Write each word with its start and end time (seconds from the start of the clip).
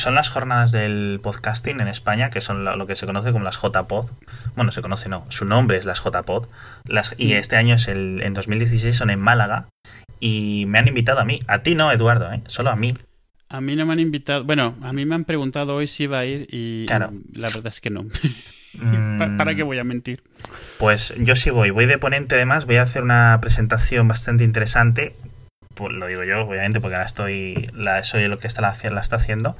son 0.00 0.14
las 0.14 0.28
jornadas 0.28 0.72
del 0.72 1.20
podcasting 1.22 1.80
en 1.80 1.88
España, 1.88 2.30
que 2.30 2.40
son 2.40 2.64
lo, 2.64 2.86
que 2.86 2.96
se 2.96 3.06
conoce 3.06 3.32
como 3.32 3.44
las 3.44 3.60
JPod. 3.60 4.10
Bueno, 4.56 4.72
se 4.72 4.82
conoce 4.82 5.08
no, 5.08 5.26
su 5.28 5.44
nombre 5.44 5.76
es 5.76 5.84
las 5.84 6.02
JPod. 6.02 6.48
Las, 6.86 7.14
y 7.18 7.34
mm. 7.34 7.36
este 7.36 7.56
año 7.56 7.74
es 7.76 7.88
el, 7.88 8.22
en 8.22 8.34
2016 8.34 8.96
son 8.96 9.10
en 9.10 9.20
Málaga. 9.20 9.68
Y 10.18 10.64
me 10.66 10.78
han 10.78 10.88
invitado 10.88 11.20
a 11.20 11.24
mí. 11.24 11.40
A 11.46 11.60
ti 11.60 11.74
no, 11.74 11.92
Eduardo, 11.92 12.32
¿eh? 12.32 12.42
solo 12.46 12.70
a 12.70 12.76
mí. 12.76 12.94
A 13.48 13.60
mí 13.60 13.76
no 13.76 13.86
me 13.86 13.92
han 13.92 14.00
invitado. 14.00 14.44
Bueno, 14.44 14.76
a 14.82 14.92
mí 14.92 15.04
me 15.04 15.14
han 15.14 15.24
preguntado 15.24 15.76
hoy 15.76 15.86
si 15.86 16.04
iba 16.04 16.20
a 16.20 16.26
ir 16.26 16.46
y 16.50 16.86
la 16.88 17.48
verdad 17.48 17.66
es 17.68 17.80
que 17.80 17.90
no. 17.90 18.06
¿Para 19.36 19.54
qué 19.54 19.62
voy 19.62 19.78
a 19.78 19.84
mentir? 19.84 20.22
Pues 20.78 21.14
yo 21.18 21.34
sí 21.34 21.50
voy. 21.50 21.70
Voy 21.70 21.86
de 21.86 21.98
ponente 21.98 22.36
además. 22.36 22.66
Voy 22.66 22.76
a 22.76 22.82
hacer 22.82 23.02
una 23.02 23.38
presentación 23.40 24.06
bastante 24.06 24.44
interesante 24.44 25.16
pues 25.74 25.92
lo 25.92 26.06
digo 26.06 26.24
yo, 26.24 26.42
obviamente, 26.42 26.80
porque 26.80 26.96
ahora 26.96 27.06
estoy, 27.06 27.70
la, 27.74 28.02
soy 28.02 28.26
lo 28.28 28.38
que 28.38 28.46
está, 28.46 28.60
la, 28.62 28.74
la 28.90 29.00
está 29.00 29.16
haciendo 29.16 29.56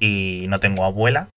y 0.00 0.46
no 0.48 0.60
tengo 0.60 0.84
abuela. 0.84 1.28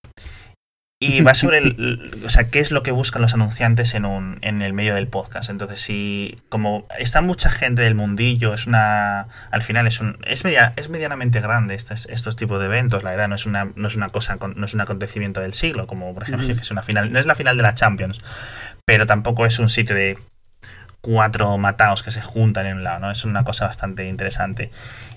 Y 1.04 1.21
va 1.24 1.33
sobre 1.33 1.57
el, 1.57 2.21
o 2.24 2.29
sea, 2.29 2.50
qué 2.50 2.60
es 2.60 2.71
lo 2.71 2.83
que 2.83 2.92
buscan 2.92 3.21
los 3.21 3.33
anunciantes 3.33 3.96
en, 3.96 4.05
un, 4.05 4.38
en 4.42 4.61
el 4.61 4.74
medio 4.74 4.93
del 4.93 5.07
podcast. 5.07 5.50
Entonces, 5.50 5.79
si 5.82 6.39
como 6.50 6.86
está 7.00 7.21
mucha 7.21 7.50
gente 7.50 7.82
del 7.82 7.96
mundillo, 7.96 8.54
es 8.54 8.68
una, 8.68 9.28
al 9.50 9.61
final 9.64 9.88
es 9.88 10.00
un, 10.00 10.18
es, 10.25 10.43
media, 10.43 10.74
es 10.75 10.89
medianamente 10.89 11.41
grande 11.41 11.74
estos, 11.74 12.05
estos 12.05 12.36
tipos 12.36 12.60
de 12.60 12.66
eventos. 12.66 13.04
La 13.04 13.11
verdad 13.11 13.28
no 13.28 13.36
es 13.36 13.46
una, 13.47 13.71
no 13.75 13.88
es 13.88 13.96
una 13.96 14.10
cosa, 14.10 14.38
no 14.55 14.66
es 14.66 14.74
un 14.74 14.82
acontecimiento 14.82 15.41
del 15.41 15.54
siglo, 15.54 15.88
como 15.88 16.14
por 16.14 16.24
ejemplo, 16.24 16.47
es 16.52 16.71
una 16.71 16.83
final, 16.83 17.11
no 17.11 17.19
es 17.19 17.25
la 17.25 17.36
final 17.36 17.57
de 17.57 17.64
la 17.64 17.74
Champions, 17.74 18.21
pero 18.86 19.07
tampoco 19.07 19.47
es 19.47 19.57
un 19.57 19.69
sitio 19.69 19.96
de 19.96 20.18
cuatro 21.01 21.57
mataos 21.57 22.04
que 22.04 22.11
se 22.11 22.21
juntan 22.21 22.68
en 22.68 22.78
un 22.78 22.83
lado, 22.83 23.00
¿no? 23.00 23.11
Es 23.11 23.25
una 23.25 23.43
cosa 23.43 23.65
bastante 23.65 24.07
interesante. 24.07 24.71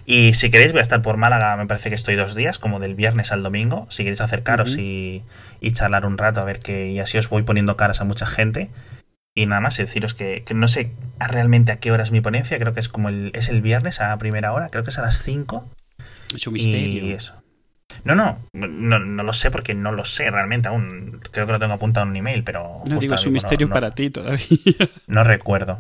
Y 0.07 0.35
si 0.35 0.51
queréis, 0.51 0.73
voy 0.73 0.81
a 0.81 0.83
estar 0.83 1.03
por 1.03 1.17
Málaga, 1.17 1.57
me 1.57 1.67
parece 1.67 1.89
que 1.89 1.95
estoy 1.95 2.17
dos 2.17 2.35
días, 2.35 2.59
como 2.59 2.81
del 2.81 2.95
viernes 2.95 3.33
al 3.33 3.43
domingo. 3.43 3.87
Si 3.91 4.03
queréis 4.03 4.21
acercaros 4.21 4.77
y, 4.77 5.25
charlar 5.73 6.05
un 6.07 6.19
rato, 6.19 6.41
a 6.41 6.45
ver 6.45 6.61
que. 6.61 6.91
Y 6.91 7.01
así 7.01 7.17
os 7.19 7.29
voy 7.29 7.43
poniendo 7.43 7.77
caras 7.77 8.01
a 8.01 8.05
mucha 8.05 8.27
gente. 8.27 8.71
Y 9.35 9.47
nada 9.47 9.61
más, 9.61 9.77
deciros 9.77 10.15
que, 10.15 10.45
no 10.55 10.69
sé 10.69 10.93
realmente 11.19 11.73
a 11.73 11.81
qué 11.81 11.91
hora 11.91 12.05
es 12.05 12.13
mi 12.13 12.21
ponencia, 12.21 12.59
creo 12.59 12.73
que 12.73 12.81
es 12.81 12.89
como 12.89 13.09
el, 13.09 13.33
es 13.35 13.49
el 13.49 13.63
viernes 13.63 14.01
a 14.01 14.17
primera 14.19 14.53
hora, 14.53 14.69
creo 14.69 14.85
que 14.85 14.91
es 14.91 14.99
a 14.99 15.03
las 15.03 15.23
5. 15.23 15.69
Es 16.35 16.47
un 16.47 16.53
misterio. 16.53 17.07
Y 17.07 17.13
eso. 17.13 17.44
No, 18.03 18.15
no, 18.15 18.39
no, 18.53 18.99
no, 18.99 19.23
lo 19.23 19.33
sé 19.33 19.51
porque 19.51 19.75
no 19.75 19.93
lo 19.93 20.05
sé 20.05 20.31
realmente 20.31 20.69
aún. 20.69 21.21
Creo 21.31 21.47
que 21.47 21.53
lo 21.53 21.59
tengo 21.59 21.75
apuntado 21.75 22.05
en 22.05 22.11
un 22.11 22.17
email, 22.17 22.45
pero. 22.45 22.83
No 22.87 22.99
digo, 22.99 23.15
es 23.15 23.27
un 23.27 23.33
misterio 23.33 23.69
para 23.69 23.95
ti 23.95 24.11
todavía. 24.11 24.39
No 25.07 25.23
recuerdo. 25.23 25.79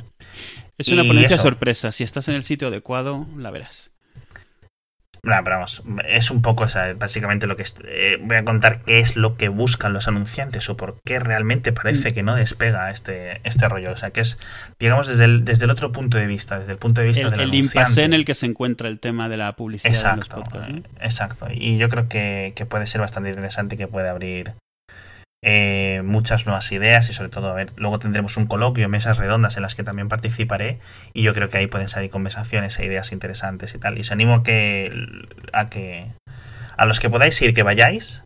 Es 0.78 0.88
una 0.88 1.04
ponencia 1.04 1.38
sorpresa. 1.38 1.92
Si 1.92 2.04
estás 2.04 2.28
en 2.28 2.34
el 2.34 2.42
sitio 2.42 2.68
adecuado, 2.68 3.26
la 3.36 3.50
verás. 3.50 3.90
No, 5.24 5.34
pero 5.42 5.56
vamos, 5.56 5.82
es 6.06 6.30
un 6.30 6.42
poco, 6.42 6.64
o 6.64 6.94
básicamente 6.96 7.46
lo 7.46 7.56
que 7.56 7.64
eh, 7.86 8.18
voy 8.20 8.36
a 8.36 8.44
contar 8.44 8.82
qué 8.82 8.98
es 8.98 9.16
lo 9.16 9.36
que 9.36 9.48
buscan 9.48 9.92
los 9.92 10.06
anunciantes 10.06 10.68
o 10.68 10.76
por 10.76 10.96
qué 11.04 11.18
realmente 11.18 11.72
parece 11.72 12.12
que 12.12 12.22
no 12.22 12.34
despega 12.34 12.90
este, 12.90 13.40
este 13.44 13.68
rollo. 13.68 13.92
O 13.92 13.96
sea, 13.96 14.10
que 14.10 14.20
es, 14.20 14.38
digamos, 14.78 15.06
desde 15.06 15.24
el, 15.24 15.44
desde 15.44 15.64
el 15.64 15.70
otro 15.70 15.92
punto 15.92 16.18
de 16.18 16.26
vista, 16.26 16.58
desde 16.58 16.72
el 16.72 16.78
punto 16.78 17.00
de 17.00 17.06
vista 17.06 17.26
el, 17.26 17.30
del 17.30 17.40
el 17.40 17.54
impasse 17.54 18.04
en 18.04 18.12
el 18.12 18.24
que 18.24 18.34
se 18.34 18.46
encuentra 18.46 18.88
el 18.88 19.00
tema 19.00 19.28
de 19.28 19.38
la 19.38 19.56
publicidad 19.56 19.92
exacto, 19.92 20.36
los 20.36 20.48
podcasts. 20.48 20.88
Exacto. 21.00 21.46
Y 21.50 21.78
yo 21.78 21.88
creo 21.88 22.08
que, 22.08 22.52
que 22.54 22.66
puede 22.66 22.86
ser 22.86 23.00
bastante 23.00 23.30
interesante 23.30 23.76
y 23.76 23.78
que 23.78 23.88
puede 23.88 24.08
abrir 24.08 24.52
eh, 25.46 26.00
muchas 26.02 26.46
nuevas 26.46 26.72
ideas 26.72 27.10
y 27.10 27.12
sobre 27.12 27.28
todo, 27.28 27.48
a 27.48 27.52
ver, 27.52 27.70
luego 27.76 27.98
tendremos 27.98 28.38
un 28.38 28.46
coloquio, 28.46 28.88
mesas 28.88 29.18
redondas 29.18 29.56
en 29.56 29.62
las 29.62 29.74
que 29.74 29.82
también 29.82 30.08
participaré 30.08 30.78
y 31.12 31.22
yo 31.22 31.34
creo 31.34 31.50
que 31.50 31.58
ahí 31.58 31.66
pueden 31.66 31.90
salir 31.90 32.10
conversaciones 32.10 32.78
e 32.78 32.86
ideas 32.86 33.12
interesantes 33.12 33.74
y 33.74 33.78
tal. 33.78 33.98
Y 33.98 34.00
os 34.00 34.10
animo 34.10 34.36
a 34.36 34.42
que, 34.42 34.90
a 35.52 35.68
que, 35.68 36.06
a 36.78 36.86
los 36.86 36.98
que 36.98 37.10
podáis 37.10 37.40
ir, 37.42 37.52
que 37.52 37.62
vayáis 37.62 38.24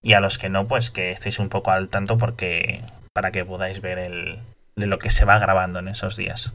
y 0.00 0.12
a 0.12 0.20
los 0.20 0.38
que 0.38 0.48
no, 0.48 0.68
pues 0.68 0.92
que 0.92 1.10
estéis 1.10 1.40
un 1.40 1.48
poco 1.48 1.72
al 1.72 1.88
tanto 1.88 2.18
porque, 2.18 2.82
para 3.12 3.32
que 3.32 3.44
podáis 3.44 3.80
ver 3.80 3.98
el, 3.98 4.38
de 4.76 4.86
lo 4.86 5.00
que 5.00 5.10
se 5.10 5.24
va 5.24 5.40
grabando 5.40 5.80
en 5.80 5.88
esos 5.88 6.16
días. 6.16 6.52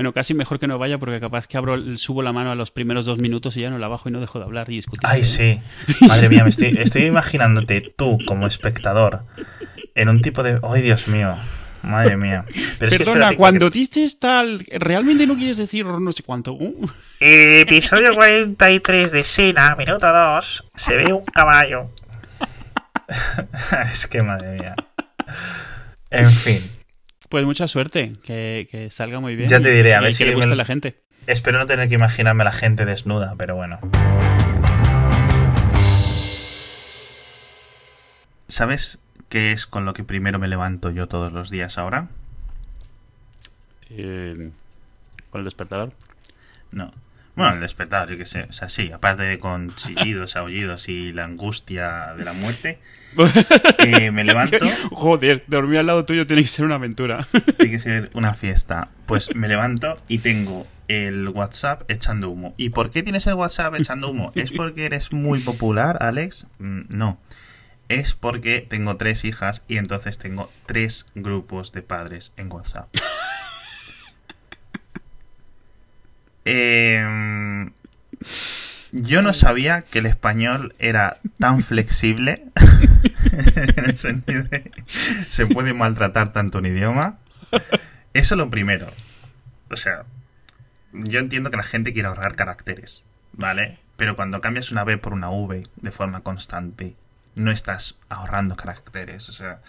Bueno, 0.00 0.14
casi 0.14 0.32
mejor 0.32 0.58
que 0.58 0.66
no 0.66 0.78
vaya 0.78 0.96
porque 0.96 1.20
capaz 1.20 1.46
que 1.46 1.58
abro, 1.58 1.76
subo 1.98 2.22
la 2.22 2.32
mano 2.32 2.50
a 2.50 2.54
los 2.54 2.70
primeros 2.70 3.04
dos 3.04 3.18
minutos 3.18 3.54
y 3.58 3.60
ya 3.60 3.68
no 3.68 3.76
la 3.76 3.86
bajo 3.86 4.08
y 4.08 4.12
no 4.12 4.18
dejo 4.18 4.38
de 4.38 4.46
hablar 4.46 4.70
y 4.70 4.76
discutir. 4.76 5.02
Ay, 5.02 5.24
sí. 5.24 5.60
Madre 6.08 6.30
mía, 6.30 6.42
me 6.42 6.48
estoy, 6.48 6.68
estoy 6.78 7.02
imaginándote 7.02 7.82
tú 7.82 8.16
como 8.26 8.46
espectador 8.46 9.24
en 9.94 10.08
un 10.08 10.22
tipo 10.22 10.42
de... 10.42 10.58
¡Ay, 10.62 10.80
Dios 10.80 11.06
mío! 11.06 11.34
Madre 11.82 12.16
mía. 12.16 12.46
Pero 12.78 12.96
Perdona, 12.96 13.36
cuando 13.36 13.68
dices 13.68 14.18
tal, 14.18 14.64
realmente 14.70 15.26
no 15.26 15.36
quieres 15.36 15.58
decir 15.58 15.84
no 15.84 16.12
sé 16.12 16.22
cuánto. 16.22 16.56
episodio 17.20 18.14
43 18.14 19.12
de 19.12 19.22
Sena, 19.22 19.76
minuto 19.76 20.10
2, 20.10 20.64
se 20.76 20.96
ve 20.96 21.12
un 21.12 21.26
caballo. 21.26 21.90
es 23.92 24.06
que 24.06 24.22
madre 24.22 24.58
mía. 24.58 24.76
En 26.08 26.30
fin. 26.30 26.79
Pues 27.30 27.44
mucha 27.44 27.68
suerte, 27.68 28.14
que, 28.24 28.88
salga 28.90 29.20
muy 29.20 29.36
bien. 29.36 29.48
Ya 29.48 29.60
te 29.60 29.70
diré, 29.70 29.94
a 29.94 30.00
ver 30.00 30.12
si 30.12 30.24
le 30.24 30.34
gusta 30.34 30.50
a 30.52 30.56
la 30.56 30.64
gente. 30.64 30.96
Espero 31.28 31.60
no 31.60 31.66
tener 31.66 31.88
que 31.88 31.94
imaginarme 31.94 32.42
a 32.42 32.46
la 32.46 32.52
gente 32.52 32.84
desnuda, 32.84 33.36
pero 33.38 33.54
bueno. 33.54 33.78
¿Sabes 38.48 38.98
qué 39.28 39.52
es 39.52 39.68
con 39.68 39.84
lo 39.84 39.94
que 39.94 40.02
primero 40.02 40.40
me 40.40 40.48
levanto 40.48 40.90
yo 40.90 41.06
todos 41.06 41.32
los 41.32 41.50
días 41.50 41.78
ahora? 41.78 42.08
Eh, 43.90 44.50
¿Con 45.30 45.38
el 45.38 45.44
despertador? 45.44 45.92
No. 46.72 46.92
Bueno, 47.36 47.54
el 47.54 47.60
despertador, 47.60 48.10
yo 48.10 48.18
qué 48.18 48.24
sé. 48.24 48.46
O 48.48 48.52
sea, 48.52 48.68
sí, 48.68 48.90
aparte 48.92 49.22
de 49.22 49.38
con 49.38 49.74
chillidos, 49.74 50.36
aullidos 50.36 50.88
y 50.88 51.12
la 51.12 51.24
angustia 51.24 52.14
de 52.16 52.24
la 52.24 52.32
muerte, 52.32 52.78
eh, 53.78 54.10
me 54.10 54.24
levanto. 54.24 54.66
Joder, 54.92 55.44
dormir 55.46 55.78
al 55.78 55.86
lado 55.86 56.04
tuyo 56.04 56.26
tiene 56.26 56.42
que 56.42 56.48
ser 56.48 56.64
una 56.64 56.76
aventura. 56.76 57.26
Tiene 57.56 57.72
que 57.72 57.78
ser 57.78 58.10
una 58.14 58.34
fiesta. 58.34 58.88
Pues 59.06 59.34
me 59.34 59.48
levanto 59.48 59.98
y 60.08 60.18
tengo 60.18 60.66
el 60.88 61.28
WhatsApp 61.28 61.88
echando 61.88 62.30
humo. 62.30 62.54
¿Y 62.56 62.70
por 62.70 62.90
qué 62.90 63.02
tienes 63.02 63.26
el 63.26 63.34
WhatsApp 63.34 63.74
echando 63.76 64.10
humo? 64.10 64.32
¿Es 64.34 64.52
porque 64.52 64.86
eres 64.86 65.12
muy 65.12 65.40
popular, 65.40 65.98
Alex? 66.02 66.46
Mm, 66.58 66.82
no. 66.88 67.18
Es 67.88 68.14
porque 68.14 68.66
tengo 68.68 68.96
tres 68.96 69.24
hijas 69.24 69.62
y 69.66 69.76
entonces 69.76 70.18
tengo 70.18 70.50
tres 70.66 71.06
grupos 71.14 71.72
de 71.72 71.82
padres 71.82 72.32
en 72.36 72.52
WhatsApp. 72.52 72.88
Eh, 76.44 77.70
yo 78.92 79.22
no 79.22 79.32
sabía 79.32 79.82
que 79.82 80.00
el 80.00 80.06
español 80.06 80.74
era 80.78 81.18
tan 81.38 81.60
flexible 81.62 82.44
en 83.32 83.84
el 83.84 83.98
sentido 83.98 84.44
de 84.44 84.70
se 85.28 85.46
puede 85.46 85.74
maltratar 85.74 86.32
tanto 86.32 86.58
un 86.58 86.66
idioma. 86.66 87.18
Eso 88.12 88.34
es 88.34 88.38
lo 88.38 88.50
primero. 88.50 88.88
O 89.70 89.76
sea, 89.76 90.04
yo 90.92 91.20
entiendo 91.20 91.50
que 91.50 91.56
la 91.56 91.62
gente 91.62 91.92
quiere 91.92 92.08
ahorrar 92.08 92.34
caracteres, 92.34 93.04
¿vale? 93.32 93.78
Pero 93.96 94.16
cuando 94.16 94.40
cambias 94.40 94.72
una 94.72 94.84
B 94.84 94.98
por 94.98 95.12
una 95.12 95.30
V 95.30 95.62
de 95.76 95.90
forma 95.90 96.22
constante, 96.22 96.96
no 97.34 97.50
estás 97.50 97.96
ahorrando 98.08 98.56
caracteres. 98.56 99.28
O 99.28 99.32
sea, 99.32 99.60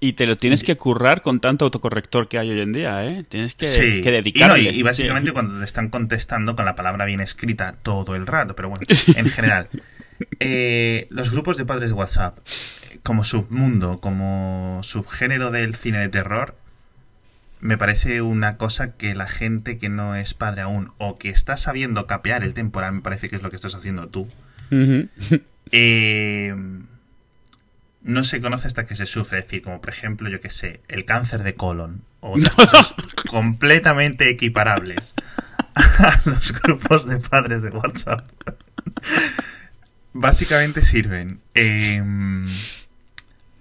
y 0.00 0.14
te 0.14 0.26
lo 0.26 0.36
tienes 0.36 0.64
que 0.64 0.76
currar 0.76 1.20
con 1.20 1.40
tanto 1.40 1.66
autocorrector 1.66 2.26
que 2.26 2.38
hay 2.38 2.50
hoy 2.50 2.60
en 2.60 2.72
día, 2.72 3.04
¿eh? 3.04 3.24
Tienes 3.28 3.54
que, 3.54 3.66
dedicarle. 3.66 4.62
Y, 4.62 4.80
y, 4.80 4.82
básicamente 4.82 5.32
cuando 5.32 5.58
te 5.58 5.64
están 5.64 5.90
contestando 5.90 6.56
con 6.56 6.64
la 6.64 6.74
palabra 6.74 7.04
bien 7.04 7.20
escrita 7.20 7.76
todo 7.82 8.16
el 8.16 8.26
rato, 8.26 8.56
pero 8.56 8.70
bueno, 8.70 8.86
en 9.14 9.28
general. 9.28 9.68
Eh, 10.38 11.06
los 11.10 11.30
grupos 11.30 11.58
de 11.58 11.66
padres 11.66 11.90
de 11.90 11.96
WhatsApp, 11.96 12.38
como 13.02 13.24
submundo, 13.24 14.00
como 14.00 14.80
subgénero 14.82 15.50
del 15.50 15.74
cine 15.74 15.98
de 15.98 16.08
terror, 16.08 16.56
me 17.60 17.76
parece 17.76 18.22
una 18.22 18.56
cosa 18.56 18.96
que 18.96 19.14
la 19.14 19.26
gente 19.26 19.76
que 19.76 19.90
no 19.90 20.16
es 20.16 20.32
padre 20.32 20.62
aún 20.62 20.92
o 20.96 21.18
que 21.18 21.28
está 21.28 21.58
sabiendo 21.58 22.06
capear 22.06 22.42
el 22.42 22.54
temporal, 22.54 22.94
me 22.94 23.00
parece 23.02 23.28
que 23.28 23.36
es 23.36 23.42
lo 23.42 23.50
que 23.50 23.56
estás 23.56 23.74
haciendo 23.74 24.08
tú. 24.08 24.28
eh, 25.72 26.54
no 28.02 28.24
se 28.24 28.40
conoce 28.40 28.68
hasta 28.68 28.86
que 28.86 28.96
se 28.96 29.06
sufre. 29.06 29.40
Es 29.40 29.46
decir, 29.46 29.62
como 29.62 29.80
por 29.80 29.90
ejemplo, 29.90 30.28
yo 30.28 30.40
que 30.40 30.50
sé, 30.50 30.80
el 30.88 31.04
cáncer 31.04 31.42
de 31.42 31.54
colon. 31.54 32.02
O 32.20 32.32
otras 32.36 32.54
cosas 32.54 32.94
completamente 33.28 34.28
equiparables 34.28 35.14
a 35.74 36.20
los 36.24 36.52
grupos 36.60 37.06
de 37.06 37.18
padres 37.18 37.62
de 37.62 37.70
WhatsApp. 37.70 38.30
Básicamente 40.12 40.82
sirven 40.82 41.40
em, 41.54 42.46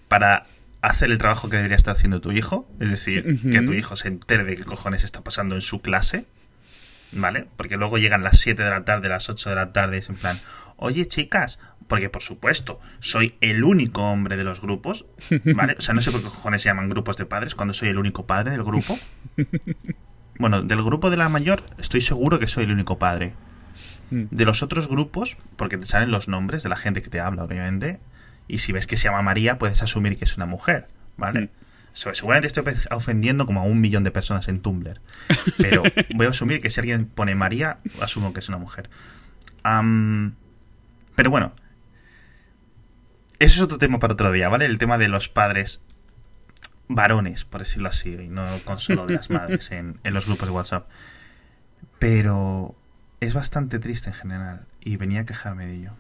para 0.07 0.47
hacer 0.81 1.12
el 1.12 1.18
trabajo 1.18 1.50
que 1.50 1.57
debería 1.57 1.77
estar 1.77 1.95
haciendo 1.95 2.21
tu 2.21 2.31
hijo. 2.31 2.68
Es 2.80 2.89
decir, 2.89 3.39
que 3.51 3.62
tu 3.62 3.74
hijo 3.74 3.95
se 3.95 4.07
entere 4.07 4.44
de 4.44 4.56
qué 4.56 4.63
cojones 4.63 5.03
está 5.03 5.21
pasando 5.21 5.56
en 5.56 5.62
su 5.62 5.81
clase. 5.81 6.25
¿Vale? 7.12 7.47
Porque 7.57 7.77
luego 7.77 7.97
llegan 7.97 8.24
las 8.24 8.39
7 8.39 8.62
de 8.62 8.69
la 8.69 8.85
tarde, 8.85 9.09
las 9.09 9.30
8 9.30 9.50
de 9.50 9.56
la 9.56 9.74
tarde, 9.74 9.95
y 9.95 10.00
es 10.00 10.09
en 10.09 10.15
plan, 10.15 10.39
oye 10.77 11.07
chicas, 11.07 11.59
porque 11.89 12.09
por 12.09 12.21
supuesto, 12.21 12.80
soy 13.00 13.36
el 13.41 13.65
único 13.65 14.03
hombre 14.03 14.38
de 14.38 14.45
los 14.45 14.62
grupos, 14.62 15.06
¿vale? 15.56 15.75
O 15.77 15.81
sea, 15.81 15.94
no 15.94 16.01
sé 16.01 16.12
por 16.12 16.21
qué 16.21 16.27
cojones 16.27 16.62
se 16.62 16.69
llaman 16.69 16.88
grupos 16.88 17.18
de 17.18 17.25
padres 17.25 17.56
cuando 17.56 17.74
soy 17.74 17.89
el 17.89 17.97
único 17.97 18.25
padre 18.25 18.51
del 18.51 18.63
grupo. 18.63 18.97
Bueno, 20.38 20.62
del 20.62 20.81
grupo 20.81 21.09
de 21.09 21.18
la 21.18 21.27
mayor 21.27 21.63
estoy 21.80 22.00
seguro 22.00 22.39
que 22.39 22.47
soy 22.47 22.63
el 22.63 22.71
único 22.71 22.97
padre. 22.97 23.33
mm. 24.12 24.24
de 24.31 24.45
los 24.45 24.63
otros 24.63 24.88
grupos, 24.88 25.36
porque 25.57 25.77
te 25.77 25.86
salen 25.86 26.12
los 26.12 26.30
nombres 26.30 26.63
de 26.63 26.69
la 26.69 26.77
gente 26.77 27.01
que 27.01 27.09
te 27.09 27.19
habla, 27.19 27.44
obviamente, 27.44 28.00
y 28.47 28.59
si 28.59 28.71
ves 28.71 28.88
que 28.88 28.95
se 28.95 29.06
llama 29.06 29.21
María, 29.21 29.57
puedes 29.57 29.83
asumir 29.83 30.18
que 30.18 30.25
es 30.25 30.38
una 30.38 30.45
mujer, 30.45 30.88
¿vale? 31.18 31.42
Mm. 31.42 31.50
seguramente 31.94 32.47
estoy 32.47 32.63
ofendiendo 32.92 33.45
como 33.45 33.62
a 33.62 33.63
un 33.63 33.81
millón 33.81 34.03
de 34.03 34.12
personas 34.12 34.47
en 34.47 34.62
Tumblr, 34.62 35.01
pero 35.57 35.83
voy 36.15 36.27
a 36.27 36.30
asumir 36.30 36.62
que 36.62 36.69
si 36.69 36.80
alguien 36.80 37.06
pone 37.06 37.35
María, 37.35 37.80
asumo 38.01 38.31
que 38.31 38.39
es 38.39 38.47
una 38.47 38.59
mujer. 38.59 38.89
pero 39.63 41.30
bueno, 41.30 41.53
eso 43.39 43.56
es 43.56 43.62
otro 43.62 43.77
tema 43.77 44.00
para 44.00 44.13
otro 44.13 44.31
día, 44.31 44.50
¿vale? 44.50 44.65
El 44.65 44.77
tema 44.77 44.97
de 44.97 45.07
los 45.07 45.30
padres 45.30 45.81
varones, 46.88 47.45
por 47.45 47.62
decirlo 47.62 47.89
así, 47.89 48.13
y 48.13 48.27
no 48.27 48.45
con 48.65 48.80
solo 48.80 49.07
las 49.07 49.30
madres 49.30 49.71
en, 49.71 50.00
en 50.03 50.13
los 50.13 50.25
grupos 50.25 50.47
de 50.47 50.53
WhatsApp. 50.53 50.89
Pero 52.00 52.75
es 53.19 53.33
bastante 53.33 53.80
triste 53.80 54.09
en 54.09 54.15
general 54.15 54.65
y 54.81 54.97
venía 54.97 55.21
a 55.21 55.25
quejarme 55.25 55.65
de 55.65 55.75
ello. 55.75 55.91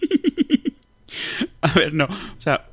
a 1.62 1.72
ver, 1.72 1.94
no, 1.94 2.04
o 2.04 2.40
sea, 2.40 2.66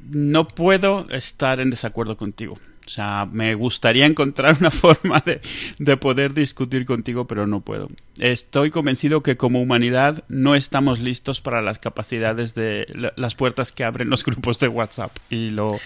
no 0.00 0.46
puedo 0.48 1.08
estar 1.10 1.60
en 1.60 1.70
desacuerdo 1.70 2.16
contigo. 2.16 2.58
O 2.90 2.92
sea, 2.92 3.24
me 3.24 3.54
gustaría 3.54 4.04
encontrar 4.04 4.56
una 4.58 4.70
forma 4.72 5.20
de, 5.20 5.40
de, 5.78 5.96
poder 5.96 6.34
discutir 6.34 6.86
contigo, 6.86 7.28
pero 7.28 7.46
no 7.46 7.60
puedo. 7.60 7.88
Estoy 8.18 8.70
convencido 8.70 9.22
que 9.22 9.36
como 9.36 9.62
humanidad 9.62 10.24
no 10.26 10.56
estamos 10.56 10.98
listos 10.98 11.40
para 11.40 11.62
las 11.62 11.78
capacidades 11.78 12.56
de 12.56 13.12
las 13.14 13.36
puertas 13.36 13.70
que 13.70 13.84
abren 13.84 14.10
los 14.10 14.24
grupos 14.24 14.58
de 14.58 14.66
WhatsApp. 14.66 15.16
Y 15.30 15.50
lo, 15.50 15.78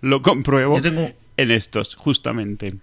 lo 0.00 0.22
compruebo 0.22 0.80
en 1.36 1.50
estos, 1.50 1.94
justamente. 1.94 2.76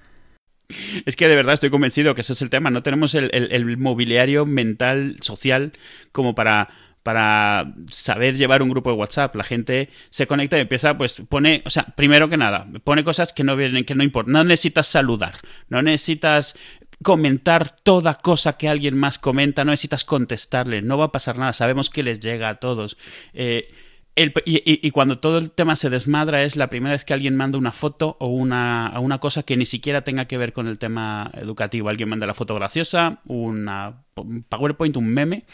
Es 1.08 1.16
que 1.16 1.28
de 1.28 1.36
verdad 1.36 1.56
estoy 1.56 1.72
convencido 1.72 2.14
que 2.14 2.22
ese 2.22 2.34
es 2.34 2.44
el 2.44 2.52
tema. 2.52 2.70
No 2.70 2.84
tenemos 2.84 3.16
el, 3.16 3.78
mobiliario 3.78 4.46
mental, 4.46 5.18
social, 5.22 5.74
como 6.12 6.36
para, 6.36 6.70
para 7.04 7.74
saber 7.90 8.36
llevar 8.36 8.62
un 8.62 8.70
grupo 8.70 8.90
de 8.90 8.96
WhatsApp. 8.96 9.36
La 9.36 9.44
gente 9.44 9.90
se 10.10 10.26
conecta 10.26 10.58
y 10.58 10.62
empieza, 10.62 10.98
pues 10.98 11.22
pone, 11.30 11.62
o 11.66 11.70
sea, 11.70 11.84
primero 11.84 12.30
que 12.30 12.38
nada, 12.38 12.68
pone 12.84 13.04
cosas 13.04 13.34
que 13.34 13.44
no 13.44 13.56
vienen, 13.56 13.86
que 13.86 13.96
no 13.96 14.04
importan. 14.04 14.34
No 14.34 14.44
necesitas 14.44 14.88
saludar, 14.88 15.36
no 15.70 15.82
necesitas 15.82 16.56
comentar 17.04 17.76
toda 17.84 18.16
cosa 18.16 18.54
que 18.54 18.70
alguien 18.70 18.98
más 18.98 19.20
comenta, 19.20 19.64
no 19.64 19.72
necesitas 19.72 20.06
contestarle, 20.06 20.82
no 20.82 20.98
va 20.98 21.06
a 21.06 21.12
pasar 21.12 21.38
nada, 21.38 21.54
sabemos 21.54 21.90
que 21.90 22.02
les 22.02 22.20
llega 22.20 22.50
a 22.50 22.56
todos. 22.56 22.98
Eh, 23.34 23.70
y, 24.16 24.92
cuando 24.92 25.18
todo 25.18 25.40
el 25.40 25.50
tema 25.50 25.76
se 25.76 25.90
desmadra 25.90 26.44
es 26.44 26.56
la 26.56 26.70
primera 26.70 26.92
vez 26.92 27.04
que 27.04 27.14
alguien 27.14 27.36
manda 27.36 27.58
una 27.58 27.72
foto 27.72 28.16
o 28.20 28.28
una, 28.28 28.94
una 29.00 29.18
cosa 29.18 29.42
que 29.42 29.58
ni 29.58 29.66
siquiera 29.66 30.04
tenga 30.04 30.26
que 30.26 30.38
ver 30.38 30.54
con 30.54 30.68
el 30.68 30.78
tema 30.78 31.32
educativo. 31.34 31.90
Alguien 31.90 32.10
manda 32.10 32.28
la 32.28 32.36
foto 32.36 32.54
graciosa, 32.54 33.22
una, 33.26 34.04
un 34.16 34.44
PowerPoint, 34.44 34.98
un 34.98 35.08
meme, 35.08 35.46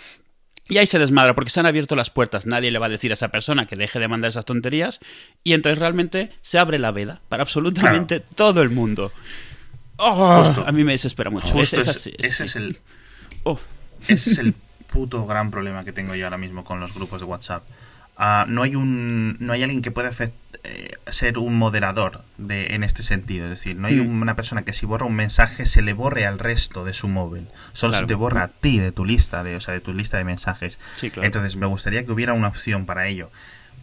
y 0.69 0.77
ahí 0.77 0.86
se 0.86 1.00
desmadra 1.00 1.33
porque 1.33 1.50
se 1.50 1.60
han 1.60 1.66
abierto 1.66 1.95
las 1.95 2.12
puertas. 2.12 2.45
Nadie 2.45 2.69
le 2.69 2.77
va 2.77 2.86
a 2.86 2.89
decir 2.89 3.12
a 3.12 3.16
esa 3.16 3.30
persona 3.30 3.66
que 3.66 3.75
deje 3.75 4.00
de 4.00 4.07
mandar 4.07 4.30
esas 4.30 4.45
tonterías. 4.45 5.00
Y 5.44 5.54
entonces 5.54 5.80
realmente 5.80 6.31
se 6.42 6.60
abre 6.60 6.77
la 6.77 6.92
veda 6.92 7.21
para 7.27 7.42
absolutamente 7.42 8.19
todo 8.19 8.62
el 8.62 8.69
mundo. 8.69 9.12
Oh, 9.98 10.44
a 10.66 10.71
mí 10.71 10.83
me 10.83 10.94
desespera 10.94 11.31
mucho. 11.31 11.60
ese, 11.60 11.80
es 11.80 12.56
el, 12.56 12.80
oh. 13.44 13.60
ese 14.07 14.30
es 14.30 14.38
el 14.38 14.54
puto 14.92 15.25
gran 15.25 15.51
problema 15.51 15.83
que 15.83 15.92
tengo 15.92 16.16
yo 16.16 16.25
ahora 16.25 16.38
mismo 16.38 16.63
con 16.63 16.80
los 16.80 16.94
grupos 16.94 17.21
de 17.21 17.25
WhatsApp. 17.25 17.63
Ah, 18.16 18.45
no 18.48 18.63
hay 18.63 18.75
un 18.75 19.38
no 19.39 19.54
hay 19.54 19.63
alguien 19.63 19.81
que 19.81 19.92
pueda 19.92 20.10
eh, 20.63 20.97
ser 21.07 21.38
un 21.38 21.57
moderador 21.57 22.23
de, 22.38 22.75
en 22.75 22.83
este 22.83 23.03
sentido. 23.03 23.45
Es 23.45 23.51
decir, 23.51 23.77
no 23.77 23.88
hay 23.88 24.01
hmm. 24.01 24.21
una 24.21 24.35
persona 24.35 24.63
que 24.63 24.73
si 24.73 24.85
borra 24.85 25.06
un 25.06 25.15
mensaje 25.15 25.65
se 25.65 25.81
le 25.81 25.94
borre 25.94 26.25
al 26.25 26.39
resto 26.39 26.83
de 26.83 26.94
su 26.94 27.07
móvil. 27.07 27.47
Solo 27.73 27.94
se 27.94 28.06
te 28.06 28.13
borra 28.13 28.44
a 28.44 28.47
ti 28.50 28.79
de 28.79 28.91
tu 28.91 29.06
lista, 29.06 29.44
de, 29.44 29.56
o 29.56 29.61
sea, 29.61 29.73
de 29.73 29.79
tu 29.79 29.94
lista 29.94 30.17
de 30.17 30.25
mensajes. 30.25 30.79
Entonces 31.01 31.56
me 31.56 31.65
gustaría 31.65 32.06
que 32.06 32.11
hubiera 32.11 32.33
una 32.33 32.50
opción 32.50 32.85
para 32.85 33.07
ello. 33.07 33.31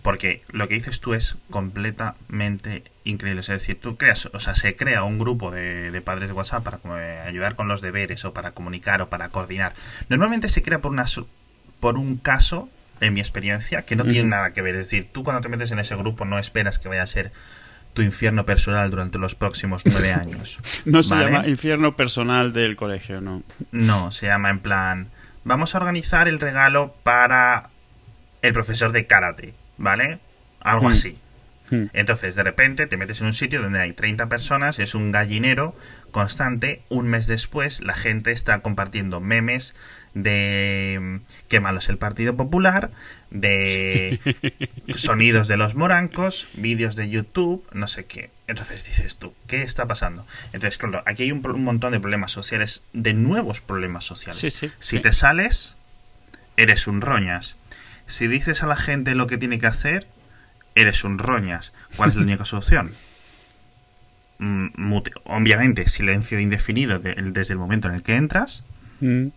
Porque 0.03 0.43
lo 0.53 0.69
que 0.69 0.75
dices 0.75 1.01
tú 1.01 1.15
es 1.15 1.37
completamente 1.51 2.85
increíble. 3.03 3.41
Es 3.41 3.49
decir, 3.49 3.81
tú 3.81 3.97
creas, 3.97 4.27
o 4.33 4.39
sea, 4.39 4.55
se 4.55 4.77
crea 4.77 5.03
un 5.03 5.19
grupo 5.19 5.51
de, 5.51 5.91
de 5.91 6.01
padres 6.01 6.29
de 6.29 6.35
WhatsApp 6.35 6.63
para 6.63 6.79
eh, 7.01 7.25
ayudar 7.27 7.57
con 7.57 7.67
los 7.67 7.81
deberes 7.81 8.25
o 8.25 8.33
para 8.33 8.53
comunicar 8.53 9.03
o 9.03 9.09
para 9.09 9.31
coordinar. 9.31 9.75
Normalmente 10.09 10.49
se 10.49 10.63
crea 10.63 10.81
por 10.81 10.93
una 10.93 11.07
por 11.81 11.99
un 11.99 12.17
caso 12.17 12.69
en 13.01 13.15
mi 13.15 13.21
experiencia, 13.21 13.83
que 13.83 13.97
no 13.97 14.05
tiene 14.05 14.29
nada 14.29 14.53
que 14.53 14.63
ver. 14.63 14.75
Es 14.75 14.87
decir, 14.87 15.09
tú 15.13 15.23
cuando 15.23 15.41
te 15.43 15.49
metes 15.49 15.71
en 15.71 15.79
ese 15.79 15.97
grupo 15.97 16.25
no 16.25 16.39
esperas 16.39 16.79
que 16.79 16.89
vaya 16.89 17.03
a 17.03 17.07
ser 17.07 17.33
tu 17.93 18.03
infierno 18.03 18.45
personal 18.45 18.91
durante 18.91 19.19
los 19.19 19.35
próximos 19.35 19.83
nueve 19.87 20.13
años. 20.15 20.59
no 20.85 21.03
se 21.03 21.15
llama 21.15 21.49
infierno 21.49 21.97
personal 21.97 22.53
del 22.53 22.77
colegio, 22.77 23.21
no. 23.21 23.43
No, 23.73 24.13
se 24.13 24.27
llama 24.27 24.51
en 24.51 24.61
plan, 24.61 25.09
vamos 25.45 25.75
a 25.75 25.79
organizar 25.79 26.29
el 26.29 26.39
regalo 26.39 26.95
para 27.03 27.71
el 28.43 28.53
profesor 28.53 28.93
de 28.93 29.07
karate, 29.07 29.55
¿vale? 29.79 30.19
Algo 30.61 30.89
así. 30.89 31.19
Hmm. 31.71 31.87
Entonces, 31.93 32.35
de 32.35 32.43
repente 32.43 32.87
te 32.87 32.97
metes 32.97 33.21
en 33.21 33.29
un 33.29 33.35
sitio 33.35 33.63
donde 33.63 33.81
hay 33.81 33.93
30 33.93 34.29
personas, 34.29 34.79
es 34.79 34.95
un 34.95 35.13
gallinero 35.13 35.77
constante. 36.11 36.83
Un 36.89 37.09
mes 37.09 37.27
después, 37.27 37.83
la 37.83 37.95
gente 37.95 38.33
está 38.33 38.61
compartiendo 38.61 39.21
memes 39.21 39.75
de 40.15 41.21
qué 41.49 41.61
malo 41.61 41.79
es 41.79 41.91
el 41.91 41.99
Partido 41.99 42.37
Popular, 42.37 42.91
de 43.31 44.19
sonidos 44.97 45.47
de 45.47 45.59
los 45.59 45.75
morancos, 45.75 46.49
vídeos 46.55 46.97
de 46.97 47.11
YouTube, 47.11 47.63
no 47.73 47.87
sé 47.87 48.07
qué. 48.07 48.31
Entonces 48.47 48.85
dices 48.87 49.19
tú, 49.19 49.35
¿qué 49.47 49.63
está 49.63 49.87
pasando? 49.87 50.27
Entonces, 50.55 50.79
claro, 50.79 51.03
aquí 51.05 51.25
hay 51.25 51.33
un, 51.33 51.43
montón 51.63 51.93
de 51.93 52.01
problemas 52.01 52.33
sociales, 52.33 52.83
de 52.95 53.13
nuevos 53.13 53.61
problemas 53.61 54.07
sociales. 54.07 54.73
si 54.79 55.01
te 55.01 55.13
sales, 55.13 55.77
eres 56.57 56.87
un 56.87 57.03
roñas. 57.03 57.57
Si 58.07 58.27
dices 58.27 58.63
a 58.63 58.67
la 58.67 58.77
gente 58.77 59.15
lo 59.15 59.27
que 59.27 59.37
tiene 59.37 59.59
que 59.59 59.67
hacer, 59.67 60.07
eres 60.77 61.03
un 61.03 61.19
roñas. 61.19 61.73
¿Cuál 61.97 62.11
es 62.11 62.17
la 62.17 62.23
única 62.23 62.45
solución? 62.45 62.93
Mm, 64.39 64.93
obviamente, 65.25 65.89
silencio 65.89 66.39
indefinido 66.39 67.01
desde 67.01 67.53
el 67.53 67.59
momento 67.59 67.89
en 67.89 67.95
el 67.95 68.03
que 68.05 68.15
entras. 68.15 68.63
Mm 69.01 69.29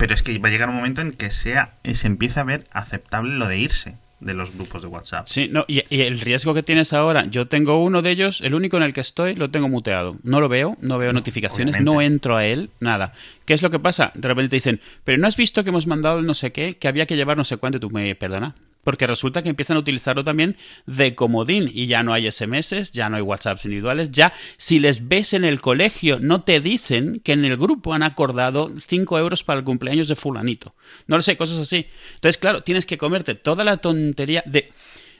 pero 0.00 0.14
es 0.14 0.22
que 0.22 0.38
va 0.38 0.48
a 0.48 0.50
llegar 0.50 0.70
un 0.70 0.76
momento 0.76 1.02
en 1.02 1.10
que 1.10 1.30
sea 1.30 1.74
se 1.92 2.06
empieza 2.06 2.40
a 2.40 2.44
ver 2.44 2.64
aceptable 2.72 3.36
lo 3.36 3.46
de 3.46 3.58
irse 3.58 3.96
de 4.18 4.32
los 4.32 4.50
grupos 4.54 4.80
de 4.80 4.88
WhatsApp. 4.88 5.26
Sí, 5.26 5.48
no, 5.50 5.66
y, 5.68 5.82
el 5.90 6.20
riesgo 6.20 6.54
que 6.54 6.62
tienes 6.62 6.94
ahora, 6.94 7.26
yo 7.26 7.48
tengo 7.48 7.82
uno 7.82 8.00
de 8.00 8.10
ellos, 8.10 8.40
el 8.40 8.54
único 8.54 8.78
en 8.78 8.82
el 8.82 8.94
que 8.94 9.02
estoy, 9.02 9.34
lo 9.34 9.50
tengo 9.50 9.68
muteado. 9.68 10.16
No 10.22 10.40
lo 10.40 10.48
veo, 10.48 10.78
no 10.80 10.96
veo 10.96 11.12
notificaciones, 11.12 11.82
no 11.82 12.00
entro 12.00 12.38
a 12.38 12.46
él, 12.46 12.70
nada. 12.80 13.12
¿Qué 13.44 13.52
es 13.52 13.60
lo 13.60 13.70
que 13.70 13.78
pasa? 13.78 14.10
De 14.14 14.26
repente 14.26 14.48
te 14.48 14.56
dicen, 14.56 14.80
pero 15.04 15.18
no 15.18 15.26
has 15.26 15.36
visto 15.36 15.64
que 15.64 15.70
hemos 15.70 15.86
mandado 15.86 16.18
el 16.18 16.26
no 16.26 16.32
sé 16.32 16.50
qué, 16.50 16.78
que 16.78 16.88
había 16.88 17.04
que 17.04 17.16
llevar 17.16 17.36
no 17.36 17.44
sé 17.44 17.58
cuánto, 17.58 17.78
tú 17.78 17.90
me 17.90 18.14
perdona 18.14 18.54
porque 18.82 19.06
resulta 19.06 19.42
que 19.42 19.48
empiezan 19.48 19.76
a 19.76 19.80
utilizarlo 19.80 20.24
también 20.24 20.56
de 20.86 21.14
comodín 21.14 21.70
y 21.72 21.86
ya 21.86 22.02
no 22.02 22.12
hay 22.12 22.30
SMS, 22.30 22.92
ya 22.92 23.08
no 23.08 23.16
hay 23.16 23.22
WhatsApps 23.22 23.64
individuales, 23.64 24.10
ya 24.10 24.32
si 24.56 24.78
les 24.78 25.08
ves 25.08 25.34
en 25.34 25.44
el 25.44 25.60
colegio 25.60 26.18
no 26.20 26.42
te 26.42 26.60
dicen 26.60 27.20
que 27.20 27.32
en 27.32 27.44
el 27.44 27.56
grupo 27.56 27.94
han 27.94 28.02
acordado 28.02 28.72
5 28.78 29.18
euros 29.18 29.44
para 29.44 29.58
el 29.58 29.64
cumpleaños 29.64 30.08
de 30.08 30.16
fulanito. 30.16 30.74
No 31.06 31.16
lo 31.16 31.22
sé, 31.22 31.36
cosas 31.36 31.58
así. 31.58 31.86
Entonces, 32.14 32.38
claro, 32.38 32.62
tienes 32.62 32.86
que 32.86 32.98
comerte 32.98 33.34
toda 33.34 33.64
la 33.64 33.76
tontería 33.76 34.42
de... 34.46 34.72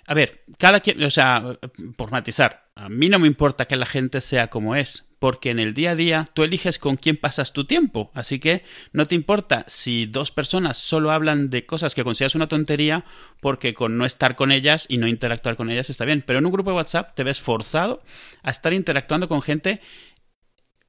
A 0.07 0.14
ver, 0.14 0.45
cada 0.59 0.81
quien, 0.81 1.02
o 1.05 1.11
sea, 1.11 1.59
por 1.97 2.11
matizar, 2.11 2.71
a 2.75 2.88
mí 2.88 3.09
no 3.09 3.19
me 3.19 3.29
importa 3.29 3.67
que 3.67 3.76
la 3.76 3.87
gente 3.87 4.21
sea 4.21 4.49
como 4.49 4.75
es, 4.75 5.10
porque 5.20 5.50
en 5.50 5.60
el 5.60 5.74
día 5.74 5.92
a 5.92 5.94
día 5.94 6.30
tú 6.34 6.42
eliges 6.42 6.78
con 6.78 6.96
quién 6.96 7.16
pasas 7.16 7.52
tu 7.52 7.66
tiempo. 7.66 8.10
Así 8.14 8.40
que 8.40 8.64
no 8.92 9.06
te 9.06 9.14
importa 9.14 9.64
si 9.68 10.06
dos 10.06 10.32
personas 10.32 10.78
solo 10.78 11.12
hablan 11.12 11.50
de 11.50 11.66
cosas 11.66 11.94
que 11.94 12.02
consideras 12.02 12.34
una 12.34 12.48
tontería, 12.48 13.04
porque 13.40 13.74
con 13.74 13.98
no 13.98 14.06
estar 14.06 14.34
con 14.34 14.50
ellas 14.50 14.86
y 14.88 14.96
no 14.96 15.06
interactuar 15.06 15.56
con 15.56 15.70
ellas 15.70 15.90
está 15.90 16.06
bien. 16.06 16.24
Pero 16.26 16.38
en 16.40 16.46
un 16.46 16.52
grupo 16.52 16.70
de 16.70 16.76
WhatsApp 16.76 17.14
te 17.14 17.22
ves 17.22 17.38
forzado 17.38 18.02
a 18.42 18.50
estar 18.50 18.72
interactuando 18.72 19.28
con 19.28 19.42
gente 19.42 19.80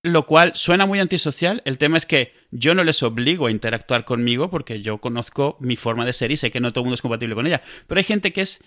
lo 0.04 0.26
cual 0.26 0.54
suena 0.56 0.86
muy 0.86 1.00
antisocial. 1.00 1.62
El 1.66 1.78
tema 1.78 1.98
es 1.98 2.06
que 2.06 2.34
yo 2.50 2.74
no 2.74 2.84
les 2.84 3.04
obligo 3.04 3.48
a 3.48 3.52
interactuar 3.52 4.04
conmigo 4.04 4.50
porque 4.50 4.82
yo 4.82 4.98
conozco 4.98 5.58
mi 5.60 5.76
forma 5.76 6.06
de 6.06 6.14
ser 6.14 6.32
y 6.32 6.38
sé 6.38 6.50
que 6.52 6.60
no 6.60 6.72
todo 6.72 6.82
el 6.82 6.86
mundo 6.86 6.96
es 6.96 7.02
compatible 7.02 7.36
con 7.36 7.46
ella. 7.46 7.62
Pero 7.86 8.00
hay 8.00 8.06
gente 8.06 8.34
que 8.34 8.42
es 8.42 8.64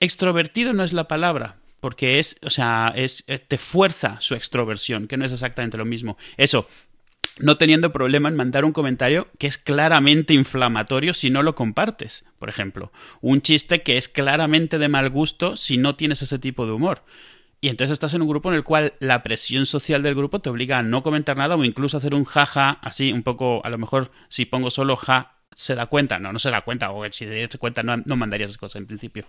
extrovertido, 0.00 0.74
no 0.74 0.84
es 0.84 0.92
la 0.92 1.08
palabra, 1.08 1.56
porque 1.84 2.18
es, 2.18 2.38
o 2.42 2.48
sea, 2.48 2.94
es, 2.96 3.24
eh, 3.26 3.38
te 3.38 3.58
fuerza 3.58 4.16
su 4.18 4.34
extroversión, 4.34 5.06
que 5.06 5.18
no 5.18 5.26
es 5.26 5.32
exactamente 5.32 5.76
lo 5.76 5.84
mismo. 5.84 6.16
Eso, 6.38 6.66
no 7.38 7.58
teniendo 7.58 7.92
problema 7.92 8.30
en 8.30 8.36
mandar 8.36 8.64
un 8.64 8.72
comentario 8.72 9.28
que 9.38 9.46
es 9.46 9.58
claramente 9.58 10.32
inflamatorio 10.32 11.12
si 11.12 11.28
no 11.28 11.42
lo 11.42 11.54
compartes, 11.54 12.24
por 12.38 12.48
ejemplo. 12.48 12.90
Un 13.20 13.42
chiste 13.42 13.82
que 13.82 13.98
es 13.98 14.08
claramente 14.08 14.78
de 14.78 14.88
mal 14.88 15.10
gusto 15.10 15.58
si 15.58 15.76
no 15.76 15.94
tienes 15.94 16.22
ese 16.22 16.38
tipo 16.38 16.64
de 16.64 16.72
humor. 16.72 17.04
Y 17.60 17.68
entonces 17.68 17.92
estás 17.92 18.14
en 18.14 18.22
un 18.22 18.28
grupo 18.28 18.48
en 18.48 18.56
el 18.56 18.64
cual 18.64 18.94
la 18.98 19.22
presión 19.22 19.66
social 19.66 20.02
del 20.02 20.14
grupo 20.14 20.40
te 20.40 20.48
obliga 20.48 20.78
a 20.78 20.82
no 20.82 21.02
comentar 21.02 21.36
nada 21.36 21.54
o 21.54 21.64
incluso 21.64 21.98
hacer 21.98 22.14
un 22.14 22.24
jaja, 22.24 22.78
así 22.80 23.12
un 23.12 23.22
poco, 23.22 23.60
a 23.62 23.68
lo 23.68 23.76
mejor 23.76 24.10
si 24.30 24.46
pongo 24.46 24.70
solo 24.70 24.96
ja, 24.96 25.34
se 25.54 25.74
da 25.74 25.84
cuenta. 25.84 26.18
No, 26.18 26.32
no 26.32 26.38
se 26.38 26.50
da 26.50 26.62
cuenta, 26.62 26.92
o 26.92 27.04
si 27.12 27.26
se 27.26 27.46
da 27.46 27.58
cuenta 27.58 27.82
no, 27.82 27.98
no 27.98 28.16
mandaría 28.16 28.46
esas 28.46 28.56
cosas 28.56 28.76
en 28.76 28.86
principio. 28.86 29.26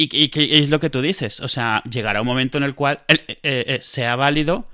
Y, 0.00 0.30
es 0.34 0.70
lo 0.70 0.78
que 0.78 0.90
tú 0.90 1.02
dices, 1.02 1.40
o 1.40 1.48
sea, 1.48 1.82
llegará 1.90 2.20
un 2.20 2.26
momento 2.26 2.56
en 2.56 2.64
el 2.64 2.76
cual 2.76 3.00
eh, 3.08 3.38
eh, 3.42 3.78
sea 3.82 4.14
válido, 4.14 4.64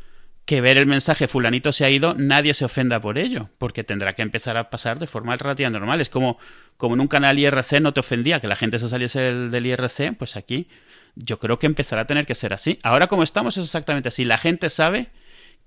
que 0.44 0.60
ver 0.60 0.76
el 0.76 0.84
mensaje 0.84 1.28
fulanito 1.28 1.72
se 1.72 1.86
ha 1.86 1.90
ido, 1.90 2.14
nadie 2.14 2.52
se 2.52 2.66
ofenda 2.66 3.00
por 3.00 3.16
ello, 3.16 3.48
porque 3.56 3.84
tendrá 3.84 4.12
que 4.12 4.20
empezar 4.20 4.58
a 4.58 4.68
pasar 4.68 4.98
de 4.98 5.06
forma 5.06 5.34
relativamente 5.36 5.80
normal. 5.80 6.02
Es 6.02 6.10
como, 6.10 6.38
como 6.76 6.94
en 6.94 7.00
un 7.00 7.08
canal 7.08 7.38
IRC 7.38 7.80
no 7.80 7.94
te 7.94 8.00
ofendía 8.00 8.40
que 8.40 8.48
la 8.48 8.56
gente 8.56 8.78
se 8.78 8.90
saliese 8.90 9.20
del, 9.20 9.50
del 9.50 9.64
IRC, 9.64 10.14
pues 10.18 10.36
aquí 10.36 10.68
yo 11.16 11.38
creo 11.38 11.58
que 11.58 11.66
empezará 11.66 12.02
a 12.02 12.06
tener 12.06 12.26
que 12.26 12.34
ser 12.34 12.52
así. 12.52 12.78
Ahora 12.82 13.06
como 13.06 13.22
estamos 13.22 13.56
es 13.56 13.64
exactamente 13.64 14.08
así. 14.08 14.24
La 14.24 14.36
gente 14.36 14.68
sabe 14.68 15.08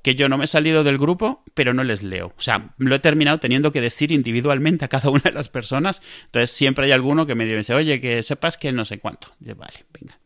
que 0.08 0.16
yo 0.16 0.30
no 0.30 0.38
me 0.38 0.46
he 0.46 0.48
salido 0.48 0.86
del 0.86 0.98
grupo, 0.98 1.44
pero 1.54 1.74
no 1.74 1.84
les 1.84 2.02
leo. 2.02 2.28
O 2.28 2.42
sea, 2.42 2.70
lo 2.78 2.96
he 2.96 3.00
terminado 3.00 3.40
teniendo 3.40 3.74
que 3.74 3.82
decir 3.82 4.14
individualmente 4.14 4.86
a 4.86 4.88
cada 4.88 5.10
una 5.10 5.20
de 5.20 5.34
las 5.34 5.50
personas. 5.50 6.02
Entonces 6.28 6.50
siempre 6.52 6.86
hay 6.86 6.94
alguno 6.94 7.26
que 7.26 7.36
me 7.36 7.46
dice, 7.46 7.74
oye, 7.74 8.00
que 8.00 8.24
sepas 8.24 8.56
que 8.56 8.72
no 8.72 8.86
sé 8.86 9.00
cuánto. 9.00 9.28
Y 9.42 9.52
vale, 9.52 9.84
venga. 9.92 10.18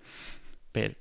Pero... 0.72 0.94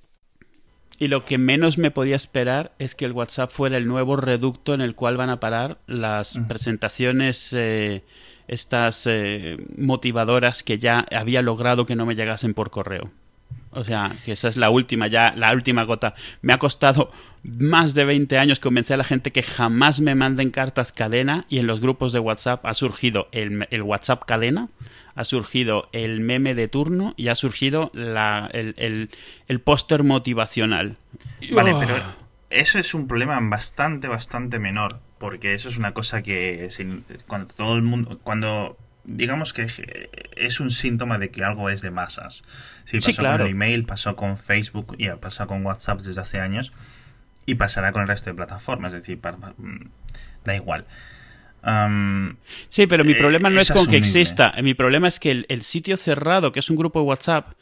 Y 0.99 1.09
lo 1.09 1.27
que 1.27 1.37
menos 1.37 1.77
me 1.77 1.91
podía 1.91 2.17
esperar 2.17 2.73
es 2.79 2.95
que 2.95 3.05
el 3.05 3.13
WhatsApp 3.13 3.51
fuera 3.51 3.77
el 3.77 3.87
nuevo 3.87 4.17
reducto 4.17 4.73
en 4.73 4.81
el 4.81 4.95
cual 4.95 5.19
van 5.19 5.29
a 5.29 5.41
parar 5.41 5.77
las 5.87 6.41
presentaciones, 6.49 7.53
eh, 7.53 8.03
estas 8.49 9.07
eh, 9.07 9.59
motivadoras 9.77 10.63
que 10.63 10.79
ya 10.79 11.05
había 11.15 11.43
logrado 11.43 11.85
que 11.85 11.97
no 11.97 12.07
me 12.07 12.15
llegasen 12.15 12.55
por 12.55 12.71
correo. 12.71 13.11
O 13.73 13.85
sea, 13.85 14.17
que 14.25 14.33
esa 14.33 14.49
es 14.49 14.57
la 14.57 14.71
última, 14.71 15.07
ya 15.07 15.33
la 15.37 15.53
última 15.53 15.85
gota. 15.85 16.15
Me 16.43 16.53
ha 16.53 16.59
costado 16.59 17.13
más 17.43 17.95
de 17.95 18.05
20 18.05 18.39
años 18.39 18.61
convencer 18.61 18.95
a 18.95 18.99
la 18.99 19.05
gente 19.05 19.33
que 19.33 19.43
jamás 19.43 20.01
me 20.01 20.15
manden 20.15 20.51
cartas 20.51 20.93
cadena 20.93 21.47
y 21.49 21.59
en 21.59 21.67
los 21.67 21.81
grupos 21.81 22.13
de 22.13 22.19
WhatsApp 22.19 22.65
ha 22.67 22.75
surgido 22.75 23.29
el, 23.33 23.83
WhatsApp 23.83 24.25
cadena, 24.27 24.69
ha 25.15 25.25
surgido 25.25 25.89
el 25.93 26.21
meme 26.21 26.55
de 26.55 26.69
turno 26.69 27.15
y 27.17 27.29
ha 27.29 27.35
surgido 27.35 27.91
la, 27.95 28.49
el, 28.53 29.11
el, 29.47 29.61
póster 29.61 30.03
motivacional. 30.03 30.99
Vale, 31.53 31.75
pero 31.79 31.95
eso 32.51 32.79
es 32.79 32.95
un 32.95 33.09
problema 33.09 33.39
bastante, 33.41 34.09
bastante 34.09 34.59
menor, 34.59 35.01
porque 35.19 35.55
eso 35.55 35.69
es 35.69 35.79
una 35.79 35.95
cosa 35.95 36.23
que 36.23 36.69
cuando 37.27 37.55
todo 37.55 37.77
el 37.77 37.83
mundo, 37.83 38.21
cuando 38.23 38.77
digamos 39.05 39.55
que 39.55 39.67
es 40.37 40.61
un 40.61 40.71
síntoma 40.71 41.19
de 41.19 41.31
que 41.31 41.43
algo 41.43 41.71
es 41.71 41.81
de 41.81 41.91
masas. 41.91 42.43
Sí, 42.85 43.01
pasó 43.01 43.23
con 43.23 43.41
el 43.41 43.47
email, 43.47 43.85
pasó 43.87 44.15
con 44.15 44.37
Facebook 44.37 44.95
y 44.99 45.07
ha 45.07 45.17
pasado 45.17 45.49
con 45.49 45.65
WhatsApp 45.65 46.01
desde 46.01 46.21
hace 46.21 46.41
años 46.41 46.73
y 47.47 47.55
pasará 47.55 47.93
con 47.93 48.03
el 48.03 48.09
resto 48.09 48.31
de 48.31 48.35
plataformas, 48.35 48.93
es 48.93 49.01
decir, 49.01 49.19
mm, 49.19 49.87
da 50.45 50.57
igual. 50.57 50.85
sí, 52.69 52.87
pero 52.87 53.05
mi 53.05 53.15
problema 53.15 53.51
no 53.51 53.61
es, 53.61 53.71
con 53.71 53.87
que 53.87 53.97
exista, 53.97 54.55
mi 54.63 54.75
problema 54.75 55.09
es 55.09 55.21
que 55.21 55.45
el, 55.49 55.63
sitio 55.63 55.97
cerrado, 55.97 56.53
que 56.53 56.61
es 56.61 56.71
un 56.71 56.77
grupo 56.77 57.01
de 57.01 57.07
WhatsApp, 57.07 57.53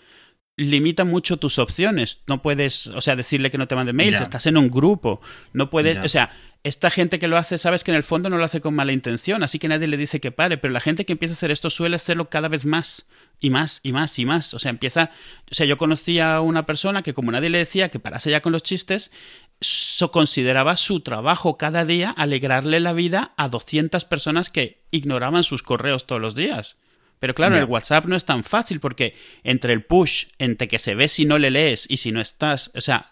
limita 0.57 1.05
mucho 1.05 1.37
tus 1.37 1.59
opciones. 1.59 2.21
No 2.27 2.43
puedes, 2.43 2.89
o 2.89 3.01
sea, 3.01 3.15
decirle 3.15 3.51
que 3.51 3.59
no 3.59 3.69
te 3.69 3.77
mande 3.77 3.93
mails, 3.93 4.21
estás 4.21 4.47
en 4.47 4.57
un 4.57 4.71
grupo. 4.71 5.21
No 5.53 5.71
puedes, 5.71 5.99
o 5.99 6.09
sea, 6.09 6.31
esta 6.65 6.91
gente 6.91 7.19
que 7.19 7.29
lo 7.29 7.37
hace, 7.37 7.57
sabes 7.57 7.85
que 7.85 7.93
en 7.93 7.97
el 7.97 8.03
fondo 8.03 8.29
no 8.29 8.37
lo 8.37 8.45
hace 8.45 8.61
con 8.61 8.75
mala 8.75 8.93
intención, 8.93 9.43
así 9.43 9.59
que 9.59 9.69
nadie 9.69 9.87
le 9.87 9.97
dice 9.97 10.21
que 10.21 10.33
pare, 10.33 10.59
pero 10.59 10.73
la 10.73 10.81
gente 10.81 11.07
que 11.07 11.13
empieza 11.13 11.35
a 11.35 11.37
hacer 11.37 11.53
esto 11.53 11.71
suele 11.71 11.97
hacerlo 11.97 12.29
cada 12.29 12.49
vez 12.49 12.67
más 12.67 13.07
y 13.39 13.51
más 13.51 13.81
y 13.85 13.93
más 13.93 14.19
y 14.19 14.25
más. 14.25 14.53
O 14.55 14.59
sea, 14.59 14.71
empieza, 14.71 15.11
o 15.51 15.55
sea, 15.55 15.67
yo 15.67 15.77
conocí 15.77 16.19
a 16.19 16.41
una 16.41 16.67
persona 16.67 17.03
que 17.03 17.15
como 17.15 17.31
nadie 17.31 17.49
le 17.49 17.59
decía 17.59 17.91
que 17.91 18.01
parase 18.01 18.31
ya 18.31 18.43
con 18.43 18.53
los 18.53 18.65
chistes, 18.65 19.13
so 19.61 20.11
consideraba 20.11 20.77
su 20.77 21.01
trabajo 21.01 21.57
cada 21.57 21.85
día 21.85 22.11
alegrarle 22.11 22.81
la 22.81 22.93
vida 22.93 23.33
a 23.37 23.49
200 23.49 24.05
personas 24.05 24.51
que 24.51 24.83
ignoraban 24.91 25.43
sus 25.45 25.63
correos 25.63 26.07
todos 26.07 26.21
los 26.21 26.35
días. 26.35 26.77
Pero 27.21 27.35
claro, 27.35 27.57
el 27.57 27.65
WhatsApp 27.65 28.07
no 28.07 28.15
es 28.15 28.25
tan 28.25 28.45
fácil 28.45 28.79
porque 28.79 29.17
entre 29.43 29.73
el 29.73 29.83
push, 29.83 30.27
entre 30.39 30.69
que 30.69 30.79
se 30.79 30.95
ve 30.95 31.09
si 31.09 31.25
no 31.25 31.39
le 31.39 31.51
lees 31.51 31.87
y 31.89 31.97
si 31.97 32.13
no 32.13 32.21
estás, 32.21 32.71
o 32.77 32.81
sea, 32.81 33.11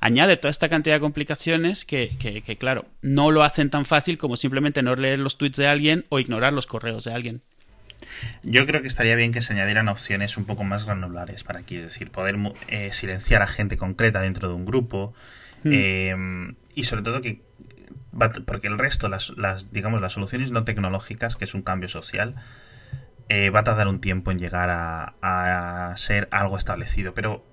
añade 0.00 0.36
toda 0.36 0.50
esta 0.50 0.68
cantidad 0.68 0.96
de 0.96 1.00
complicaciones 1.00 1.84
que, 1.84 2.10
que, 2.20 2.56
claro, 2.56 2.86
no 3.02 3.32
lo 3.32 3.42
hacen 3.42 3.70
tan 3.70 3.84
fácil 3.84 4.16
como 4.16 4.36
simplemente 4.36 4.82
no 4.82 4.94
leer 4.94 5.18
los 5.18 5.38
tweets 5.38 5.56
de 5.56 5.66
alguien 5.66 6.04
o 6.08 6.20
ignorar 6.20 6.52
los 6.52 6.66
correos 6.66 7.04
de 7.04 7.12
alguien. 7.12 7.42
Yo 8.44 8.64
creo 8.64 8.80
que 8.80 8.88
estaría 8.88 9.16
bien 9.16 9.32
que 9.32 9.42
se 9.42 9.52
añadieran 9.52 9.88
opciones 9.88 10.36
un 10.36 10.44
poco 10.44 10.62
más 10.62 10.86
granulares 10.86 11.42
para 11.42 11.58
aquí, 11.58 11.76
es 11.76 11.82
decir, 11.82 12.12
poder 12.12 12.36
eh, 12.68 12.90
silenciar 12.92 13.42
a 13.42 13.48
gente 13.48 13.76
concreta 13.76 14.20
dentro 14.20 14.48
de 14.48 14.54
un 14.54 14.64
grupo 14.64 15.14
hmm. 15.64 15.72
em, 15.72 16.54
y 16.74 16.84
sobre 16.84 17.02
todo 17.02 17.20
que 17.20 17.48
porque 18.46 18.66
el 18.66 18.78
resto, 18.78 19.08
las, 19.08 19.72
digamos, 19.72 20.00
las 20.00 20.12
soluciones 20.12 20.50
no 20.50 20.64
tecnológicas, 20.64 21.36
que 21.36 21.44
es 21.44 21.54
un 21.54 21.62
cambio 21.62 21.88
social, 21.88 22.34
eh, 23.28 23.50
va 23.50 23.60
a 23.60 23.64
tardar 23.64 23.88
un 23.88 24.00
tiempo 24.00 24.30
en 24.30 24.38
llegar 24.38 24.70
a, 24.70 25.94
ser 25.96 26.28
algo 26.30 26.56
establecido. 26.56 27.14
Pero 27.14 27.44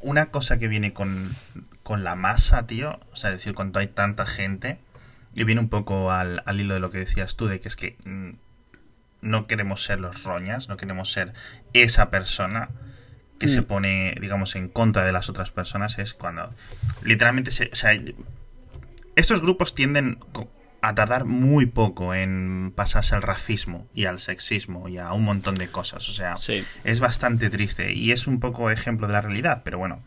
una 0.00 0.30
cosa 0.30 0.58
que 0.58 0.68
viene 0.68 0.92
con, 0.92 1.34
la 1.88 2.14
masa, 2.14 2.66
tío, 2.66 3.00
o 3.12 3.16
sea, 3.16 3.30
es 3.30 3.36
decir, 3.36 3.54
cuando 3.54 3.80
hay 3.80 3.88
tanta 3.88 4.26
gente, 4.26 4.78
y 5.34 5.44
viene 5.44 5.60
un 5.60 5.68
poco 5.68 6.12
al, 6.12 6.42
hilo 6.54 6.74
de 6.74 6.80
lo 6.80 6.90
que 6.90 6.98
decías 6.98 7.36
tú, 7.36 7.46
de 7.46 7.60
que 7.60 7.68
es 7.68 7.76
que 7.76 7.96
mm, 8.04 8.30
no 9.22 9.46
queremos 9.46 9.82
ser 9.82 10.00
los 10.00 10.22
roñas, 10.22 10.68
no 10.68 10.76
queremos 10.76 11.12
ser 11.12 11.34
esa 11.72 12.10
persona 12.10 12.70
que 13.40 13.48
se 13.48 13.62
mm. 13.62 13.64
pone, 13.64 14.14
digamos, 14.20 14.54
en 14.54 14.68
contra 14.68 15.04
de 15.04 15.12
las 15.12 15.28
otras 15.28 15.50
personas, 15.50 15.98
es 15.98 16.14
cuando 16.14 16.54
literalmente 17.02 17.50
se... 17.50 17.70
O 17.72 17.74
sea, 17.74 17.98
estos 19.16 19.40
grupos 19.40 19.74
tienden 19.74 20.18
a 20.82 20.94
tardar 20.94 21.24
muy 21.24 21.66
poco 21.66 22.14
en 22.14 22.72
pasarse 22.76 23.14
al 23.14 23.22
racismo 23.22 23.88
y 23.94 24.04
al 24.04 24.18
sexismo 24.18 24.88
y 24.88 24.98
a 24.98 25.12
un 25.12 25.24
montón 25.24 25.54
de 25.54 25.70
cosas. 25.70 26.08
O 26.08 26.12
sea, 26.12 26.36
es 26.84 27.00
bastante 27.00 27.50
triste 27.50 27.92
y 27.92 28.12
es 28.12 28.26
un 28.26 28.40
poco 28.40 28.70
ejemplo 28.70 29.06
de 29.06 29.14
la 29.14 29.22
realidad, 29.22 29.62
pero 29.64 29.78
bueno, 29.78 30.02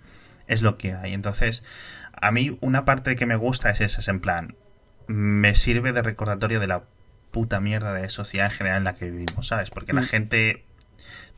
es 0.47 0.61
lo 0.61 0.77
que 0.77 0.93
hay. 0.93 1.13
Entonces, 1.13 1.63
a 2.13 2.31
mí 2.31 2.57
una 2.61 2.85
parte 2.85 3.15
que 3.15 3.25
me 3.25 3.35
gusta 3.35 3.71
es 3.71 3.81
esa, 3.81 4.01
es 4.01 4.07
en 4.07 4.19
plan, 4.19 4.55
me 5.07 5.55
sirve 5.55 5.91
de 5.91 6.03
recordatorio 6.03 6.59
de 6.59 6.67
la 6.67 6.83
puta 7.31 7.59
mierda 7.59 7.93
de 7.93 8.09
sociedad 8.09 8.45
en 8.45 8.51
general 8.51 8.77
en 8.77 8.83
la 8.83 8.95
que 8.95 9.09
vivimos, 9.09 9.47
¿sabes? 9.47 9.71
Porque 9.71 9.93
la 9.93 10.01
mm. 10.01 10.05
gente 10.05 10.65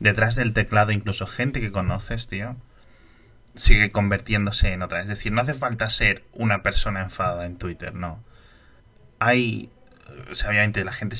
detrás 0.00 0.36
del 0.36 0.52
teclado, 0.52 0.92
incluso 0.92 1.26
gente 1.26 1.60
que 1.60 1.72
conoces, 1.72 2.28
tío, 2.28 2.56
sigue 3.54 3.90
convirtiéndose 3.90 4.72
en 4.72 4.82
otra. 4.82 5.00
Es 5.00 5.08
decir, 5.08 5.32
no 5.32 5.40
hace 5.40 5.54
falta 5.54 5.88
ser 5.90 6.24
una 6.32 6.62
persona 6.62 7.02
enfadada 7.02 7.46
en 7.46 7.56
Twitter, 7.56 7.94
no 7.94 8.24
hay. 9.18 9.70
O 10.30 10.34
sea, 10.34 10.50
obviamente 10.50 10.84
la 10.84 10.92
gente 10.92 11.16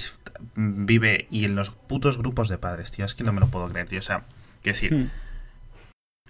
vive 0.54 1.26
y 1.30 1.44
en 1.44 1.56
los 1.56 1.70
putos 1.70 2.18
grupos 2.18 2.48
de 2.48 2.58
padres, 2.58 2.90
tío. 2.90 3.04
Es 3.04 3.14
que 3.14 3.24
no 3.24 3.32
me 3.32 3.40
lo 3.40 3.48
puedo 3.48 3.68
creer, 3.68 3.88
tío. 3.88 3.98
O 3.98 4.02
sea, 4.02 4.24
quiero 4.62 4.76
decir. 4.76 4.94
Hmm. 4.94 5.10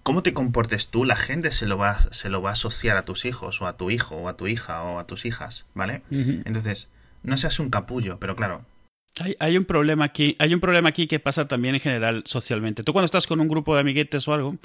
¿Cómo 0.03 0.23
te 0.23 0.33
comportes 0.33 0.91
tú? 0.91 1.05
La 1.05 1.17
gente 1.17 1.50
se 1.50 1.67
lo, 1.67 1.79
va, 1.79 1.99
se 1.99 2.29
lo 2.29 2.41
va 2.41 2.50
a 2.50 2.53
asociar 2.53 2.97
a 2.97 3.03
tus 3.03 3.25
hijos, 3.25 3.61
o 3.61 3.67
a 3.67 3.76
tu 3.76 3.91
hijo, 3.91 4.15
o 4.15 4.29
a 4.29 4.37
tu 4.37 4.47
hija, 4.47 4.81
o 4.85 5.00
a 5.00 5.07
tus 5.09 5.26
hijas, 5.26 5.67
¿vale? 5.75 6.05
Entonces, 6.12 6.88
no 7.25 7.37
seas 7.37 7.59
un 7.59 7.71
capullo, 7.71 8.21
pero 8.21 8.37
claro, 8.37 8.65
hay, 9.21 9.37
hay, 9.39 9.57
un 9.57 9.65
problema 9.65 10.05
aquí, 10.05 10.37
hay 10.39 10.53
un 10.55 10.61
problema 10.61 10.91
aquí 10.91 11.07
que 11.07 11.21
pasa 11.21 11.49
también 11.49 11.75
en 11.75 11.81
general 11.81 12.23
socialmente. 12.27 12.83
Tú 12.83 12.93
cuando 12.93 13.07
estás 13.07 13.27
con 13.27 13.41
un 13.41 13.49
grupo 13.49 13.75
de 13.75 13.81
amiguetes 13.81 14.27
o 14.29 14.35
algo, 14.35 14.57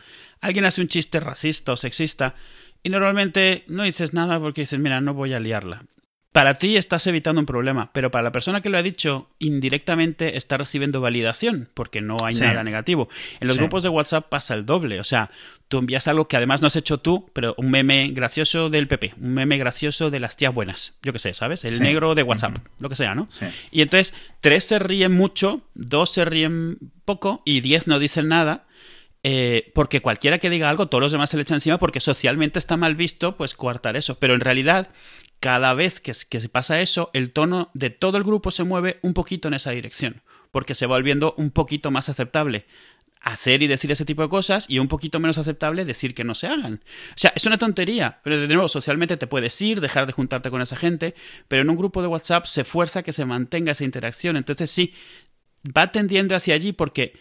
alguien 0.41 0.65
hace 0.65 0.81
un 0.81 0.87
chiste 0.87 1.19
racista 1.19 1.73
o 1.73 1.77
sexista 1.77 2.35
y 2.83 2.89
normalmente 2.89 3.63
no 3.67 3.83
dices 3.83 4.13
nada 4.13 4.39
porque 4.39 4.61
dices, 4.61 4.79
mira, 4.79 5.01
no 5.01 5.13
voy 5.13 5.33
a 5.33 5.39
liarla 5.39 5.83
para 6.31 6.53
ti 6.53 6.77
estás 6.77 7.05
evitando 7.07 7.41
un 7.41 7.45
problema, 7.45 7.91
pero 7.91 8.09
para 8.09 8.23
la 8.23 8.31
persona 8.31 8.61
que 8.61 8.69
lo 8.69 8.77
ha 8.77 8.83
dicho 8.83 9.29
indirectamente 9.39 10.37
está 10.37 10.57
recibiendo 10.57 11.01
validación, 11.01 11.69
porque 11.73 11.99
no 11.99 12.17
hay 12.23 12.35
nada 12.35 12.63
negativo. 12.63 13.09
En 13.41 13.49
los 13.49 13.57
grupos 13.57 13.83
de 13.83 13.89
WhatsApp 13.89 14.29
pasa 14.29 14.53
el 14.53 14.65
doble, 14.65 15.01
o 15.01 15.03
sea, 15.03 15.29
tú 15.67 15.79
envías 15.79 16.07
algo 16.07 16.29
que 16.29 16.37
además 16.37 16.61
no 16.61 16.67
has 16.67 16.75
hecho 16.77 16.99
tú, 16.99 17.29
pero 17.33 17.53
un 17.57 17.69
meme 17.69 18.09
gracioso 18.11 18.69
del 18.69 18.87
PP, 18.87 19.15
un 19.19 19.33
meme 19.33 19.57
gracioso 19.57 20.09
de 20.09 20.21
las 20.21 20.37
tías 20.37 20.53
buenas, 20.53 20.93
yo 21.03 21.11
qué 21.11 21.19
sé, 21.19 21.33
¿sabes? 21.33 21.65
El 21.65 21.81
negro 21.81 22.15
de 22.15 22.23
WhatsApp, 22.23 22.57
lo 22.79 22.87
que 22.87 22.95
sea, 22.95 23.13
¿no? 23.13 23.27
Y 23.69 23.81
entonces, 23.81 24.13
tres 24.39 24.63
se 24.63 24.79
ríen 24.79 25.11
mucho, 25.11 25.61
dos 25.73 26.11
se 26.11 26.23
ríen 26.23 26.77
poco 27.03 27.41
y 27.43 27.59
diez 27.59 27.87
no 27.87 27.99
dicen 27.99 28.29
nada. 28.29 28.65
Eh, 29.23 29.71
porque 29.75 30.01
cualquiera 30.01 30.39
que 30.39 30.49
diga 30.49 30.67
algo, 30.67 30.87
todos 30.87 30.99
los 30.99 31.11
demás 31.11 31.29
se 31.29 31.37
le 31.37 31.43
echan 31.43 31.57
encima 31.57 31.77
porque 31.77 31.99
socialmente 31.99 32.57
está 32.57 32.75
mal 32.75 32.95
visto, 32.95 33.37
pues 33.37 33.53
coartar 33.53 33.95
eso. 33.95 34.17
Pero 34.17 34.33
en 34.33 34.39
realidad, 34.39 34.89
cada 35.41 35.73
vez 35.73 35.99
que, 35.99 36.13
se 36.13 36.49
pasa 36.49 36.81
eso, 36.81 37.09
el 37.13 37.31
tono 37.31 37.71
de 37.73 37.89
todo 37.89 38.17
el 38.17 38.23
grupo 38.23 38.51
se 38.51 38.63
mueve 38.63 38.99
un 39.01 39.15
poquito 39.15 39.47
en 39.47 39.55
esa 39.55 39.71
dirección, 39.71 40.21
porque 40.51 40.75
se 40.75 40.85
va 40.85 40.95
volviendo 40.95 41.33
un 41.35 41.49
poquito 41.49 41.89
más 41.89 42.09
aceptable 42.09 42.67
hacer 43.21 43.63
y 43.63 43.67
decir 43.67 43.91
ese 43.91 44.05
tipo 44.05 44.21
de 44.21 44.29
cosas 44.29 44.65
y 44.69 44.77
un 44.77 44.87
poquito 44.87 45.19
menos 45.19 45.39
aceptable 45.39 45.83
decir 45.83 46.13
que 46.13 46.23
no 46.23 46.35
se 46.35 46.45
hagan. 46.45 46.83
O 47.09 47.17
sea, 47.17 47.33
es 47.35 47.43
una 47.45 47.57
tontería, 47.57 48.19
pero 48.23 48.39
de 48.39 48.47
nuevo, 48.47 48.69
socialmente 48.69 49.17
te 49.17 49.25
puedes 49.25 49.59
ir, 49.61 49.81
dejar 49.81 50.05
de 50.05 50.13
juntarte 50.13 50.51
con 50.51 50.61
esa 50.61 50.75
gente, 50.75 51.15
pero 51.47 51.63
en 51.63 51.69
un 51.71 51.75
grupo 51.75 52.03
de 52.03 52.07
WhatsApp 52.07 52.45
se 52.45 52.63
fuerza 52.63 53.01
que 53.01 53.11
se 53.11 53.25
mantenga 53.25 53.71
esa 53.71 53.83
interacción. 53.83 54.37
Entonces 54.37 54.69
sí, 54.69 54.93
va 55.65 55.91
tendiendo 55.91 56.35
hacia 56.35 56.53
allí 56.53 56.71
porque... 56.71 57.13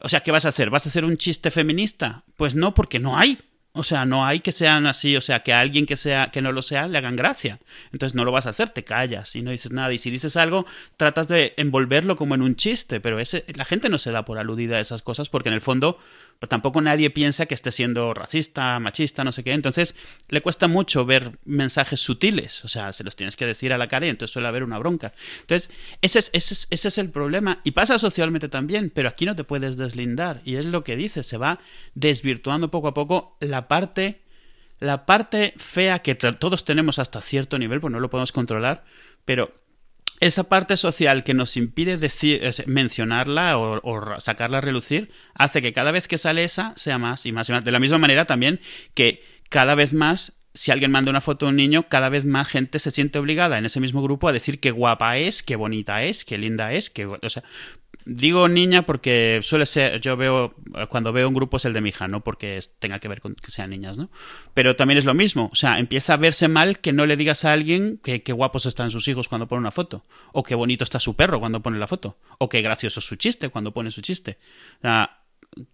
O 0.00 0.08
sea, 0.08 0.20
¿qué 0.20 0.32
vas 0.32 0.46
a 0.46 0.48
hacer? 0.48 0.70
¿Vas 0.70 0.86
a 0.86 0.88
hacer 0.88 1.04
un 1.04 1.18
chiste 1.18 1.50
feminista? 1.50 2.24
Pues 2.36 2.54
no, 2.54 2.74
porque 2.74 2.98
no 2.98 3.18
hay. 3.18 3.38
O 3.72 3.84
sea, 3.84 4.04
no 4.04 4.26
hay 4.26 4.40
que 4.40 4.50
sean 4.50 4.88
así, 4.88 5.16
o 5.16 5.20
sea, 5.20 5.44
que 5.44 5.52
a 5.52 5.60
alguien 5.60 5.86
que 5.86 5.96
sea 5.96 6.30
que 6.32 6.42
no 6.42 6.50
lo 6.50 6.60
sea 6.60 6.88
le 6.88 6.98
hagan 6.98 7.14
gracia. 7.14 7.60
Entonces 7.92 8.16
no 8.16 8.24
lo 8.24 8.32
vas 8.32 8.46
a 8.46 8.50
hacer, 8.50 8.70
te 8.70 8.82
callas 8.82 9.36
y 9.36 9.42
no 9.42 9.52
dices 9.52 9.70
nada. 9.70 9.92
Y 9.92 9.98
si 9.98 10.10
dices 10.10 10.36
algo, 10.36 10.66
tratas 10.96 11.28
de 11.28 11.54
envolverlo 11.56 12.16
como 12.16 12.34
en 12.34 12.42
un 12.42 12.56
chiste, 12.56 13.00
pero 13.00 13.20
ese, 13.20 13.44
la 13.54 13.64
gente 13.64 13.88
no 13.88 13.98
se 13.98 14.10
da 14.10 14.24
por 14.24 14.38
aludida 14.38 14.78
a 14.78 14.80
esas 14.80 15.02
cosas 15.02 15.28
porque 15.28 15.50
en 15.50 15.54
el 15.54 15.60
fondo 15.60 15.98
pues 16.40 16.48
tampoco 16.48 16.80
nadie 16.80 17.10
piensa 17.10 17.44
que 17.44 17.54
esté 17.54 17.70
siendo 17.70 18.14
racista, 18.14 18.78
machista, 18.80 19.24
no 19.24 19.30
sé 19.30 19.44
qué. 19.44 19.52
Entonces 19.52 19.94
le 20.30 20.40
cuesta 20.40 20.68
mucho 20.68 21.04
ver 21.04 21.38
mensajes 21.44 22.00
sutiles, 22.00 22.64
o 22.64 22.68
sea, 22.68 22.94
se 22.94 23.04
los 23.04 23.14
tienes 23.14 23.36
que 23.36 23.44
decir 23.44 23.74
a 23.74 23.78
la 23.78 23.88
cara 23.88 24.06
y 24.06 24.08
entonces 24.08 24.32
suele 24.32 24.48
haber 24.48 24.64
una 24.64 24.78
bronca. 24.78 25.12
Entonces, 25.42 25.70
ese 26.00 26.18
es, 26.18 26.30
ese 26.32 26.54
es, 26.54 26.66
ese 26.70 26.88
es 26.88 26.96
el 26.96 27.10
problema 27.10 27.60
y 27.62 27.72
pasa 27.72 27.98
socialmente 27.98 28.48
también, 28.48 28.88
pero 28.88 29.10
aquí 29.10 29.26
no 29.26 29.36
te 29.36 29.44
puedes 29.44 29.76
deslindar 29.76 30.40
y 30.46 30.56
es 30.56 30.64
lo 30.64 30.82
que 30.82 30.96
dice, 30.96 31.22
se 31.22 31.36
va 31.36 31.60
desvirtuando 31.94 32.70
poco 32.70 32.88
a 32.88 32.94
poco 32.94 33.36
la 33.40 33.68
parte 33.68 34.22
la 34.78 35.04
parte 35.04 35.52
fea 35.58 35.98
que 35.98 36.14
todos 36.14 36.64
tenemos 36.64 36.98
hasta 36.98 37.20
cierto 37.20 37.58
nivel, 37.58 37.82
pues 37.82 37.92
no 37.92 38.00
lo 38.00 38.08
podemos 38.08 38.32
controlar, 38.32 38.82
pero 39.26 39.59
esa 40.20 40.44
parte 40.44 40.76
social 40.76 41.24
que 41.24 41.34
nos 41.34 41.56
impide 41.56 41.96
decir, 41.96 42.42
mencionarla 42.66 43.58
o, 43.58 44.20
sacarla 44.20 44.58
a 44.58 44.60
relucir 44.60 45.10
hace 45.34 45.62
que 45.62 45.72
cada 45.72 45.90
vez 45.90 46.08
que 46.08 46.18
sale 46.18 46.44
esa 46.44 46.74
sea 46.76 46.98
más 46.98 47.24
y 47.24 47.32
más 47.32 47.48
y 47.48 47.52
más. 47.52 47.64
De 47.64 47.72
la 47.72 47.80
misma 47.80 47.98
manera 47.98 48.26
también 48.26 48.60
que 48.94 49.22
cada 49.48 49.74
vez 49.74 49.94
más, 49.94 50.34
si 50.52 50.70
alguien 50.70 50.90
manda 50.90 51.10
una 51.10 51.22
foto 51.22 51.46
de 51.46 51.50
un 51.50 51.56
niño, 51.56 51.88
cada 51.88 52.10
vez 52.10 52.26
más 52.26 52.48
gente 52.48 52.78
se 52.78 52.90
siente 52.90 53.18
obligada 53.18 53.58
en 53.58 53.64
ese 53.64 53.80
mismo 53.80 54.02
grupo 54.02 54.28
a 54.28 54.32
decir 54.32 54.60
qué 54.60 54.70
guapa 54.70 55.16
es, 55.16 55.42
qué 55.42 55.56
bonita 55.56 56.02
es, 56.02 56.26
qué 56.26 56.36
linda 56.36 56.74
es, 56.74 56.90
que, 56.90 57.06
o 57.06 57.30
sea, 57.30 57.42
Digo 58.12 58.48
niña 58.48 58.82
porque 58.82 59.38
suele 59.40 59.66
ser, 59.66 60.00
yo 60.00 60.16
veo, 60.16 60.56
cuando 60.88 61.12
veo 61.12 61.28
un 61.28 61.34
grupo 61.34 61.58
es 61.58 61.64
el 61.64 61.72
de 61.72 61.80
mi 61.80 61.90
hija, 61.90 62.08
no 62.08 62.24
porque 62.24 62.58
tenga 62.80 62.98
que 62.98 63.06
ver 63.06 63.20
con 63.20 63.36
que 63.36 63.52
sean 63.52 63.70
niñas, 63.70 63.98
¿no? 63.98 64.10
Pero 64.52 64.74
también 64.74 64.98
es 64.98 65.04
lo 65.04 65.14
mismo, 65.14 65.48
o 65.52 65.54
sea, 65.54 65.78
empieza 65.78 66.14
a 66.14 66.16
verse 66.16 66.48
mal 66.48 66.80
que 66.80 66.92
no 66.92 67.06
le 67.06 67.16
digas 67.16 67.44
a 67.44 67.52
alguien 67.52 68.00
que 68.02 68.24
qué 68.24 68.32
guapos 68.32 68.66
están 68.66 68.90
sus 68.90 69.06
hijos 69.06 69.28
cuando 69.28 69.46
pone 69.46 69.60
una 69.60 69.70
foto, 69.70 70.02
o 70.32 70.42
qué 70.42 70.56
bonito 70.56 70.82
está 70.82 70.98
su 70.98 71.14
perro 71.14 71.38
cuando 71.38 71.62
pone 71.62 71.78
la 71.78 71.86
foto, 71.86 72.18
o 72.38 72.48
qué 72.48 72.62
gracioso 72.62 72.98
es 72.98 73.06
su 73.06 73.14
chiste 73.14 73.48
cuando 73.48 73.72
pone 73.72 73.92
su 73.92 74.00
chiste. 74.00 74.38
O 74.78 74.80
sea, 74.80 75.20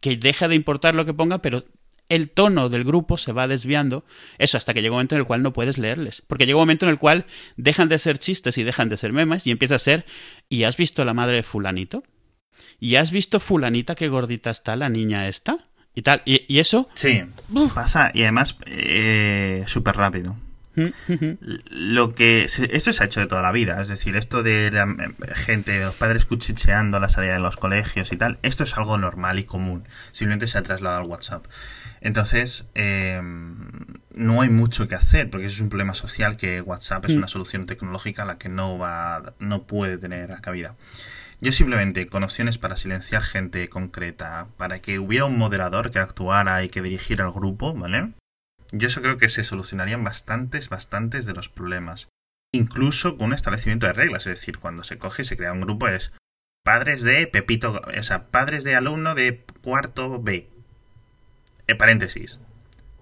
que 0.01 0.19
deja 0.19 0.47
de 0.47 0.57
importar 0.57 0.95
lo 0.95 1.07
que 1.07 1.15
ponga, 1.15 1.41
pero 1.41 1.65
el 2.11 2.29
tono 2.29 2.69
del 2.69 2.85
grupo 2.85 3.17
se 3.17 3.33
va 3.33 3.49
desviando, 3.49 4.05
eso 4.37 4.59
hasta 4.59 4.75
que 4.75 4.83
llega 4.83 4.93
un 4.93 4.97
momento 4.97 5.15
en 5.15 5.23
el 5.23 5.27
cual 5.27 5.43
no 5.43 5.55
puedes 5.55 5.79
leerles, 5.79 6.23
porque 6.27 6.45
llega 6.45 6.59
un 6.59 6.63
momento 6.65 6.85
en 6.85 6.91
el 6.91 6.99
cual 6.99 7.25
dejan 7.57 7.89
de 7.89 7.99
ser 7.99 8.19
chistes 8.19 8.59
y 8.59 8.63
dejan 8.63 8.91
de 8.91 8.99
ser 8.99 9.15
memes 9.15 9.47
y 9.47 9.53
empieza 9.53 9.77
a 9.77 9.79
ser, 9.79 10.05
¿y 10.51 10.65
has 10.65 10.77
visto 10.77 11.03
la 11.03 11.15
madre 11.15 11.37
de 11.37 11.43
fulanito? 11.43 12.03
¿Y 12.81 12.97
has 12.97 13.11
visto 13.11 13.41
fulanita 13.41 13.95
qué 13.95 14.09
gordita 14.09 14.51
está 14.51 14.77
la 14.77 14.89
niña 14.89 15.29
esta? 15.29 15.59
Y 15.95 16.03
tal. 16.03 16.23
¿Y, 16.27 16.59
eso? 16.59 16.89
Sí, 16.95 17.23
pasa. 17.75 18.11
Y 18.13 18.23
además, 18.23 18.59
eh, 18.67 19.65
súper 19.67 19.97
rápido. 19.97 20.37
Lo 21.71 22.15
que 22.15 22.45
esto 22.45 22.93
se 22.93 23.03
ha 23.03 23.07
hecho 23.07 23.21
de 23.21 23.27
toda 23.27 23.41
la 23.41 23.51
vida, 23.51 23.81
es 23.81 23.89
decir, 23.89 24.15
esto 24.15 24.43
de 24.43 24.71
la 24.71 24.87
gente, 25.35 25.73
de 25.73 25.85
los 25.87 25.95
padres 25.95 26.27
cuchicheando 26.27 26.99
a 26.99 27.01
la 27.01 27.09
salida 27.09 27.33
de 27.33 27.41
los 27.41 27.57
colegios 27.57 28.13
y 28.13 28.17
tal, 28.17 28.39
esto 28.43 28.65
es 28.65 28.77
algo 28.77 28.99
normal 28.99 29.39
y 29.39 29.45
común. 29.45 29.85
Simplemente 30.13 30.47
se 30.47 30.59
ha 30.59 30.63
trasladado 30.63 31.03
al 31.03 31.09
WhatsApp. 31.09 31.47
Entonces, 32.03 32.69
em, 32.75 33.71
no 34.15 34.43
hay 34.43 34.51
mucho 34.51 34.87
que 34.87 34.95
hacer, 34.95 35.31
porque 35.31 35.47
eso 35.47 35.57
es 35.57 35.61
un 35.63 35.71
problema 35.71 35.95
social 35.95 36.37
que 36.37 36.61
WhatsApp 36.61 37.07
es 37.07 37.15
mm. 37.15 37.19
una 37.19 37.29
solución 37.29 37.67
tecnológica 37.67 38.23
a 38.23 38.27
la 38.27 38.39
que 38.39 38.49
no 38.49 38.77
va, 38.77 39.35
no 39.39 39.63
puede 39.63 39.97
tener 39.97 40.31
cabida. 40.43 40.75
Yo 41.41 41.53
simplemente, 41.53 42.07
con 42.07 42.23
opciones 42.23 42.57
para 42.59 42.77
silenciar 42.77 43.23
gente 43.23 43.69
concreta, 43.69 44.49
para 44.57 44.81
que 44.81 44.99
hubiera 44.99 45.27
un 45.27 45.37
moderador 45.37 45.91
que 45.91 45.99
actuara 45.99 46.65
y 46.65 46.71
que 46.71 46.83
dirigiera 46.83 47.27
el 47.27 47.33
grupo, 47.33 47.75
¿vale? 47.75 48.13
Yo 48.73 48.89
eso 48.89 49.03
creo 49.03 49.19
que 49.19 49.29
se 49.29 49.45
solucionarían 49.45 50.03
bastantes, 50.03 50.69
bastantes 50.69 51.27
de 51.27 51.35
los 51.35 51.49
problemas. 51.49 52.09
Incluso 52.53 53.17
con 53.17 53.29
un 53.29 53.33
establecimiento 53.35 53.87
de 53.87 53.93
reglas, 53.93 54.27
es 54.27 54.41
decir, 54.41 54.59
cuando 54.59 54.83
se 54.83 54.99
coge 54.99 55.23
y 55.23 55.25
se 55.25 55.37
crea 55.37 55.53
un 55.53 55.61
grupo 55.61 55.89
es 55.89 56.13
padres 56.65 57.03
de 57.03 57.27
Pepito, 57.27 57.81
o 57.87 58.03
sea, 58.03 58.27
padres 58.29 58.65
de 58.65 58.75
alumno 58.75 59.15
de 59.15 59.45
cuarto 59.63 60.21
B. 60.21 60.49
En 61.69 61.75
eh, 61.75 61.79
paréntesis. 61.79 62.41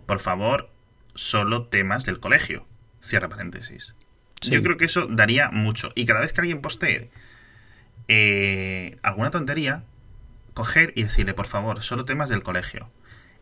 Por 0.07 0.19
favor, 0.19 0.71
solo 1.15 1.69
temas 1.69 2.05
del 2.05 2.21
colegio. 2.21 2.67
Cierra 3.01 3.29
paréntesis. 3.29 3.95
Yo 4.43 4.63
creo 4.63 4.77
que 4.77 4.85
eso 4.85 5.07
daría 5.07 5.51
mucho. 5.51 5.93
Y 5.95 6.05
cada 6.05 6.21
vez 6.21 6.33
que 6.33 6.43
alguien 6.43 6.61
postee 6.61 7.11
eh, 8.09 8.99
alguna 9.03 9.31
tontería, 9.31 9.85
coger 10.55 10.93
y 10.95 11.03
decirle, 11.03 11.35
por 11.35 11.47
favor, 11.47 11.83
solo 11.83 12.05
temas 12.05 12.29
del 12.31 12.43
colegio. 12.43 12.91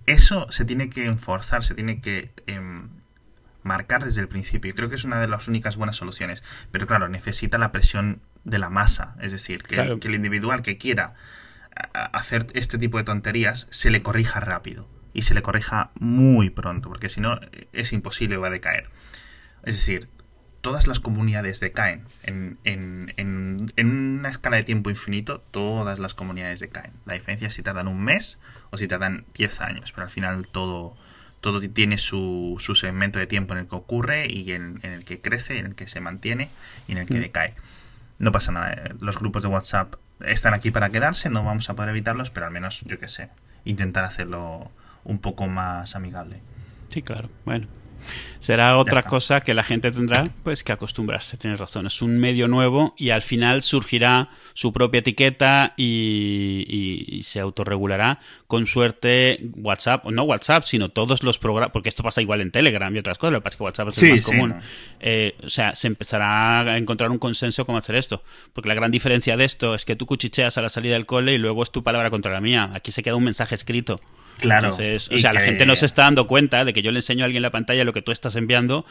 Eso 0.07 0.47
se 0.51 0.65
tiene 0.65 0.91
que 0.91 1.05
enforzar, 1.07 1.63
se 1.63 1.75
tiene 1.75 2.01
que 2.01 2.31
em, 2.47 2.89
marcar 3.63 4.05
desde 4.05 4.21
el 4.21 4.29
principio. 4.29 4.75
Creo 4.75 4.89
que 4.89 4.97
es 4.97 5.05
una 5.05 5.21
de 5.21 5.29
las 5.29 5.49
únicas 5.49 5.77
buenas 5.77 5.97
soluciones. 5.97 6.43
Pero 6.71 6.87
claro, 6.87 7.09
necesita 7.09 7.59
la 7.59 7.73
presión 7.73 8.21
de 8.45 8.59
la 8.59 8.71
masa. 8.71 9.17
Es 9.21 9.33
decir, 9.33 9.63
que, 9.63 9.77
el 9.81 10.15
individual 10.15 10.63
que 10.63 10.79
quiera 10.79 11.15
hacer 11.93 12.47
este 12.55 12.79
tipo 12.79 12.99
de 12.99 13.05
tonterías 13.05 13.67
se 13.71 13.91
le 13.91 14.03
corrija 14.03 14.41
rápido. 14.41 14.89
Y 15.15 15.23
se 15.23 15.35
le 15.35 15.43
corrija 15.43 15.91
muy 15.99 16.51
pronto, 16.51 16.89
porque 16.89 17.09
si 17.09 17.21
no 17.21 17.39
es 17.73 17.93
imposible, 17.93 18.39
va 18.39 18.49
a 18.49 18.51
decaer. 18.51 18.89
Es 19.63 19.77
decir, 19.77 20.09
todas 20.63 20.87
las 20.87 21.01
comunidades 21.01 21.61
decaen. 21.61 22.05
En, 22.23 22.57
en, 22.65 23.13
en, 23.17 23.71
una 23.77 24.31
escala 24.31 24.57
de 24.57 24.63
tiempo 24.63 24.89
infinito, 24.89 25.43
todas 25.51 25.99
las 25.99 26.15
comunidades 26.15 26.61
decaen. 26.61 26.93
La 27.05 27.15
diferencia 27.15 27.49
es 27.49 27.55
si 27.55 27.63
tardan 27.63 27.89
un 27.89 28.03
mes 28.03 28.39
o 28.71 28.79
si 28.79 28.89
tardan 28.89 29.27
10 29.35 29.61
años, 29.61 29.93
pero 29.93 30.05
al 30.05 30.11
final 30.11 30.47
todo, 30.47 30.97
todo 31.41 31.61
tiene 31.61 31.99
su, 31.99 32.57
su 32.59 32.75
segmento 32.77 33.19
de 33.19 33.27
tiempo 33.27 33.53
en 33.53 33.61
el 33.61 33.67
que 33.67 33.75
ocurre 33.75 34.27
y 34.31 34.53
en, 34.53 34.79
el 34.83 35.05
que 35.05 35.21
crece, 35.21 35.59
en 35.59 35.67
el 35.67 35.75
que 35.75 35.89
se 35.89 36.01
mantiene 36.01 36.49
y 36.87 36.93
en 36.93 36.99
el 36.99 37.07
que 37.07 37.19
mm. 37.19 37.23
decae. 37.23 37.55
No 38.19 38.31
pasa 38.31 38.53
nada, 38.53 38.73
eh, 38.73 38.95
los 39.01 39.19
grupos 39.19 39.43
de 39.43 39.49
WhatsApp 39.49 39.97
están 40.21 40.55
aquí 40.55 40.71
para 40.71 40.91
quedarse, 40.91 41.29
no 41.29 41.45
vamos 41.45 41.69
a 41.69 41.75
poder 41.75 41.91
evitarlos, 41.91 42.31
pero 42.31 42.47
al 42.47 42.53
menos, 42.53 42.83
yo 42.83 43.01
qué 43.01 43.09
sé, 43.09 43.31
intentar 43.65 44.05
hacerlo 44.05 44.71
un 45.03 45.19
poco 45.19 45.49
más 45.49 45.97
amigable. 45.97 46.41
Sí, 46.89 47.03
claro. 47.03 47.29
Bueno, 47.45 47.67
Será 48.43 48.77
otra 48.77 49.05
cosa 49.05 49.41
que 49.41 49.55
la 49.55 49.63
gente 49.63 49.93
tendrá 49.93 50.29
pues 50.43 50.65
que 50.65 50.73
acostumbrarse, 50.73 51.37
tienes 51.37 51.61
razón. 51.61 51.87
Es 51.87 52.03
un 52.03 52.19
medio 52.19 52.49
nuevo 52.49 52.93
y 52.99 53.11
al 53.11 53.23
final 53.23 53.63
surgirá 53.63 54.31
su 54.53 54.73
propia 54.73 54.99
etiqueta 54.99 55.75
y, 55.77 57.21
se 57.23 57.39
autorregulará. 57.39 58.19
Con 58.49 58.67
suerte, 58.67 59.39
WhatsApp, 59.55 60.07
o 60.07 60.11
no 60.11 60.25
WhatsApp, 60.25 60.65
sino 60.65 60.89
todos 60.89 61.23
los 61.23 61.39
programas, 61.39 61.71
porque 61.73 61.89
esto 61.89 62.03
pasa 62.03 62.21
igual 62.21 62.41
en 62.41 62.51
Telegram 62.51 62.95
y 62.95 62.99
otras 62.99 63.17
cosas, 63.17 63.33
lo 63.33 63.39
que 63.39 63.45
pasa 63.45 63.55
es 63.55 63.59
que 63.59 63.63
WhatsApp 63.63 63.89
es 63.89 64.03
el 64.03 64.11
más 64.11 64.23
común. 64.23 64.55
Eh, 65.01 65.37
o 65.45 65.49
sea, 65.49 65.75
se 65.77 65.87
empezará 65.87 66.61
a 66.61 66.77
encontrar 66.77 67.11
un 67.11 67.19
consenso 67.19 67.65
cómo 67.65 67.79
hacer 67.79 67.95
esto. 67.95 68.23
Porque 68.53 68.69
la 68.69 68.75
gran 68.75 68.91
diferencia 68.91 69.37
de 69.37 69.45
esto 69.45 69.75
es 69.75 69.85
que 69.85 69.95
tú 69.95 70.07
cuchicheas 70.07 70.59
a 70.59 70.63
la 70.63 70.69
salida 70.69 70.95
del 70.95 71.07
cole 71.07 71.33
y 71.33 71.39
luego 71.39 71.63
es 71.63 71.71
tu 71.71 71.83
palabra 71.83 72.11
contra 72.11 72.33
la 72.33 72.41
mía. 72.41 72.71
Aquí 72.75 72.91
se 72.93 73.03
queda 73.03 73.15
un 73.15 73.25
mensaje 73.25 73.55
escrito. 73.55 73.97
Claro. 74.39 74.69
Entonces, 74.69 75.11
o 75.13 75.19
sea, 75.19 75.33
la 75.33 75.41
gente 75.41 75.67
no 75.67 75.77
se 75.77 75.87
está 75.87 76.03
dando 76.03 76.27
cuenta 76.27 76.65
de 76.65 76.73
que 76.73 76.83
yo 76.83 76.91
le 76.91 76.99
enseño 76.99 77.25
a 77.25 77.27
alguien 77.27 77.41
en 77.41 77.43
la 77.43 77.51
pantalla 77.51 77.85
lo 77.85 77.93
que 77.93 78.03
tú 78.03 78.13
estás 78.13 78.37
enviando 78.37 78.85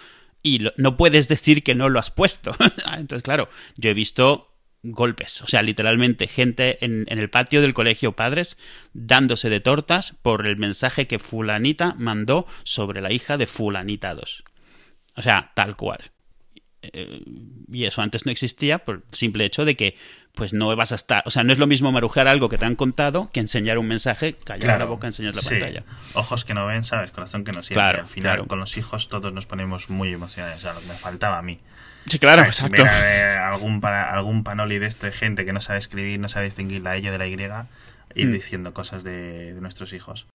y 0.43 0.65
no 0.77 0.97
puedes 0.97 1.27
decir 1.27 1.63
que 1.63 1.75
no 1.75 1.89
lo 1.89 1.99
has 1.99 2.11
puesto. 2.11 2.55
Entonces, 2.97 3.23
claro, 3.23 3.49
yo 3.75 3.89
he 3.89 3.93
visto 3.93 4.47
golpes, 4.83 5.41
o 5.41 5.47
sea, 5.47 5.61
literalmente 5.61 6.27
gente 6.27 6.83
en, 6.83 7.05
en, 7.07 7.19
el 7.19 7.29
patio 7.29 7.61
del 7.61 7.75
colegio 7.75 8.13
padres 8.13 8.57
dándose 8.93 9.47
de 9.49 9.59
tortas 9.59 10.15
por 10.23 10.47
el 10.47 10.57
mensaje 10.57 11.05
que 11.05 11.19
fulanita 11.19 11.93
mandó 11.99 12.47
sobre 12.63 13.01
la 13.01 13.11
hija 13.11 13.37
de 13.37 13.45
fulanita 13.45 14.15
2. 14.15 14.43
O 15.17 15.21
sea, 15.21 15.51
tal 15.55 15.75
cual. 15.75 16.11
Eh, 16.81 17.21
y 17.71 17.85
eso 17.85 18.01
antes 18.01 18.25
no 18.25 18.31
existía 18.31 18.79
por 18.79 18.95
el 18.95 19.03
simple 19.11 19.45
hecho 19.45 19.65
de 19.65 19.75
que 19.75 19.95
pues 20.33 20.53
no 20.53 20.73
vas 20.75 20.91
a 20.91 20.95
estar, 20.95 21.23
o 21.25 21.31
sea, 21.31 21.43
no 21.43 21.51
es 21.51 21.59
lo 21.59 21.67
mismo 21.67 21.91
marujar 21.91 22.27
algo 22.27 22.49
que 22.49 22.57
te 22.57 22.65
han 22.65 22.75
contado 22.75 23.29
que 23.31 23.39
enseñar 23.39 23.77
un 23.77 23.87
mensaje, 23.87 24.33
callar 24.33 24.79
la 24.79 24.85
boca, 24.85 25.07
enseñar 25.07 25.35
la 25.35 25.41
pantalla. 25.41 25.83
Ojos 26.13 26.45
que 26.45 26.53
no 26.53 26.65
ven, 26.65 26.83
sabes, 26.83 27.11
corazón 27.11 27.43
que 27.43 27.51
no 27.51 27.63
siente. 27.63 27.83
Al 27.83 28.07
final, 28.07 28.47
con 28.47 28.59
los 28.59 28.77
hijos 28.77 29.09
todos 29.09 29.33
nos 29.33 29.45
ponemos 29.45 29.89
muy 29.89 30.13
emocionados, 30.13 30.59
o 30.59 30.61
sea, 30.61 30.73
lo 30.73 30.79
que 30.79 30.87
me 30.87 30.95
faltaba 30.95 31.37
a 31.37 31.41
mí. 31.41 31.59
Sí, 32.07 32.17
claro, 32.17 32.41
exacto. 32.43 32.83
algún, 32.83 33.81
para, 33.81 34.11
algún 34.11 34.43
panoli 34.43 34.79
de 34.79 34.87
esto 34.87 35.05
de 35.05 35.11
gente 35.11 35.45
que 35.45 35.53
no 35.53 35.61
sabe 35.61 35.79
escribir, 35.79 36.19
no 36.19 36.29
sabe 36.29 36.45
distinguir 36.45 36.81
la 36.81 36.95
L 36.95 37.11
de 37.11 37.17
la 37.17 37.27
Y, 37.27 38.21
ir 38.21 38.27
mm. 38.27 38.31
diciendo 38.31 38.73
cosas 38.73 39.03
de, 39.03 39.55
nuestros 39.59 39.93
hijos. 39.93 40.27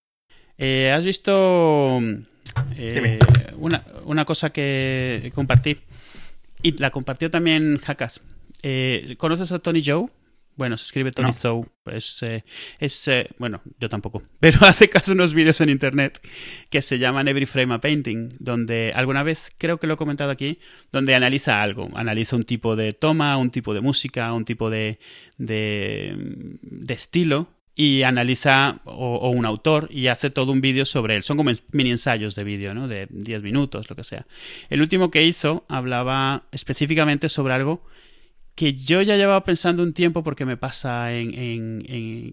Eh, 0.58 0.92
¿Has 0.92 1.04
visto 1.04 2.00
eh, 2.76 3.18
una, 3.56 3.84
una 4.04 4.24
cosa 4.24 4.50
que 4.50 5.32
compartí? 5.34 5.80
Y 6.62 6.72
la 6.78 6.90
compartió 6.90 7.30
también 7.30 7.80
Hakas. 7.84 8.22
Eh, 8.62 9.14
¿Conoces 9.18 9.52
a 9.52 9.58
Tony 9.58 9.82
Joe? 9.84 10.06
Bueno, 10.56 10.78
se 10.78 10.84
escribe 10.84 11.12
Tony 11.12 11.32
Joe. 11.40 11.66
Es, 11.86 12.22
eh, 12.22 12.42
es 12.78 13.08
eh, 13.08 13.28
bueno, 13.38 13.60
yo 13.78 13.90
tampoco. 13.90 14.22
Pero 14.40 14.58
hace 14.62 14.88
caso 14.88 15.12
unos 15.12 15.34
vídeos 15.34 15.60
en 15.60 15.68
internet 15.68 16.20
que 16.70 16.80
se 16.80 16.98
llaman 16.98 17.28
Every 17.28 17.44
Frame 17.44 17.74
a 17.74 17.78
Painting, 17.78 18.28
donde 18.38 18.92
alguna 18.94 19.22
vez, 19.22 19.52
creo 19.58 19.78
que 19.78 19.86
lo 19.86 19.94
he 19.94 19.96
comentado 19.98 20.30
aquí, 20.30 20.58
donde 20.92 21.14
analiza 21.14 21.60
algo. 21.60 21.90
Analiza 21.94 22.36
un 22.36 22.44
tipo 22.44 22.74
de 22.74 22.92
toma, 22.92 23.36
un 23.36 23.50
tipo 23.50 23.74
de 23.74 23.82
música, 23.82 24.32
un 24.32 24.46
tipo 24.46 24.70
de, 24.70 24.98
de, 25.36 26.14
de 26.62 26.94
estilo 26.94 27.48
y 27.78 28.04
analiza, 28.04 28.80
o, 28.86 29.28
un 29.28 29.44
autor, 29.44 29.88
y 29.90 30.06
hace 30.06 30.30
todo 30.30 30.50
un 30.50 30.62
vídeo 30.62 30.86
sobre 30.86 31.14
él. 31.14 31.22
Son 31.22 31.36
como 31.36 31.50
mini 31.72 31.90
ensayos 31.90 32.34
de 32.34 32.42
vídeo, 32.42 32.72
¿no? 32.72 32.88
De 32.88 33.06
10 33.10 33.42
minutos, 33.42 33.90
lo 33.90 33.94
que 33.96 34.02
sea. 34.02 34.26
El 34.70 34.80
último 34.80 35.10
que 35.10 35.22
hizo 35.22 35.66
hablaba 35.68 36.44
específicamente 36.52 37.28
sobre 37.28 37.52
algo 37.52 37.84
que 38.56 38.72
yo 38.72 39.02
ya 39.02 39.16
llevaba 39.16 39.44
pensando 39.44 39.82
un 39.82 39.92
tiempo 39.92 40.24
porque 40.24 40.44
me 40.44 40.56
pasa 40.56 41.08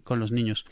con 0.04 0.20
los 0.20 0.32
niños. 0.32 0.66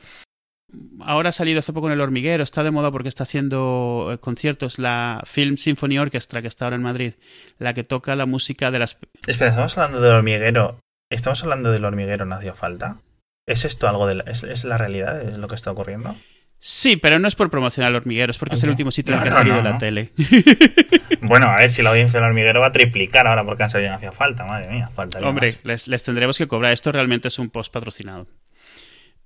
Ahora 1.02 1.30
ha 1.30 1.34
salido 1.34 1.60
hace 1.60 1.74
poco 1.74 1.88
en 1.88 1.94
El 1.94 2.02
Hormiguero, 2.02 2.44
está 2.44 2.64
de 2.64 2.72
moda 2.72 2.92
porque 2.92 3.10
está 3.10 3.24
haciendo 3.24 4.10
eh, 4.14 4.20
conciertos 4.20 4.80
la 4.80 5.22
Film 5.26 5.58
Symphony 5.58 6.00
Orchestra 6.00 6.42
que 6.42 6.48
está 6.48 6.66
ahora 6.66 6.78
en 6.78 6.82
Madrid, 6.82 7.16
la 7.60 7.74
que 7.74 7.84
toca 7.84 8.16
la 8.16 8.26
música 8.26 8.72
de 8.72 8.80
las... 8.80 8.98
Espera, 9.28 9.50
estamos 9.50 9.78
hablando 9.78 10.00
del 10.00 10.16
hormiguero. 10.16 10.80
¿Estamos 11.12 11.44
hablando 11.44 11.74
del 11.74 11.84
hormiguero 11.84 12.26
no 12.26 12.36
hacía 12.36 12.54
falta? 12.54 13.02
¿Es 13.46 13.66
esto 13.66 13.90
algo 13.90 14.08
de 14.08 14.16
la, 14.16 14.24
es, 14.24 14.64
la 14.64 14.78
realidad? 14.78 15.22
¿Es 15.22 15.38
lo 15.38 15.50
que 15.50 15.56
está 15.56 15.72
ocurriendo? 15.72 16.16
Sí, 16.63 16.95
pero 16.95 17.17
no 17.17 17.28
es 17.28 17.34
por 17.34 17.50
promocionar 17.50 17.89
el 17.89 17.95
hormiguero, 17.95 18.30
es 18.30 18.38
porque 18.38 18.54
es 18.54 18.63
el 18.63 18.69
último 18.69 18.91
sitio 18.91 19.15
en 19.15 19.17
el 19.17 19.24
que 19.24 19.30
ha 19.30 19.38
salido 19.38 19.62
la 19.62 19.78
tele. 19.78 20.12
Bueno, 21.24 21.47
a 21.47 21.58
ver 21.58 21.69
si 21.69 21.84
la 21.84 21.91
audiencia 21.91 22.19
del 22.19 22.28
hormiguero 22.28 22.62
va 22.62 22.67
a 22.67 22.71
triplicar 22.71 23.28
ahora 23.28 23.45
porque 23.45 23.62
han 23.62 23.69
salido 23.69 23.93
hacía 23.93 24.12
falta, 24.12 24.43
madre 24.43 24.69
mía, 24.69 24.89
falta. 24.89 25.19
Hombre, 25.19 25.56
les, 25.63 25.88
les, 25.88 26.04
tendremos 26.04 26.38
que 26.38 26.47
cobrar. 26.47 26.71
Esto 26.71 26.91
realmente 26.91 27.28
es 27.28 27.38
un 27.38 27.50
post 27.52 27.71
patrocinado. 27.71 28.28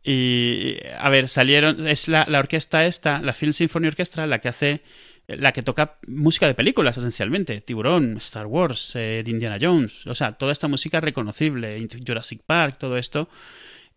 Y, 0.04 0.78
a 1.00 1.10
ver, 1.10 1.30
salieron, 1.30 1.88
es 1.88 2.10
la, 2.10 2.26
la 2.28 2.40
orquesta 2.40 2.86
esta, 2.86 3.20
la 3.20 3.34
Film 3.34 3.54
Symphony 3.54 3.88
Orchestra, 3.88 4.28
la 4.28 4.40
que 4.40 4.50
hace 4.50 4.82
la 5.28 5.52
que 5.54 5.64
toca 5.64 5.98
música 6.08 6.48
de 6.48 6.54
películas 6.54 6.98
esencialmente, 6.98 7.62
Tiburón, 7.62 8.18
Star 8.18 8.46
Wars, 8.46 8.92
eh, 8.96 9.24
Indiana 9.26 9.58
Jones, 9.60 10.06
o 10.06 10.16
sea, 10.16 10.34
toda 10.34 10.52
esta 10.52 10.68
música 10.68 11.02
reconocible, 11.02 11.88
Jurassic 12.06 12.42
Park, 12.46 12.78
todo 12.78 12.98
esto, 12.98 13.30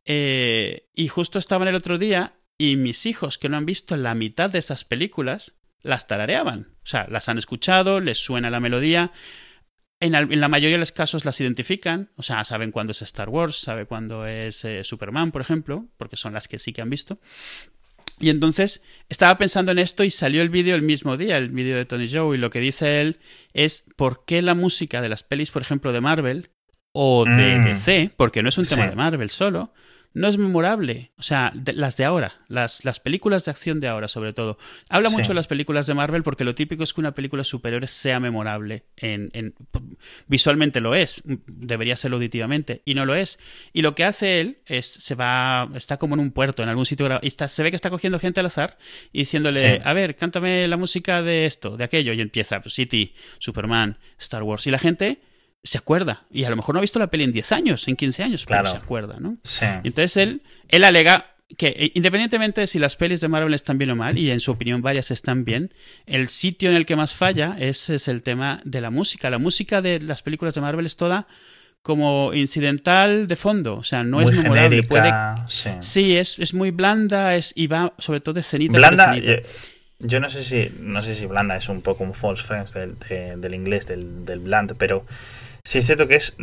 eh, 0.04 0.86
y 0.94 1.08
justo 1.08 1.38
estaban 1.38 1.68
el 1.68 1.74
otro 1.74 1.98
día 1.98 2.32
y 2.58 2.76
mis 2.76 3.06
hijos 3.06 3.38
que 3.38 3.48
no 3.48 3.56
han 3.56 3.66
visto 3.66 3.96
la 3.96 4.14
mitad 4.14 4.50
de 4.50 4.58
esas 4.58 4.84
películas 4.84 5.54
las 5.82 6.08
tarareaban. 6.08 6.68
O 6.82 6.86
sea, 6.86 7.06
las 7.08 7.28
han 7.28 7.38
escuchado, 7.38 8.00
les 8.00 8.18
suena 8.18 8.50
la 8.50 8.60
melodía. 8.60 9.12
En, 10.00 10.12
la 10.12 10.48
mayoría 10.48 10.76
de 10.76 10.80
los 10.80 10.92
casos 10.92 11.24
las 11.24 11.40
identifican, 11.40 12.10
o 12.16 12.22
sea, 12.22 12.44
saben 12.44 12.72
cuándo 12.72 12.92
es 12.92 13.02
Star 13.02 13.28
Wars, 13.28 13.56
saben 13.56 13.86
cuándo 13.86 14.26
es 14.26 14.64
eh, 14.64 14.84
Superman, 14.84 15.32
por 15.32 15.40
ejemplo, 15.40 15.86
porque 15.96 16.16
son 16.16 16.34
las 16.34 16.48
que 16.48 16.58
sí 16.58 16.72
que 16.72 16.82
han 16.82 16.90
visto. 16.90 17.18
Y 18.20 18.30
entonces 18.30 18.82
estaba 19.08 19.38
pensando 19.38 19.70
en 19.70 19.78
esto 19.78 20.02
y 20.02 20.10
salió 20.10 20.42
el 20.42 20.48
vídeo 20.48 20.74
el 20.74 20.82
mismo 20.82 21.16
día, 21.16 21.38
el 21.38 21.50
vídeo 21.50 21.76
de 21.76 21.84
Tony 21.84 22.08
Joe, 22.10 22.36
y 22.36 22.40
lo 22.40 22.50
que 22.50 22.58
dice 22.58 23.00
él 23.00 23.18
es 23.52 23.84
por 23.96 24.24
qué 24.24 24.42
la 24.42 24.54
música 24.54 25.00
de 25.00 25.08
las 25.08 25.22
pelis, 25.22 25.52
por 25.52 25.62
ejemplo, 25.62 25.92
de 25.92 26.00
Marvel 26.00 26.50
o 26.92 27.24
de 27.24 27.58
mm. 27.58 27.62
DC, 27.62 28.10
porque 28.16 28.42
no 28.42 28.48
es 28.48 28.58
un 28.58 28.66
tema 28.66 28.88
de 28.88 28.96
Marvel 28.96 29.30
solo, 29.30 29.72
no 30.14 30.28
es 30.28 30.38
memorable. 30.38 31.12
O 31.18 31.22
sea, 31.22 31.52
las 31.74 31.96
de 31.96 32.04
ahora, 32.04 32.34
las, 32.48 32.84
las, 32.84 33.00
películas 33.00 33.44
de 33.44 33.50
acción 33.50 33.80
de 33.80 33.88
ahora, 33.88 34.08
sobre 34.08 34.32
todo. 34.32 34.58
Habla 34.88 35.10
mucho 35.10 35.28
de 35.28 35.34
las 35.34 35.46
películas 35.46 35.86
de 35.86 35.94
Marvel 35.94 36.22
porque 36.22 36.44
lo 36.44 36.54
típico 36.54 36.82
es 36.82 36.92
que 36.92 37.00
una 37.00 37.14
película 37.14 37.44
superior 37.44 37.86
sea 37.88 38.20
memorable. 38.20 38.84
En, 38.96 39.30
en, 39.32 39.54
visualmente 40.26 40.80
lo 40.80 40.94
es, 40.94 41.22
debería 41.24 41.96
serlo 41.96 42.16
auditivamente, 42.16 42.82
y 42.84 42.94
no 42.94 43.06
lo 43.06 43.14
es. 43.14 43.38
Y 43.72 43.82
lo 43.82 43.94
que 43.94 44.04
hace 44.04 44.40
él 44.40 44.58
es, 44.66 44.86
se 44.86 45.14
va, 45.14 45.68
está 45.74 45.98
como 45.98 46.14
en 46.14 46.20
un 46.20 46.32
puerto, 46.32 46.62
en 46.62 46.68
algún 46.68 46.86
sitio, 46.86 47.08
y 47.22 47.26
está, 47.26 47.48
se 47.48 47.62
ve 47.62 47.70
que 47.70 47.76
está 47.76 47.90
cogiendo 47.90 48.18
gente 48.18 48.40
al 48.40 48.46
azar 48.46 48.78
y 49.12 49.20
diciéndole, 49.20 49.80
a 49.84 49.92
ver, 49.92 50.16
cántame 50.16 50.66
la 50.68 50.76
música 50.76 51.22
de 51.22 51.46
esto, 51.46 51.76
de 51.76 51.84
aquello, 51.84 52.12
y 52.12 52.20
empieza, 52.20 52.60
pues, 52.60 52.74
City, 52.74 53.14
Superman, 53.38 53.98
Star 54.18 54.42
Wars, 54.42 54.66
y 54.66 54.70
la 54.70 54.78
gente 54.78 55.20
se 55.62 55.78
acuerda. 55.78 56.26
Y 56.30 56.44
a 56.44 56.50
lo 56.50 56.56
mejor 56.56 56.74
no 56.74 56.78
ha 56.78 56.82
visto 56.82 56.98
la 56.98 57.08
peli 57.08 57.24
en 57.24 57.32
10 57.32 57.52
años, 57.52 57.88
en 57.88 57.96
15 57.96 58.22
años, 58.22 58.46
pero 58.46 58.66
se 58.66 58.76
acuerda, 58.76 59.18
¿no? 59.20 59.38
Sí. 59.42 59.66
entonces 59.84 60.16
él, 60.16 60.42
él 60.68 60.84
alega 60.84 61.34
que 61.56 61.68
eh, 61.68 61.92
independientemente 61.94 62.60
de 62.60 62.66
si 62.66 62.78
las 62.78 62.96
pelis 62.96 63.20
de 63.20 63.28
Marvel 63.28 63.54
están 63.54 63.78
bien 63.78 63.90
o 63.90 63.96
mal, 63.96 64.18
y 64.18 64.30
en 64.30 64.40
su 64.40 64.50
opinión 64.50 64.82
varias 64.82 65.10
están 65.10 65.44
bien, 65.44 65.72
el 66.06 66.28
sitio 66.28 66.68
en 66.68 66.76
el 66.76 66.84
que 66.84 66.96
más 66.96 67.14
falla 67.14 67.56
es, 67.58 67.88
es 67.88 68.08
el 68.08 68.22
tema 68.22 68.60
de 68.64 68.80
la 68.80 68.90
música. 68.90 69.30
La 69.30 69.38
música 69.38 69.80
de 69.80 70.00
las 70.00 70.22
películas 70.22 70.54
de 70.54 70.60
Marvel 70.60 70.84
es 70.84 70.96
toda 70.96 71.26
como 71.80 72.34
incidental 72.34 73.26
de 73.28 73.36
fondo, 73.36 73.76
o 73.76 73.84
sea, 73.84 74.02
no 74.02 74.20
es 74.20 74.30
memorable. 74.30 74.82
sí, 75.48 75.70
sí 75.80 76.16
es, 76.16 76.38
es, 76.38 76.52
muy 76.52 76.70
blanda 76.70 77.34
es, 77.36 77.52
y 77.56 77.66
va 77.66 77.94
sobre 77.98 78.20
todo 78.20 78.34
de 78.34 78.42
cenita. 78.42 78.76
Blanda, 78.76 79.16
eh, 79.16 79.46
yo 80.00 80.20
no 80.20 80.28
sé 80.28 80.42
si 80.42 80.70
no 80.80 81.02
sé 81.02 81.14
si 81.14 81.26
blanda 81.26 81.56
es 81.56 81.68
un 81.68 81.80
poco 81.80 82.04
un 82.04 82.14
false 82.14 82.44
friends 82.44 82.74
del, 82.74 82.98
del 83.40 83.54
inglés, 83.54 83.86
del, 83.86 84.26
del 84.26 84.40
bland, 84.40 84.76
pero 84.76 85.06
sí 85.68 85.78
es 85.78 85.86
cierto 85.86 86.08
que 86.08 86.14
es 86.14 86.34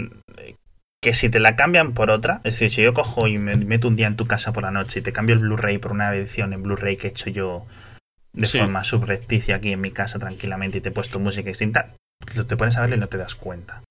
que 1.02 1.14
si 1.14 1.30
te 1.30 1.40
la 1.40 1.56
cambian 1.56 1.94
por 1.94 2.12
otra, 2.12 2.42
es 2.44 2.54
decir, 2.54 2.70
si 2.70 2.84
yo 2.84 2.94
cojo 2.94 3.28
y 3.28 3.40
me 3.40 3.56
meto 3.56 3.88
un 3.88 3.96
día 3.96 4.08
en 4.08 4.16
tu 4.16 4.28
casa 4.28 4.54
por 4.54 4.64
la 4.64 4.72
noche 4.72 5.00
y 5.00 5.04
te 5.04 5.12
cambio 5.12 5.36
el 5.36 5.42
Blu-ray 5.42 5.80
por 5.80 5.92
una 5.92 6.16
edición 6.16 6.54
en 6.54 6.62
Blu-ray 6.62 6.96
que 6.96 7.08
he 7.08 7.10
hecho 7.10 7.32
yo 7.32 7.66
de 8.34 8.46
forma 8.46 8.84
subrepticia 8.84 9.56
aquí 9.56 9.72
en 9.72 9.82
mi 9.82 9.92
casa 9.92 10.20
tranquilamente 10.20 10.78
y 10.78 10.82
te 10.82 10.90
he 10.90 10.92
puesto 10.92 11.20
música 11.20 11.50
distinta, 11.50 11.96
te 12.48 12.58
pones 12.58 12.78
a 12.78 12.82
verlo 12.82 12.98
y 12.98 13.00
no 13.00 13.08
te 13.08 13.18
das 13.18 13.34
cuenta. 13.34 13.82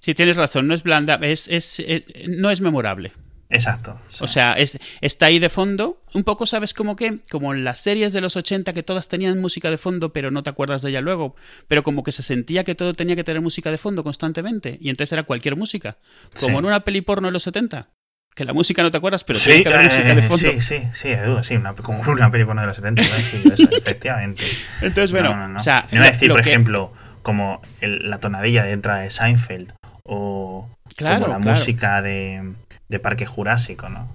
Sí, 0.00 0.14
tienes 0.14 0.36
razón, 0.36 0.66
no 0.66 0.74
es 0.74 0.82
blanda, 0.82 1.14
es, 1.22 1.48
es, 1.48 1.80
eh, 1.80 2.04
no 2.28 2.50
es 2.50 2.60
memorable. 2.60 3.12
Exacto. 3.54 4.00
O 4.20 4.26
sea, 4.26 4.54
es, 4.54 4.78
está 5.00 5.26
ahí 5.26 5.38
de 5.38 5.48
fondo. 5.48 6.02
Un 6.12 6.24
poco, 6.24 6.44
¿sabes 6.44 6.74
cómo 6.74 6.96
que? 6.96 7.20
Como 7.30 7.54
en 7.54 7.64
las 7.64 7.80
series 7.80 8.12
de 8.12 8.20
los 8.20 8.36
80 8.36 8.72
que 8.72 8.82
todas 8.82 9.08
tenían 9.08 9.40
música 9.40 9.70
de 9.70 9.78
fondo, 9.78 10.12
pero 10.12 10.30
no 10.32 10.42
te 10.42 10.50
acuerdas 10.50 10.82
de 10.82 10.90
ella 10.90 11.00
luego. 11.00 11.36
Pero 11.68 11.84
como 11.84 12.02
que 12.02 12.10
se 12.10 12.22
sentía 12.22 12.64
que 12.64 12.74
todo 12.74 12.94
tenía 12.94 13.14
que 13.14 13.22
tener 13.24 13.40
música 13.40 13.70
de 13.70 13.78
fondo 13.78 14.02
constantemente. 14.02 14.76
Y 14.80 14.90
entonces 14.90 15.12
era 15.12 15.22
cualquier 15.22 15.56
música. 15.56 15.98
Como 16.40 16.58
en 16.58 16.64
una 16.64 16.84
peli 16.84 17.00
porno 17.00 17.28
de 17.28 17.32
los 17.32 17.44
70. 17.44 17.88
Que 18.34 18.44
la 18.44 18.52
música 18.52 18.82
no 18.82 18.90
te 18.90 18.98
acuerdas, 18.98 19.22
pero 19.22 19.38
sí, 19.38 19.62
que 19.62 19.68
haber 19.68 19.86
música 19.86 20.14
de 20.14 20.22
fondo. 20.22 20.36
Sí, 20.36 20.60
sí, 20.60 20.82
sí, 20.92 21.10
sí, 21.42 21.56
una, 21.56 21.74
como 21.74 22.02
una 22.02 22.30
peli 22.32 22.44
porno 22.44 22.62
de 22.62 22.66
los 22.66 22.76
70. 22.76 23.02
efectivamente. 23.78 24.42
Entonces, 24.80 25.12
bueno, 25.12 25.46
no, 25.46 25.56
o 25.56 25.60
sea. 25.60 25.86
No, 25.92 26.02
decir, 26.02 26.32
por 26.32 26.40
ejemplo, 26.40 26.92
como 27.22 27.62
la 27.80 28.18
tonadilla 28.18 28.64
de 28.64 28.72
entrada 28.72 29.00
de 29.00 29.10
Seinfeld. 29.10 29.74
O 30.02 30.68
como 30.96 31.28
la 31.28 31.38
música 31.38 32.02
de 32.02 32.54
de 32.88 32.98
Parque 32.98 33.26
Jurásico, 33.26 33.88
¿no? 33.88 34.08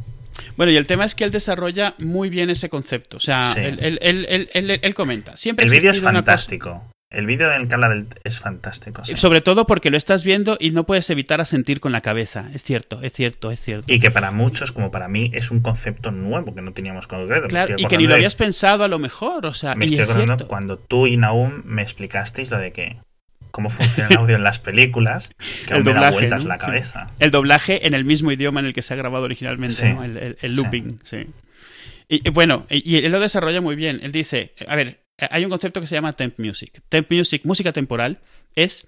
Bueno, 0.56 0.72
y 0.72 0.78
el 0.78 0.86
tema 0.86 1.06
es 1.06 1.16
que 1.16 1.24
él 1.24 1.32
desarrolla 1.32 1.96
muy 1.98 2.30
bien 2.30 2.50
ese 2.50 2.70
concepto. 2.70 3.18
O 3.18 3.20
sea, 3.20 3.54
él, 3.58 4.94
comenta. 4.96 5.36
Siempre 5.38 5.66
el 5.66 5.72
vídeo 5.72 5.92
es 5.92 6.02
fantástico. 6.02 6.84
El 7.12 7.26
vídeo 7.26 7.50
del 7.50 7.68
que 7.68 8.20
es 8.24 8.40
fantástico. 8.40 9.04
Sobre 9.04 9.42
todo 9.42 9.66
porque 9.66 9.90
lo 9.90 9.98
estás 9.98 10.24
viendo 10.24 10.58
y 10.60 10.70
no 10.70 10.86
puedes 10.86 11.10
evitar 11.10 11.42
asentir 11.42 11.80
con 11.80 11.92
la 11.92 12.02
cabeza. 12.02 12.50
Es 12.54 12.64
cierto, 12.64 13.02
es 13.02 13.14
cierto, 13.14 13.52
es 13.52 13.60
cierto. 13.60 13.92
Y 13.92 14.00
que 14.00 14.12
para 14.12 14.32
muchos, 14.32 14.72
como 14.72 14.92
para 14.92 15.08
mí, 15.08 15.32
es 15.34 15.50
un 15.50 15.60
concepto 15.60 16.12
nuevo 16.12 16.54
que 16.54 16.62
no 16.62 16.72
teníamos 16.72 17.08
concreto. 17.08 17.48
Claro, 17.48 17.76
y 17.78 17.86
que 17.86 17.98
ni 17.98 18.06
lo 18.06 18.14
habías 18.14 18.36
pensado 18.36 18.84
a 18.84 18.88
lo 18.88 19.00
mejor. 19.00 19.48
O 19.48 19.54
sea, 19.56 19.74
me 19.76 19.86
estoy 19.86 20.02
acordando 20.02 20.48
cuando 20.48 20.78
tú 20.78 21.08
y 21.08 21.18
Naum 21.18 21.64
me 21.66 21.82
explicasteis 21.82 22.52
lo 22.52 22.60
de 22.60 22.72
que 22.72 22.98
cómo 23.52 23.70
funciona 23.70 24.10
el 24.10 24.18
audio 24.18 24.36
en 24.36 24.44
las 24.44 24.60
películas, 24.60 25.32
que 25.68 25.76
el 25.76 25.84
doblaje, 25.84 26.06
da 26.06 26.12
vueltas 26.12 26.46
la 26.46 26.58
cabeza. 26.58 27.12
El 27.20 27.32
doblaje 27.32 27.88
en 27.88 27.94
el 27.94 28.06
mismo 28.06 28.32
idioma 28.32 28.60
en 28.60 28.68
el 28.68 28.74
que 28.74 28.82
se 28.82 28.94
ha 28.94 28.98
grabado 28.98 29.26
originalmente, 29.26 29.94
¿no? 29.94 30.04
el, 30.04 30.56
looping, 30.56 31.00
sí. 31.04 31.28
Y, 32.08 32.28
bueno, 32.30 32.66
y, 32.70 32.98
él 32.98 33.12
lo 33.12 33.20
desarrolla 33.20 33.62
muy 33.62 33.76
bien. 33.76 34.00
Él 34.02 34.12
dice, 34.12 34.54
a 34.68 34.76
ver, 34.76 35.04
hay 35.18 35.44
un 35.44 35.50
concepto 35.50 35.80
que 35.80 35.88
se 35.88 35.96
llama 35.96 36.14
temp 36.14 36.40
music. 36.40 36.82
Temp 36.90 37.12
music, 37.12 37.44
música 37.46 37.72
temporal, 37.72 38.20
es 38.56 38.88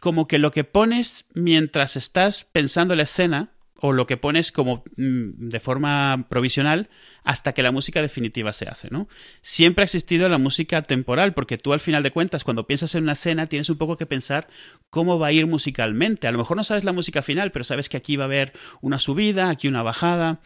como 0.00 0.28
que 0.28 0.38
lo 0.38 0.50
que 0.50 0.64
pones 0.64 1.26
mientras 1.34 1.96
estás 1.96 2.44
pensando 2.44 2.94
la 2.94 3.04
escena 3.04 3.53
o 3.86 3.92
lo 3.92 4.06
que 4.06 4.16
pones 4.16 4.50
como 4.50 4.82
mm, 4.96 5.48
de 5.50 5.60
forma 5.60 6.24
provisional 6.30 6.88
hasta 7.22 7.52
que 7.52 7.62
la 7.62 7.70
música 7.70 8.00
definitiva 8.00 8.54
se 8.54 8.66
hace, 8.66 8.88
¿no? 8.90 9.08
Siempre 9.42 9.82
ha 9.82 9.84
existido 9.84 10.26
la 10.30 10.38
música 10.38 10.80
temporal, 10.80 11.34
porque 11.34 11.58
tú 11.58 11.74
al 11.74 11.80
final 11.80 12.02
de 12.02 12.10
cuentas, 12.10 12.44
cuando 12.44 12.66
piensas 12.66 12.94
en 12.94 13.02
una 13.02 13.12
escena, 13.12 13.44
tienes 13.44 13.68
un 13.68 13.76
poco 13.76 13.98
que 13.98 14.06
pensar 14.06 14.48
cómo 14.88 15.18
va 15.18 15.26
a 15.26 15.32
ir 15.32 15.46
musicalmente. 15.46 16.26
A 16.26 16.32
lo 16.32 16.38
mejor 16.38 16.56
no 16.56 16.64
sabes 16.64 16.84
la 16.84 16.94
música 16.94 17.20
final, 17.20 17.52
pero 17.52 17.62
sabes 17.62 17.90
que 17.90 17.98
aquí 17.98 18.16
va 18.16 18.24
a 18.24 18.28
haber 18.28 18.54
una 18.80 18.98
subida, 18.98 19.50
aquí 19.50 19.68
una 19.68 19.82
bajada. 19.82 20.40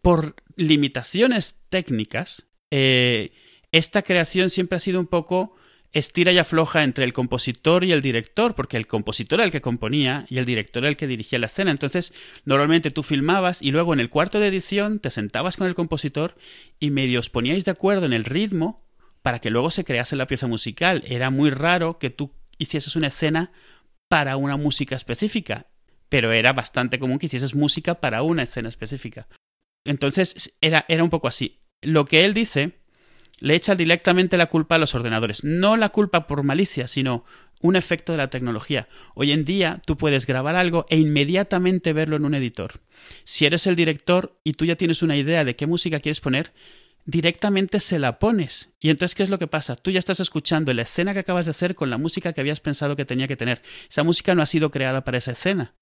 Por 0.00 0.34
limitaciones 0.56 1.60
técnicas, 1.68 2.46
eh, 2.70 3.32
esta 3.72 4.00
creación 4.00 4.48
siempre 4.48 4.76
ha 4.78 4.80
sido 4.80 5.00
un 5.00 5.06
poco 5.06 5.54
estira 5.94 6.32
y 6.32 6.38
afloja 6.38 6.82
entre 6.82 7.04
el 7.04 7.12
compositor 7.12 7.84
y 7.84 7.92
el 7.92 8.02
director, 8.02 8.54
porque 8.56 8.76
el 8.76 8.88
compositor 8.88 9.38
era 9.38 9.46
el 9.46 9.52
que 9.52 9.60
componía 9.60 10.26
y 10.28 10.38
el 10.38 10.44
director 10.44 10.82
era 10.82 10.90
el 10.90 10.96
que 10.96 11.06
dirigía 11.06 11.38
la 11.38 11.46
escena. 11.46 11.70
Entonces, 11.70 12.12
normalmente 12.44 12.90
tú 12.90 13.04
filmabas 13.04 13.62
y 13.62 13.70
luego 13.70 13.94
en 13.94 14.00
el 14.00 14.10
cuarto 14.10 14.40
de 14.40 14.48
edición 14.48 14.98
te 14.98 15.10
sentabas 15.10 15.56
con 15.56 15.68
el 15.68 15.74
compositor 15.74 16.36
y 16.80 16.90
medio 16.90 17.20
os 17.20 17.30
poníais 17.30 17.64
de 17.64 17.70
acuerdo 17.70 18.06
en 18.06 18.12
el 18.12 18.24
ritmo 18.24 18.84
para 19.22 19.38
que 19.38 19.50
luego 19.50 19.70
se 19.70 19.84
crease 19.84 20.16
la 20.16 20.26
pieza 20.26 20.48
musical. 20.48 21.04
Era 21.06 21.30
muy 21.30 21.50
raro 21.50 21.98
que 21.98 22.10
tú 22.10 22.32
hicieses 22.58 22.96
una 22.96 23.06
escena 23.06 23.52
para 24.08 24.36
una 24.36 24.56
música 24.56 24.96
específica, 24.96 25.68
pero 26.08 26.32
era 26.32 26.52
bastante 26.52 26.98
común 26.98 27.20
que 27.20 27.26
hicieses 27.26 27.54
música 27.54 28.00
para 28.00 28.22
una 28.22 28.42
escena 28.42 28.68
específica. 28.68 29.28
Entonces, 29.84 30.56
era, 30.60 30.84
era 30.88 31.04
un 31.04 31.10
poco 31.10 31.28
así. 31.28 31.60
Lo 31.82 32.04
que 32.04 32.24
él 32.24 32.34
dice 32.34 32.80
le 33.44 33.54
echa 33.54 33.74
directamente 33.74 34.38
la 34.38 34.46
culpa 34.46 34.76
a 34.76 34.78
los 34.78 34.94
ordenadores. 34.94 35.44
No 35.44 35.76
la 35.76 35.90
culpa 35.90 36.26
por 36.26 36.42
malicia, 36.44 36.88
sino 36.88 37.26
un 37.60 37.76
efecto 37.76 38.12
de 38.12 38.18
la 38.18 38.30
tecnología. 38.30 38.88
Hoy 39.14 39.32
en 39.32 39.44
día 39.44 39.82
tú 39.84 39.98
puedes 39.98 40.26
grabar 40.26 40.56
algo 40.56 40.86
e 40.88 40.96
inmediatamente 40.96 41.92
verlo 41.92 42.16
en 42.16 42.24
un 42.24 42.34
editor. 42.34 42.80
Si 43.24 43.44
eres 43.44 43.66
el 43.66 43.76
director 43.76 44.40
y 44.44 44.54
tú 44.54 44.64
ya 44.64 44.76
tienes 44.76 45.02
una 45.02 45.18
idea 45.18 45.44
de 45.44 45.56
qué 45.56 45.66
música 45.66 46.00
quieres 46.00 46.22
poner, 46.22 46.54
directamente 47.04 47.80
se 47.80 47.98
la 47.98 48.18
pones. 48.18 48.70
Y 48.80 48.88
entonces, 48.88 49.14
¿qué 49.14 49.22
es 49.22 49.28
lo 49.28 49.38
que 49.38 49.46
pasa? 49.46 49.76
Tú 49.76 49.90
ya 49.90 49.98
estás 49.98 50.20
escuchando 50.20 50.72
la 50.72 50.80
escena 50.80 51.12
que 51.12 51.20
acabas 51.20 51.44
de 51.44 51.50
hacer 51.50 51.74
con 51.74 51.90
la 51.90 51.98
música 51.98 52.32
que 52.32 52.40
habías 52.40 52.60
pensado 52.60 52.96
que 52.96 53.04
tenía 53.04 53.28
que 53.28 53.36
tener. 53.36 53.60
Esa 53.90 54.04
música 54.04 54.34
no 54.34 54.40
ha 54.40 54.46
sido 54.46 54.70
creada 54.70 55.04
para 55.04 55.18
esa 55.18 55.32
escena. 55.32 55.74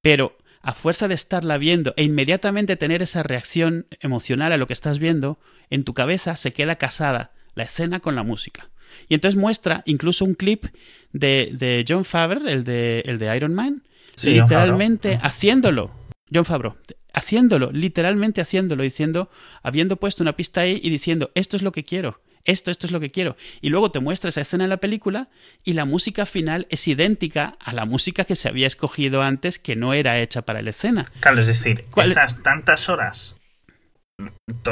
Pero 0.00 0.38
a 0.62 0.74
fuerza 0.74 1.08
de 1.08 1.14
estarla 1.14 1.58
viendo 1.58 1.94
e 1.96 2.04
inmediatamente 2.04 2.76
tener 2.76 3.02
esa 3.02 3.22
reacción 3.22 3.86
emocional 4.00 4.52
a 4.52 4.56
lo 4.56 4.66
que 4.66 4.72
estás 4.72 4.98
viendo, 4.98 5.38
en 5.70 5.84
tu 5.84 5.94
cabeza 5.94 6.36
se 6.36 6.52
queda 6.52 6.76
casada 6.76 7.32
la 7.54 7.64
escena 7.64 8.00
con 8.00 8.14
la 8.14 8.22
música. 8.22 8.70
Y 9.08 9.14
entonces 9.14 9.40
muestra 9.40 9.82
incluso 9.86 10.24
un 10.24 10.34
clip 10.34 10.66
de, 11.12 11.50
de 11.52 11.84
John 11.88 12.04
Favre, 12.04 12.52
el 12.52 12.64
de, 12.64 13.02
el 13.06 13.18
de 13.18 13.36
Iron 13.36 13.54
Man, 13.54 13.82
literalmente 14.22 15.18
haciéndolo. 15.22 15.92
John 16.32 16.44
Favreau, 16.44 16.76
haciéndolo, 17.12 17.72
literalmente 17.72 18.40
haciéndolo, 18.40 18.82
diciendo, 18.82 19.30
habiendo 19.62 19.96
puesto 19.96 20.22
una 20.22 20.36
pista 20.36 20.60
ahí 20.60 20.80
y 20.82 20.90
diciendo, 20.90 21.30
esto 21.34 21.56
es 21.56 21.62
lo 21.62 21.72
que 21.72 21.84
quiero, 21.84 22.20
esto, 22.44 22.70
esto 22.70 22.86
es 22.86 22.92
lo 22.92 23.00
que 23.00 23.10
quiero. 23.10 23.36
Y 23.60 23.68
luego 23.68 23.90
te 23.90 24.00
muestra 24.00 24.28
esa 24.28 24.40
escena 24.40 24.64
en 24.64 24.70
la 24.70 24.78
película 24.78 25.28
y 25.64 25.74
la 25.74 25.84
música 25.84 26.26
final 26.26 26.66
es 26.70 26.86
idéntica 26.88 27.56
a 27.60 27.72
la 27.72 27.84
música 27.84 28.24
que 28.24 28.34
se 28.34 28.48
había 28.48 28.66
escogido 28.66 29.22
antes 29.22 29.58
que 29.58 29.76
no 29.76 29.94
era 29.94 30.18
hecha 30.18 30.42
para 30.42 30.62
la 30.62 30.70
escena. 30.70 31.04
Claro, 31.20 31.40
es 31.40 31.46
decir, 31.46 31.84
estas 31.96 32.42
tantas 32.42 32.88
horas 32.88 33.36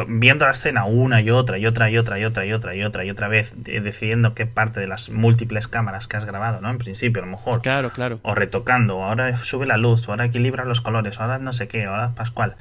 viendo 0.07 0.45
la 0.45 0.53
escena 0.53 0.85
una 0.85 1.21
y 1.21 1.31
otra 1.31 1.59
y 1.59 1.67
otra 1.67 1.91
y 1.91 1.97
otra 1.97 2.19
y 2.19 2.25
otra 2.25 2.45
y 2.45 2.53
otra 2.53 2.75
y 2.75 2.83
otra 2.83 3.05
y 3.05 3.11
otra 3.11 3.29
vez 3.29 3.55
decidiendo 3.57 4.35
qué 4.35 4.47
parte 4.47 4.81
de 4.81 4.89
las 4.89 5.11
múltiples 5.11 5.69
cámaras 5.69 6.07
que 6.07 6.17
has 6.17 6.25
grabado, 6.25 6.61
¿no? 6.61 6.71
En 6.71 6.79
principio, 6.79 7.23
a 7.23 7.27
lo 7.27 7.31
mejor. 7.31 7.63
Claro, 7.63 7.91
claro. 7.91 8.21
O 8.23 8.35
retocando, 8.35 9.03
ahora 9.03 9.35
sube 9.37 9.67
la 9.67 9.77
luz, 9.77 10.09
ahora 10.09 10.27
equilibra 10.27 10.65
los 10.65 10.81
colores, 10.81 11.21
ahora 11.21 11.39
no 11.39 11.53
sé 11.53 11.69
qué, 11.69 11.85
ahora 11.85 12.15
Pascual. 12.15 12.57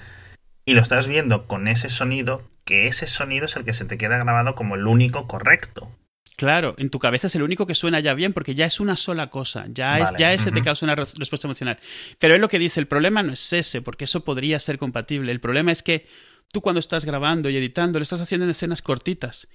Y 0.65 0.73
lo 0.73 0.81
estás 0.81 1.07
viendo 1.07 1.47
con 1.47 1.67
ese 1.67 1.89
sonido, 1.89 2.43
que 2.67 2.85
ese 2.85 3.07
sonido 3.07 3.45
es 3.45 3.55
el 3.55 3.63
que 3.63 3.73
se 3.73 3.85
te 3.85 3.97
queda 3.97 4.19
grabado 4.19 4.53
como 4.53 4.75
el 4.75 4.85
único 4.85 5.25
correcto. 5.25 5.89
Claro, 6.35 6.75
en 6.77 6.91
tu 6.91 6.99
cabeza 6.99 7.25
es 7.25 7.35
el 7.35 7.41
único 7.41 7.65
que 7.65 7.73
suena 7.73 7.99
ya 7.99 8.13
bien 8.13 8.33
porque 8.33 8.53
ya 8.53 8.65
es 8.67 8.79
una 8.79 8.95
sola 8.95 9.31
cosa, 9.31 9.65
ya, 9.69 9.97
es, 9.97 10.11
ya 10.19 10.33
ese 10.33 10.51
te 10.51 10.61
causa 10.61 10.85
una 10.85 10.93
respuesta 10.93 11.47
emocional. 11.47 11.79
Pero 12.19 12.35
es 12.35 12.41
lo 12.41 12.49
que 12.49 12.59
dice, 12.59 12.79
el 12.79 12.87
problema 12.87 13.23
no 13.23 13.33
es 13.33 13.53
ese, 13.53 13.81
porque 13.81 14.03
eso 14.03 14.23
podría 14.23 14.59
ser 14.59 14.77
compatible. 14.77 15.31
El 15.31 15.39
problema 15.39 15.71
es 15.71 15.81
que 15.81 16.05
tú 16.51 16.61
cuando 16.61 16.79
estás 16.79 17.05
grabando 17.05 17.49
y 17.49 17.57
editando 17.57 17.97
lo 17.97 18.03
estás 18.03 18.21
haciendo 18.21 18.45
en 18.45 18.51
escenas 18.51 18.83
cortitas. 18.83 19.47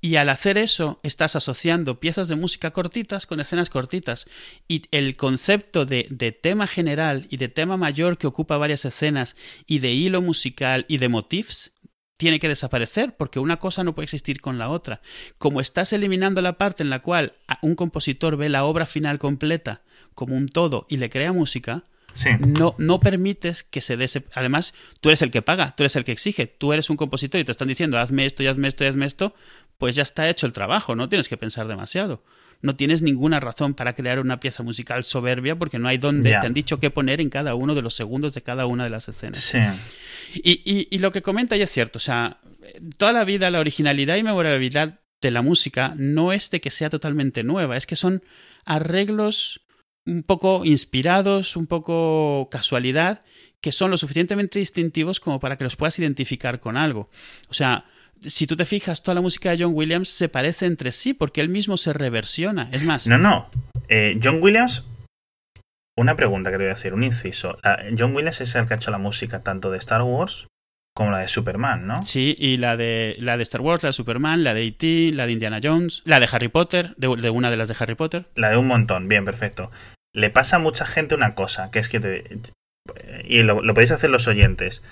Y 0.00 0.16
al 0.16 0.28
hacer 0.28 0.58
eso, 0.58 0.98
estás 1.02 1.36
asociando 1.36 2.00
piezas 2.00 2.28
de 2.28 2.34
música 2.34 2.72
cortitas 2.72 3.26
con 3.26 3.38
escenas 3.38 3.70
cortitas. 3.70 4.26
Y 4.66 4.82
el 4.90 5.16
concepto 5.16 5.86
de, 5.86 6.08
de, 6.10 6.32
tema 6.32 6.66
general 6.66 7.26
y 7.30 7.36
de 7.36 7.48
tema 7.48 7.76
mayor 7.76 8.18
que 8.18 8.26
ocupa 8.26 8.56
varias 8.56 8.84
escenas 8.84 9.36
y 9.66 9.78
de 9.78 9.92
hilo 9.92 10.20
musical 10.20 10.84
y 10.88 10.98
de 10.98 11.08
motifs 11.08 11.73
tiene 12.16 12.38
que 12.38 12.48
desaparecer 12.48 13.16
porque 13.16 13.40
una 13.40 13.58
cosa 13.58 13.84
no 13.84 13.94
puede 13.94 14.04
existir 14.04 14.40
con 14.40 14.58
la 14.58 14.68
otra. 14.68 15.00
Como 15.38 15.60
estás 15.60 15.92
eliminando 15.92 16.42
la 16.42 16.58
parte 16.58 16.82
en 16.82 16.90
la 16.90 17.02
cual 17.02 17.34
un 17.62 17.74
compositor 17.74 18.36
ve 18.36 18.48
la 18.48 18.64
obra 18.64 18.86
final 18.86 19.18
completa 19.18 19.82
como 20.14 20.36
un 20.36 20.48
todo 20.48 20.86
y 20.88 20.98
le 20.98 21.10
crea 21.10 21.32
música, 21.32 21.84
no, 22.46 22.76
no 22.78 23.00
permites 23.00 23.64
que 23.64 23.80
se 23.80 23.96
dé 23.96 24.06
Además, 24.34 24.74
tú 25.00 25.08
eres 25.08 25.22
el 25.22 25.30
que 25.30 25.42
paga, 25.42 25.74
tú 25.76 25.82
eres 25.82 25.96
el 25.96 26.04
que 26.04 26.12
exige, 26.12 26.46
tú 26.46 26.72
eres 26.72 26.88
un 26.90 26.96
compositor 26.96 27.40
y 27.40 27.44
te 27.44 27.50
están 27.50 27.68
diciendo 27.68 27.98
hazme 27.98 28.24
esto 28.26 28.42
y 28.42 28.46
hazme 28.46 28.68
esto 28.68 28.84
y 28.84 28.86
hazme 28.86 29.06
esto, 29.06 29.34
pues 29.78 29.96
ya 29.96 30.02
está 30.02 30.28
hecho 30.28 30.46
el 30.46 30.52
trabajo, 30.52 30.94
no 30.94 31.08
tienes 31.08 31.28
que 31.28 31.36
pensar 31.36 31.66
demasiado. 31.66 32.22
No 32.64 32.76
tienes 32.76 33.02
ninguna 33.02 33.40
razón 33.40 33.74
para 33.74 33.92
crear 33.92 34.20
una 34.20 34.40
pieza 34.40 34.62
musical 34.62 35.04
soberbia 35.04 35.54
porque 35.56 35.78
no 35.78 35.86
hay 35.86 35.98
donde 35.98 36.30
te 36.30 36.46
han 36.46 36.54
dicho 36.54 36.80
qué 36.80 36.90
poner 36.90 37.20
en 37.20 37.28
cada 37.28 37.54
uno 37.54 37.74
de 37.74 37.82
los 37.82 37.94
segundos 37.94 38.32
de 38.32 38.40
cada 38.40 38.64
una 38.64 38.84
de 38.84 38.90
las 38.90 39.06
escenas. 39.06 39.38
Sí. 39.38 39.58
Y, 40.32 40.62
y, 40.64 40.88
y 40.90 40.98
lo 41.00 41.12
que 41.12 41.20
comenta 41.20 41.58
ya 41.58 41.64
es 41.64 41.70
cierto, 41.70 41.98
o 41.98 42.00
sea, 42.00 42.38
toda 42.96 43.12
la 43.12 43.24
vida 43.24 43.50
la 43.50 43.60
originalidad 43.60 44.16
y 44.16 44.22
memorabilidad 44.22 45.00
de 45.20 45.30
la 45.30 45.42
música 45.42 45.92
no 45.98 46.32
es 46.32 46.50
de 46.50 46.62
que 46.62 46.70
sea 46.70 46.88
totalmente 46.88 47.42
nueva, 47.42 47.76
es 47.76 47.86
que 47.86 47.96
son 47.96 48.22
arreglos 48.64 49.60
un 50.06 50.22
poco 50.22 50.64
inspirados, 50.64 51.56
un 51.56 51.66
poco 51.66 52.48
casualidad, 52.50 53.24
que 53.60 53.72
son 53.72 53.90
lo 53.90 53.98
suficientemente 53.98 54.58
distintivos 54.58 55.20
como 55.20 55.38
para 55.38 55.58
que 55.58 55.64
los 55.64 55.76
puedas 55.76 55.98
identificar 55.98 56.60
con 56.60 56.78
algo. 56.78 57.10
O 57.50 57.54
sea, 57.54 57.84
si 58.26 58.46
tú 58.46 58.56
te 58.56 58.64
fijas, 58.64 59.02
toda 59.02 59.14
la 59.14 59.20
música 59.20 59.50
de 59.50 59.62
John 59.62 59.72
Williams 59.74 60.08
se 60.08 60.28
parece 60.28 60.66
entre 60.66 60.92
sí 60.92 61.14
porque 61.14 61.40
él 61.40 61.48
mismo 61.48 61.76
se 61.76 61.92
reversiona. 61.92 62.68
Es 62.72 62.84
más. 62.84 63.06
No, 63.06 63.18
no. 63.18 63.48
Eh, 63.88 64.18
John 64.22 64.38
Williams. 64.42 64.84
Una 65.96 66.16
pregunta 66.16 66.50
que 66.50 66.58
le 66.58 66.64
voy 66.64 66.70
a 66.70 66.74
hacer, 66.74 66.92
un 66.92 67.04
inciso. 67.04 67.56
John 67.96 68.16
Williams 68.16 68.40
es 68.40 68.54
el 68.56 68.66
que 68.66 68.74
ha 68.74 68.76
hecho 68.76 68.90
la 68.90 68.98
música 68.98 69.42
tanto 69.42 69.70
de 69.70 69.78
Star 69.78 70.02
Wars 70.02 70.48
como 70.96 71.10
la 71.10 71.18
de 71.18 71.28
Superman, 71.28 71.86
¿no? 71.86 72.02
Sí, 72.02 72.36
y 72.38 72.56
la 72.56 72.76
de, 72.76 73.16
la 73.18 73.36
de 73.36 73.42
Star 73.44 73.60
Wars, 73.60 73.82
la 73.82 73.88
de 73.88 73.92
Superman, 73.94 74.44
la 74.44 74.54
de 74.54 74.66
E.T., 74.66 75.10
la 75.12 75.26
de 75.26 75.32
Indiana 75.32 75.60
Jones, 75.62 76.02
la 76.04 76.20
de 76.20 76.28
Harry 76.30 76.48
Potter, 76.48 76.94
de, 76.96 77.14
de, 77.16 77.30
una 77.30 77.50
de 77.50 77.56
las 77.56 77.68
de 77.68 77.76
Harry 77.78 77.94
Potter. 77.96 78.26
La 78.36 78.50
de 78.50 78.56
un 78.56 78.68
montón, 78.68 79.08
bien, 79.08 79.24
perfecto 79.24 79.70
le 80.14 80.30
pasa 80.30 80.56
a 80.56 80.60
mucha 80.60 80.86
gente 80.86 81.14
una 81.14 81.32
cosa, 81.32 81.70
que 81.70 81.80
es 81.80 81.88
que 81.88 82.00
te, 82.00 82.24
y 83.24 83.42
lo, 83.42 83.62
podéis 83.74 83.90
hacer 83.90 84.10
los 84.10 84.26
oyentes. 84.28 84.82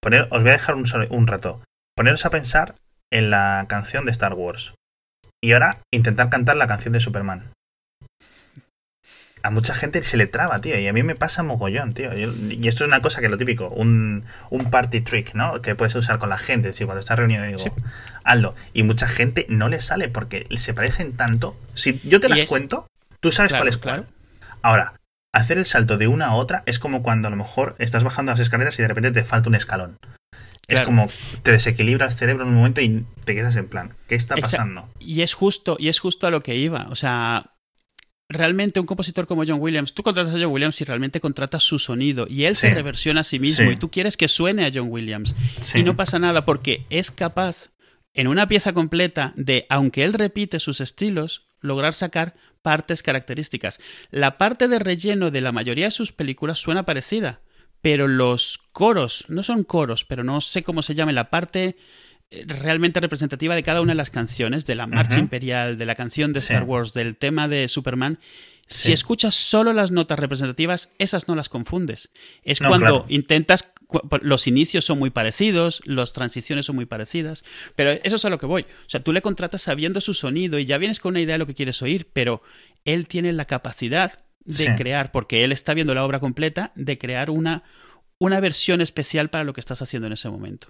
Poner, 0.00 0.28
os 0.30 0.42
voy 0.42 0.50
a 0.50 0.52
dejar 0.52 0.76
un, 0.76 0.84
un 1.10 1.26
rato. 1.26 1.60
Poneros 1.98 2.24
a 2.24 2.30
pensar 2.30 2.76
en 3.10 3.28
la 3.28 3.66
canción 3.68 4.04
de 4.04 4.12
Star 4.12 4.34
Wars. 4.34 4.72
Y 5.42 5.50
ahora 5.50 5.78
intentar 5.90 6.30
cantar 6.30 6.56
la 6.56 6.68
canción 6.68 6.92
de 6.92 7.00
Superman. 7.00 7.50
A 9.42 9.50
mucha 9.50 9.74
gente 9.74 10.04
se 10.04 10.16
le 10.16 10.28
traba, 10.28 10.60
tío. 10.60 10.78
Y 10.78 10.86
a 10.86 10.92
mí 10.92 11.02
me 11.02 11.16
pasa 11.16 11.42
mogollón, 11.42 11.94
tío. 11.94 12.16
y 12.16 12.68
esto 12.68 12.84
es 12.84 12.88
una 12.88 13.02
cosa 13.02 13.18
que 13.18 13.26
es 13.26 13.32
lo 13.32 13.36
típico. 13.36 13.68
Un, 13.70 14.24
un, 14.48 14.70
party 14.70 15.00
trick, 15.00 15.34
¿no? 15.34 15.60
Que 15.60 15.74
puedes 15.74 15.92
usar 15.96 16.20
con 16.20 16.28
la 16.28 16.38
gente. 16.38 16.72
Si 16.72 16.84
cuando 16.84 17.00
estás 17.00 17.18
reunido 17.18 17.42
digo, 17.42 17.64
hazlo. 18.22 18.54
Y 18.72 18.84
mucha 18.84 19.08
gente 19.08 19.46
no 19.48 19.68
le 19.68 19.80
sale 19.80 20.08
porque 20.08 20.46
se 20.56 20.74
parecen 20.74 21.16
tanto. 21.16 21.56
Si 21.74 22.00
yo 22.04 22.20
te 22.20 22.28
las 22.28 22.44
cuento, 22.44 22.86
tú 23.18 23.32
sabes 23.32 23.52
cuál 23.52 23.66
es 23.66 23.76
cuál. 23.76 24.06
Ahora, 24.62 24.94
hacer 25.34 25.58
el 25.58 25.66
salto 25.66 25.98
de 25.98 26.06
una 26.06 26.26
a 26.26 26.34
otra 26.36 26.62
es 26.66 26.78
como 26.78 27.02
cuando 27.02 27.26
a 27.26 27.32
lo 27.32 27.36
mejor 27.36 27.74
estás 27.80 28.04
bajando 28.04 28.30
las 28.30 28.38
escaleras 28.38 28.78
y 28.78 28.82
de 28.82 28.88
repente 28.88 29.10
te 29.10 29.24
falta 29.24 29.48
un 29.48 29.56
escalón. 29.56 29.98
Es 30.68 30.82
como 30.82 31.08
te 31.42 31.52
desequilibra 31.52 32.06
el 32.06 32.12
cerebro 32.12 32.42
en 32.42 32.50
un 32.50 32.56
momento 32.56 32.82
y 32.82 33.04
te 33.24 33.34
quedas 33.34 33.56
en 33.56 33.68
plan, 33.68 33.94
¿qué 34.06 34.14
está 34.14 34.36
pasando? 34.36 34.88
Y 35.00 35.22
es 35.22 35.32
justo, 35.32 35.76
y 35.80 35.88
es 35.88 35.98
justo 35.98 36.26
a 36.26 36.30
lo 36.30 36.42
que 36.42 36.56
iba. 36.56 36.88
O 36.90 36.94
sea, 36.94 37.54
realmente 38.28 38.78
un 38.78 38.86
compositor 38.86 39.26
como 39.26 39.44
John 39.46 39.60
Williams, 39.60 39.94
tú 39.94 40.02
contratas 40.02 40.34
a 40.34 40.38
John 40.38 40.52
Williams 40.52 40.78
y 40.80 40.84
realmente 40.84 41.20
contratas 41.20 41.62
su 41.62 41.78
sonido 41.78 42.26
y 42.28 42.44
él 42.44 42.54
se 42.54 42.70
reversiona 42.74 43.22
a 43.22 43.24
sí 43.24 43.38
mismo 43.38 43.70
y 43.70 43.76
tú 43.76 43.90
quieres 43.90 44.18
que 44.18 44.28
suene 44.28 44.66
a 44.66 44.70
John 44.72 44.88
Williams 44.90 45.34
y 45.74 45.82
no 45.82 45.96
pasa 45.96 46.18
nada 46.18 46.44
porque 46.44 46.84
es 46.90 47.10
capaz 47.10 47.70
en 48.12 48.26
una 48.26 48.46
pieza 48.46 48.72
completa 48.74 49.32
de, 49.36 49.66
aunque 49.70 50.04
él 50.04 50.12
repite 50.12 50.60
sus 50.60 50.80
estilos, 50.80 51.46
lograr 51.60 51.94
sacar 51.94 52.34
partes 52.62 53.02
características. 53.02 53.78
La 54.10 54.36
parte 54.36 54.68
de 54.68 54.78
relleno 54.78 55.30
de 55.30 55.40
la 55.40 55.52
mayoría 55.52 55.86
de 55.86 55.90
sus 55.92 56.12
películas 56.12 56.58
suena 56.58 56.84
parecida, 56.84 57.40
pero 57.82 58.08
los 58.08 58.58
coros, 58.72 59.24
no 59.28 59.42
son 59.42 59.64
coros, 59.64 60.04
pero 60.04 60.24
no 60.24 60.40
sé 60.40 60.62
cómo 60.62 60.82
se 60.82 60.94
llame, 60.94 61.12
la 61.12 61.30
parte 61.30 61.76
eh, 62.30 62.44
realmente 62.46 63.00
representativa 63.00 63.54
de 63.54 63.62
cada 63.62 63.80
una 63.80 63.92
de 63.92 63.96
las 63.96 64.10
canciones, 64.10 64.66
de 64.66 64.74
la 64.74 64.86
marcha 64.86 65.18
imperial, 65.18 65.78
de 65.78 65.86
la 65.86 65.94
canción 65.94 66.32
de 66.32 66.40
Star 66.40 66.64
Wars, 66.64 66.92
del 66.92 67.16
tema 67.16 67.48
de 67.48 67.68
Superman, 67.68 68.18
si 68.68 68.92
escuchas 68.92 69.34
solo 69.34 69.72
las 69.72 69.90
notas 69.92 70.18
representativas, 70.18 70.90
esas 70.98 71.26
no 71.26 71.34
las 71.34 71.48
confundes. 71.48 72.10
Es 72.42 72.58
cuando 72.58 73.06
intentas, 73.08 73.72
los 74.20 74.46
inicios 74.46 74.84
son 74.84 74.98
muy 74.98 75.08
parecidos, 75.08 75.80
las 75.86 76.12
transiciones 76.12 76.66
son 76.66 76.76
muy 76.76 76.84
parecidas, 76.84 77.44
pero 77.74 77.92
eso 77.92 78.16
es 78.16 78.24
a 78.26 78.30
lo 78.30 78.38
que 78.38 78.44
voy. 78.44 78.62
O 78.62 78.90
sea, 78.90 79.02
tú 79.02 79.12
le 79.14 79.22
contratas 79.22 79.62
sabiendo 79.62 80.02
su 80.02 80.12
sonido 80.12 80.58
y 80.58 80.66
ya 80.66 80.76
vienes 80.76 81.00
con 81.00 81.14
una 81.14 81.20
idea 81.20 81.36
de 81.36 81.38
lo 81.38 81.46
que 81.46 81.54
quieres 81.54 81.80
oír, 81.80 82.08
pero 82.12 82.42
él 82.84 83.08
tiene 83.08 83.32
la 83.32 83.46
capacidad 83.46 84.20
de 84.44 84.74
crear, 84.74 85.12
porque 85.12 85.44
él 85.44 85.52
está 85.52 85.74
viendo 85.74 85.94
la 85.94 86.04
obra 86.04 86.20
completa, 86.20 86.72
de 86.74 86.98
crear 86.98 87.30
una, 87.30 87.62
una 88.18 88.40
versión 88.40 88.80
especial 88.80 89.30
para 89.30 89.44
lo 89.44 89.52
que 89.52 89.60
estás 89.60 89.82
haciendo 89.82 90.06
en 90.06 90.12
ese 90.12 90.28
momento. 90.30 90.68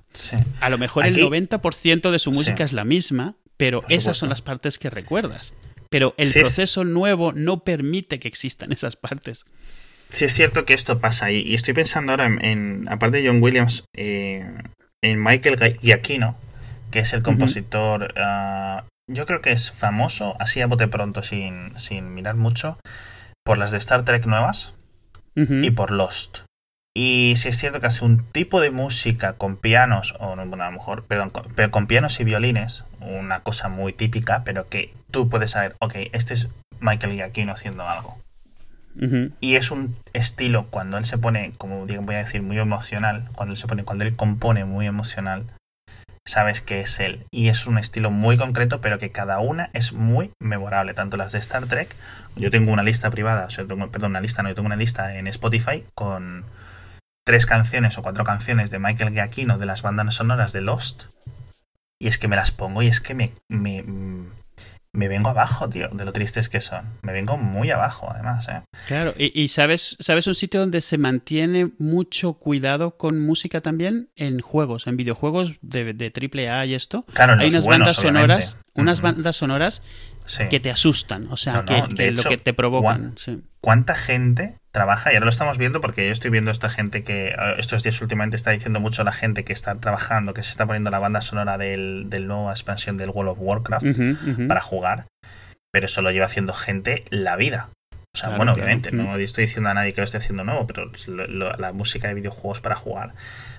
A 0.61 0.69
lo 0.69 0.79
mejor 0.79 1.07
el 1.07 1.17
90% 1.17 2.11
de 2.11 2.19
su 2.19 2.31
música 2.31 2.65
es 2.65 2.73
la 2.73 2.85
misma, 2.85 3.37
pero 3.57 3.85
esas 3.89 4.17
son 4.17 4.29
las 4.29 4.43
partes 4.43 4.79
que 4.79 4.91
recuerdas. 4.91 5.55
Pero 5.91 6.15
el 6.19 6.31
proceso 6.33 6.85
nuevo 6.85 7.33
no 7.33 7.65
permite 7.65 8.19
que 8.19 8.29
existan 8.29 8.73
esas 8.73 8.97
partes. 8.97 9.47
Sí, 10.11 10.25
es 10.25 10.35
cierto 10.35 10.65
que 10.65 10.75
esto 10.75 11.01
pasa. 11.01 11.31
Y, 11.31 11.41
y 11.41 11.55
estoy 11.55 11.75
pensando 11.75 12.13
ahora 12.13 12.27
en, 12.27 12.87
aparte 12.89 13.19
de 13.19 13.29
John 13.29 13.43
Williams, 13.43 13.85
eh, 13.95 14.47
en 15.03 15.23
Michael 15.23 15.79
Giacchino, 15.81 16.37
que 16.91 17.01
es 17.01 17.13
el 17.13 17.23
compositor. 17.23 18.15
Ah, 18.17 18.85
yo 19.11 19.27
creo 19.27 19.41
que 19.41 19.53
es 19.53 19.71
famoso, 19.71 20.37
así 20.39 20.61
a 20.61 20.67
bote 20.67 20.89
pronto, 20.89 21.23
sin, 21.23 21.79
sin 21.79 22.15
mirar 22.15 22.37
mucho, 22.37 22.79
por 23.49 23.57
las 23.57 23.71
de 23.71 23.79
Star 23.79 24.05
Trek 24.05 24.27
nuevas 24.27 24.75
y 25.35 25.71
por 25.71 25.91
Lost. 25.91 26.41
Y 26.95 27.33
si 27.37 27.49
es 27.49 27.57
cierto 27.57 27.81
que 27.81 27.87
hace 27.87 28.05
un 28.05 28.23
tipo 28.31 28.61
de 28.61 28.71
música 28.71 29.39
con 29.39 29.57
pianos, 29.57 30.15
o 30.21 30.37
bueno, 30.37 30.65
a 30.65 30.67
lo 30.67 30.73
mejor, 30.73 31.07
perdón, 31.07 31.33
pero 31.55 31.71
con 31.71 31.87
pianos 31.87 32.21
y 32.21 32.25
violines, 32.25 32.85
una 33.01 33.41
cosa 33.41 33.71
muy 33.71 33.95
típica, 33.95 34.43
pero 34.45 34.69
que 34.69 34.93
tú 35.11 35.31
puedes 35.31 35.53
saber, 35.53 35.77
ok, 35.81 35.95
este 36.13 36.35
es 36.35 36.49
Michael 36.81 37.15
Giacchino 37.15 37.53
haciendo 37.53 37.89
algo. 37.89 38.19
Y 39.41 39.57
es 39.57 39.71
un 39.71 39.97
estilo, 40.13 40.67
cuando 40.69 40.99
él 40.99 41.07
se 41.07 41.17
pone, 41.17 41.55
como 41.57 41.87
voy 41.87 42.15
a 42.17 42.19
decir, 42.19 42.43
muy 42.43 42.59
emocional, 42.59 43.31
cuando 43.35 43.55
él 43.55 43.57
se 43.57 43.67
pone, 43.67 43.85
cuando 43.85 44.05
él 44.05 44.15
compone 44.15 44.67
muy 44.67 44.85
emocional, 44.85 45.47
sabes 46.29 46.61
que 46.61 46.81
es 46.81 47.01
él. 47.01 47.27
Y 47.31 47.49
es 47.49 47.67
un 47.67 47.79
estilo 47.79 48.11
muy 48.11 48.37
concreto, 48.37 48.81
pero 48.81 48.99
que 48.99 49.11
cada 49.11 49.41
una 49.41 49.71
es 49.73 49.93
muy 49.93 50.31
memorable. 50.39 50.95
Tanto 50.95 51.17
las 51.17 51.33
de 51.33 51.39
Star 51.39 51.67
Trek, 51.67 51.97
yo 52.37 52.51
tengo 52.51 52.73
una 52.73 52.83
lista 52.83 53.11
privada, 53.11 53.47
o 53.47 53.51
sea, 53.51 53.67
tengo, 53.67 53.91
perdón, 53.91 54.13
una 54.13 54.21
lista, 54.21 54.43
no, 54.43 54.51
yo 54.51 54.55
tengo 54.55 54.67
una 54.67 54.77
lista 54.77 55.17
en 55.17 55.27
Spotify 55.27 55.85
con 55.95 56.45
tres 57.25 57.47
canciones 57.47 57.99
o 57.99 58.03
cuatro 58.03 58.25
canciones 58.25 58.71
de 58.71 58.79
Michael 58.79 59.13
Giacchino 59.13 59.59
de 59.59 59.67
las 59.67 59.83
bandas 59.83 60.15
sonoras 60.15 60.53
de 60.53 60.61
Lost. 60.61 61.05
Y 62.01 62.09
es 62.09 62.19
que 62.19 62.29
me 62.29 62.37
las 62.37 62.53
pongo 62.53 62.83
y 62.83 62.89
es 62.89 63.01
que 63.01 63.15
me, 63.15 63.33
me, 63.49 63.85
me 64.93 65.09
vengo 65.09 65.29
abajo, 65.29 65.69
tío, 65.69 65.89
de 65.89 66.05
lo 66.05 66.13
tristes 66.13 66.49
que 66.49 66.61
son. 66.61 66.85
Me 67.03 67.13
vengo 67.13 67.37
muy 67.37 67.71
abajo, 67.71 68.09
además, 68.11 68.49
¿eh? 68.49 68.63
Claro, 68.87 69.15
y, 69.17 69.49
sabes, 69.49 69.97
sabes 70.01 70.27
un 70.27 70.35
sitio 70.35 70.61
donde 70.61 70.81
se 70.81 70.99
mantiene 70.99 71.71
mucho 71.79 72.35
cuidado 72.35 72.97
con 72.97 73.21
música 73.21 73.61
también 73.61 74.09
en 74.17 74.41
juegos, 74.41 74.87
en 74.87 74.97
videojuegos 74.97 75.55
de, 75.61 75.93
de 75.93 76.51
AAA 76.51 76.67
y 76.67 76.75
esto. 76.75 77.05
Claro, 77.13 77.41
Hay 77.41 77.49
unas 77.49 77.67
bandas 77.67 77.97
sonoras, 77.97 78.59
unas 78.75 79.01
bandas 79.01 79.37
sonoras 79.37 79.83
que 80.51 80.61
te 80.61 80.71
asustan, 80.71 81.29
o 81.31 81.37
sea, 81.37 81.65
que, 81.65 82.13
lo 82.13 82.23
que 82.23 82.39
te 82.39 82.53
provocan. 82.53 83.15
¿Cuánta 83.61 83.95
gente 83.95 84.57
trabaja? 84.79 85.11
Y 85.13 85.17
ahora 85.17 85.25
lo 85.25 85.31
estamos 85.31 85.59
viendo 85.59 85.81
porque 85.81 86.07
yo 86.07 86.13
estoy 86.13 86.31
viendo 86.31 86.53
esta 86.53 86.71
gente 86.71 87.03
que 87.03 87.35
estos 87.59 87.83
días 87.83 88.01
últimamente 88.01 88.37
está 88.37 88.53
diciendo 88.53 88.79
mucho 88.79 89.03
la 89.03 89.11
gente 89.11 89.43
que 89.43 89.53
está 89.53 89.75
trabajando, 89.75 90.35
que 90.35 90.45
se 90.45 90.53
está 90.53 90.67
poniendo 90.67 90.91
la 90.91 91.01
banda 91.01 91.21
sonora 91.21 91.59
del, 91.59 92.05
del 92.09 92.29
nueva 92.29 92.53
expansión 92.53 92.97
del 92.97 93.11
World 93.11 93.33
of 93.33 93.39
Warcraft 93.41 93.87
para 94.47 94.61
jugar, 94.61 95.07
pero 95.73 95.87
eso 95.87 96.01
lo 96.01 96.13
lleva 96.13 96.27
haciendo 96.27 96.53
gente 96.53 97.05
la 97.11 97.35
vida. 97.35 97.71
O 98.15 98.19
sea, 98.19 98.37
bueno, 98.37 98.53
obviamente, 98.53 98.93
no 98.93 99.17
estoy 99.17 99.47
diciendo 99.47 99.69
a 99.69 99.75
nadie 99.75 99.93
que 99.93 100.01
lo 100.01 100.05
esté 100.05 100.19
haciendo 100.19 100.45
nuevo, 100.45 100.67
pero 100.67 100.91
la 101.59 101.73
música 101.73 102.07
de 102.07 102.15
videojuegos 102.15 102.61
para 102.61 102.77
jugar 102.77 103.15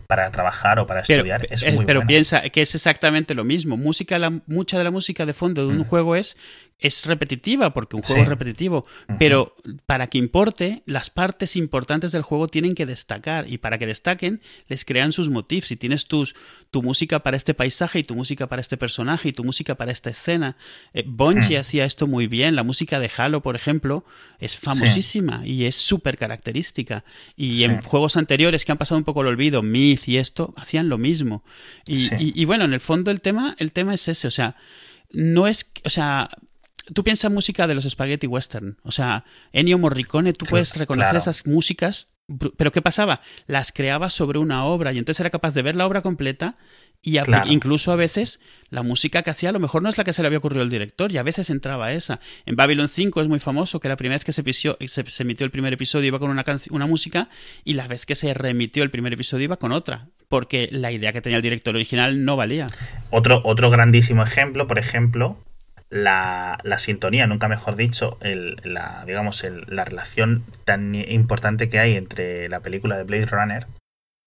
para 0.09 0.31
trabajar 0.31 0.79
o 0.79 0.87
para 0.87 1.01
estudiar 1.01 1.45
es 1.51 1.71
muy 1.71 1.85
Pero 1.85 2.03
piensa 2.07 2.41
que 2.49 2.63
es 2.63 2.73
exactamente 2.73 3.35
lo 3.35 3.43
mismo. 3.43 3.77
Música, 3.77 4.17
la, 4.17 4.41
mucha 4.47 4.79
de 4.79 4.83
la 4.83 4.89
música 4.89 5.27
de 5.27 5.33
fondo 5.33 5.67
de 5.67 5.71
un 5.71 5.81
mm. 5.81 5.83
juego 5.83 6.15
es 6.15 6.35
es 6.79 7.05
repetitiva 7.05 7.73
porque 7.73 7.97
un 7.97 8.01
juego 8.01 8.21
es 8.21 8.27
repetitivo, 8.27 8.87
pero 9.17 9.53
para 9.85 10.07
que 10.07 10.17
importe, 10.17 10.81
las 10.85 11.09
partes 11.09 11.57
importantes 11.57 12.13
del 12.13 12.21
juego 12.21 12.47
tienen 12.47 12.73
que 12.73 12.85
destacar 12.85 13.49
y 13.49 13.57
para 13.57 13.77
que 13.77 13.85
destaquen 13.85 14.41
les 14.69 14.85
crean 14.85 15.11
sus 15.11 15.29
motifs. 15.29 15.67
Si 15.67 15.75
tienes 15.75 16.05
tus, 16.05 16.35
tu 16.71 16.81
música 16.81 17.19
para 17.19 17.35
este 17.35 17.53
paisaje 17.53 17.99
y 17.99 18.03
tu 18.03 18.15
música 18.15 18.47
para 18.47 18.61
este 18.61 18.77
personaje 18.77 19.29
y 19.29 19.33
tu 19.33 19.43
música 19.43 19.75
para 19.75 19.91
esta 19.91 20.09
escena, 20.09 20.55
eh, 20.93 21.03
Bungie 21.05 21.57
hmm. 21.57 21.61
hacía 21.61 21.85
esto 21.85 22.07
muy 22.07 22.27
bien. 22.27 22.55
La 22.55 22.63
música 22.63 22.99
de 23.01 23.11
Halo, 23.15 23.41
por 23.41 23.57
ejemplo, 23.57 24.05
es 24.39 24.55
famosísima 24.55 25.45
y 25.45 25.65
es 25.65 25.75
súper 25.75 26.17
característica. 26.17 27.03
Y 27.35 27.63
en 27.63 27.81
juegos 27.81 28.15
anteriores 28.15 28.63
que 28.63 28.71
han 28.71 28.77
pasado 28.77 28.97
un 28.97 29.03
poco 29.03 29.21
el 29.21 29.27
olvido, 29.27 29.61
Myth 29.61 30.07
y 30.07 30.17
esto, 30.17 30.53
hacían 30.55 30.87
lo 30.87 30.97
mismo. 30.97 31.43
Y, 31.85 32.13
y, 32.15 32.33
y 32.35 32.45
bueno, 32.45 32.63
en 32.63 32.73
el 32.73 32.79
fondo 32.79 33.11
el 33.11 33.21
tema, 33.21 33.55
el 33.59 33.73
tema 33.73 33.93
es 33.93 34.07
ese, 34.07 34.29
o 34.29 34.31
sea, 34.31 34.55
no 35.11 35.47
es, 35.47 35.71
o 35.83 35.89
sea, 35.89 36.29
tú 36.93 37.03
piensas 37.03 37.31
música 37.31 37.67
de 37.67 37.75
los 37.75 37.83
spaghetti 37.83 38.27
western. 38.27 38.77
O 38.83 38.91
sea, 38.91 39.25
Ennio 39.51 39.77
Morricone, 39.77 40.33
tú 40.33 40.45
puedes 40.45 40.75
reconocer 40.75 41.15
esas 41.15 41.45
músicas, 41.45 42.07
pero 42.57 42.71
¿qué 42.71 42.81
pasaba? 42.81 43.21
Las 43.47 43.71
creaba 43.71 44.09
sobre 44.09 44.39
una 44.39 44.65
obra 44.65 44.93
y 44.93 44.97
entonces 44.97 45.19
era 45.21 45.29
capaz 45.29 45.53
de 45.53 45.61
ver 45.61 45.75
la 45.75 45.87
obra 45.87 46.01
completa 46.01 46.57
y 47.01 47.17
incluso 47.45 47.93
a 47.93 47.95
veces 47.95 48.41
la 48.69 48.83
música 48.83 49.23
que 49.23 49.29
hacía 49.29 49.49
a 49.49 49.51
lo 49.53 49.59
mejor 49.59 49.81
no 49.81 49.87
es 49.87 49.97
la 49.97 50.03
que 50.03 50.11
se 50.11 50.21
le 50.21 50.27
había 50.27 50.39
ocurrido 50.39 50.61
al 50.61 50.69
director 50.69 51.11
y 51.11 51.17
a 51.17 51.23
veces 51.23 51.49
entraba 51.49 51.93
esa. 51.93 52.19
En 52.45 52.55
Babylon 52.55 52.89
5 52.89 53.21
es 53.21 53.27
muy 53.29 53.39
famoso 53.39 53.79
que 53.79 53.87
la 53.87 53.95
primera 53.95 54.15
vez 54.15 54.25
que 54.25 54.33
se, 54.33 54.43
se, 54.43 55.23
emitió 55.23 55.45
el 55.45 55.51
primer 55.51 55.73
episodio 55.73 56.07
iba 56.07 56.19
con 56.19 56.29
una, 56.29 56.43
una 56.71 56.87
música 56.87 57.29
y 57.63 57.73
la 57.73 57.87
vez 57.87 58.05
que 58.05 58.15
se 58.15 58.33
remitió 58.33 58.83
el 58.83 58.91
primer 58.91 59.13
episodio 59.13 59.45
iba 59.45 59.57
con 59.57 59.71
otra, 59.71 60.09
porque 60.27 60.67
la 60.71 60.91
idea 60.91 61.13
que 61.13 61.21
tenía 61.21 61.37
el 61.37 61.43
director 61.43 61.73
original 61.73 62.25
no 62.25 62.35
valía. 62.35 62.67
Otro, 63.11 63.41
otro 63.45 63.69
grandísimo 63.69 64.21
ejemplo, 64.21 64.67
por 64.67 64.77
ejemplo, 64.77 65.37
la, 65.89 66.59
sintonía, 66.77 67.27
nunca 67.27 67.47
mejor 67.47 67.75
dicho, 67.75 68.17
el, 68.21 68.57
la, 68.63 69.03
digamos, 69.05 69.43
la 69.67 69.85
relación 69.85 70.43
tan 70.65 70.95
importante 70.95 71.69
que 71.69 71.79
hay 71.79 71.95
entre 71.95 72.49
la 72.49 72.59
película 72.61 72.97
de 72.97 73.03
Blade 73.03 73.25
Runner 73.25 73.67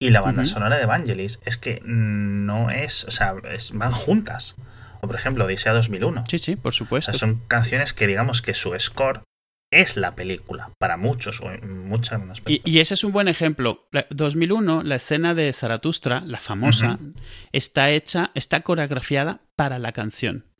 y 0.01 0.11
la 0.11 0.21
banda 0.21 0.45
sonora 0.45 0.77
de 0.77 0.83
Evangelis 0.83 1.39
es 1.45 1.57
que 1.57 1.81
no 1.85 2.71
es, 2.71 3.05
o 3.05 3.11
sea, 3.13 3.35
van 3.75 3.93
juntas. 3.93 4.57
O 5.01 5.07
por 5.07 5.17
ejemplo, 5.17 5.45
Odisea 5.45 5.73
2001. 5.73 6.25
Sí, 6.29 6.39
sí, 6.39 6.57
por 6.57 6.75
supuesto. 6.75 7.13
son 7.13 7.41
canciones 7.49 7.93
que 7.93 8.07
digamos 8.07 8.43
que 8.43 8.55
su 8.55 8.77
score 8.79 9.23
es 9.73 9.97
la 9.97 10.15
película, 10.15 10.71
para 10.79 10.97
muchos, 10.97 11.41
o 11.41 11.51
en 11.51 11.89
muchas 11.89 12.21
y, 12.47 12.61
y, 12.65 12.81
ese 12.81 12.95
es 12.95 13.05
un 13.05 13.13
buen 13.13 13.27
ejemplo. 13.27 13.89
2001, 14.11 14.83
la 14.83 14.97
escena 14.97 15.35
de 15.35 15.53
Zaratustra, 15.53 16.21
la 16.27 16.39
famosa, 16.39 16.99
está 17.53 17.91
hecha, 17.91 18.33
está 18.35 18.61
coreografiada 18.61 19.41
para 19.57 19.79
la 19.79 19.93
canción. 19.93 20.52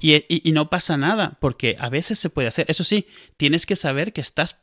Y, 0.00 0.52
no 0.52 0.70
pasa 0.70 0.96
nada, 0.96 1.36
porque 1.40 1.76
a 1.78 1.88
veces 1.88 2.18
se 2.18 2.30
puede 2.30 2.48
hacer. 2.48 2.66
Eso 2.68 2.84
sí, 2.84 3.08
tienes 3.36 3.66
que 3.66 3.76
saber 3.76 4.12
que 4.12 4.20
estás 4.20 4.60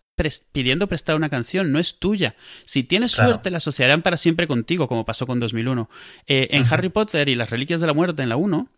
pidiendo 0.53 0.87
prestar 0.87 1.15
una 1.15 1.29
canción, 1.29 1.71
no 1.71 1.79
es 1.79 1.99
tuya. 1.99 2.35
Si 2.63 2.83
tienes 2.83 3.11
suerte, 3.11 3.51
la 3.51 3.57
asociarán 3.57 4.01
para 4.01 4.17
siempre 4.17 4.47
contigo, 4.47 4.87
como 4.87 5.05
pasó 5.05 5.27
con 5.27 5.39
2001. 5.39 5.89
Eh, 6.27 6.47
en 6.51 6.65
Harry 6.71 6.89
Potter 6.89 7.27
y 7.27 7.35
las 7.35 7.49
Reliquias 7.49 7.81
de 7.81 7.87
la 7.87 7.93
Muerte, 7.93 8.23
en 8.23 8.29
la 8.29 8.37
1, 8.37 8.69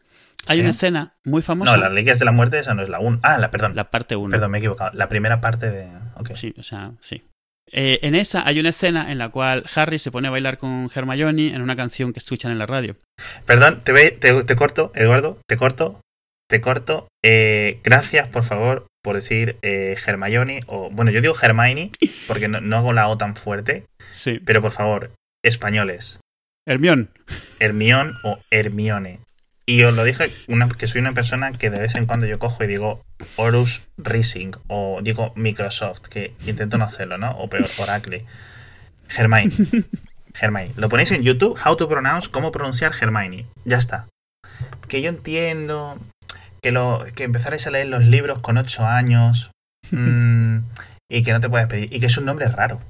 hay 0.48 0.62
una 0.62 0.72
escena 0.72 1.16
muy 1.24 1.44
famosa. 1.44 1.72
No, 1.72 1.78
las 1.78 1.92
Reliquias 1.92 2.18
de 2.20 2.26
la 2.26 2.32
Muerte, 2.32 2.60
esa 2.60 2.74
no 2.74 2.82
es 2.82 2.90
la 2.90 3.00
1. 3.00 3.20
Ah, 3.22 3.38
la, 3.38 3.52
perdón. 3.52 3.76
La 3.76 3.92
parte 3.92 4.16
1. 4.16 4.32
Perdón, 4.32 4.52
me 4.52 4.58
he 4.58 4.60
equivocado. 4.60 4.92
La 4.94 5.10
primera 5.10 5.40
parte 5.40 5.70
de. 5.70 5.90
Sí, 6.34 6.56
o 6.58 6.64
sea, 6.64 6.94
sí. 7.02 7.24
Eh, 7.70 8.00
en 8.02 8.16
esa 8.16 8.48
hay 8.48 8.60
una 8.62 8.70
escena 8.70 9.12
en 9.12 9.18
la 9.18 9.28
cual 9.30 9.66
Harry 9.76 10.00
se 10.00 10.10
pone 10.10 10.30
a 10.30 10.32
bailar 10.32 10.58
con 10.58 10.90
Hermione 10.94 11.54
en 11.54 11.62
una 11.62 11.76
canción 11.76 12.14
que 12.14 12.20
escuchan 12.20 12.52
en 12.52 12.60
la 12.60 12.66
radio. 12.66 12.96
Perdón, 13.46 13.82
te, 13.82 14.12
te 14.12 14.56
corto, 14.56 14.92
Eduardo, 14.96 15.38
te 15.48 15.58
corto 15.58 16.00
te 16.48 16.62
corto. 16.62 17.08
Eh, 17.24 17.80
gracias, 17.84 18.28
por 18.28 18.44
favor, 18.44 18.88
por 19.04 19.16
decir 19.16 19.58
eh, 19.62 19.96
Hermione, 20.06 20.62
o 20.68 20.90
bueno, 20.90 21.12
yo 21.12 21.22
digo 21.22 21.36
Hermione 21.40 21.92
porque 22.28 22.48
no, 22.48 22.78
hago 22.78 22.94
la 22.94 23.08
O 23.10 23.18
tan 23.18 23.36
fuerte. 23.36 23.86
Sí. 24.12 24.40
Pero 24.44 24.62
por 24.62 24.72
favor, 24.72 25.12
españoles. 25.44 26.20
Hermión. 26.66 27.10
Hermión 27.60 28.14
o 28.24 28.40
Hermione. 28.52 29.20
Y 29.66 29.84
os 29.84 29.94
lo 29.94 30.06
dije 30.06 30.32
una, 30.48 30.70
que 30.70 30.88
soy 30.88 31.02
una 31.02 31.14
persona 31.14 31.52
que 31.52 31.70
de 31.70 31.80
vez 31.80 31.96
en 31.96 32.06
cuando 32.06 32.26
yo 32.26 32.40
cojo 32.40 32.64
y 32.64 32.68
digo 32.68 33.02
Horus 33.36 33.82
Rising 33.98 34.52
o 34.68 35.02
digo 35.02 35.34
Microsoft, 35.36 36.08
que 36.08 36.34
intento 36.46 36.78
no 36.78 36.86
hacerlo, 36.86 37.18
¿no? 37.18 37.32
O 37.32 37.50
peor, 37.50 37.70
Oracle. 37.78 38.26
Hermione. 39.10 39.52
Hermione. 40.40 40.72
Lo 40.78 40.88
ponéis 40.88 41.12
en 41.12 41.24
YouTube, 41.24 41.60
How 41.66 41.76
to 41.76 41.90
Pronounce, 41.90 42.30
cómo 42.32 42.52
pronunciar 42.52 42.94
Hermione. 43.00 43.46
Ya 43.66 43.78
está. 43.78 44.08
Que 44.88 45.02
yo 45.02 45.10
entiendo 45.10 45.98
que, 46.68 46.72
lo, 46.74 47.06
que 47.16 47.24
empezarais 47.24 47.66
a 47.68 47.72
leer 47.72 47.88
los 47.88 48.06
libros 48.06 48.40
con 48.40 48.58
8 48.58 48.86
años 48.86 49.52
mm, 49.92 50.58
y 51.10 51.24
que 51.24 51.32
no 51.32 51.40
te 51.40 51.50
puedes 51.50 51.68
pedir. 51.68 51.94
Y 51.94 52.00
que 52.00 52.08
es 52.08 52.18
un 52.18 52.26
nombre 52.26 52.48
raro. 52.48 52.82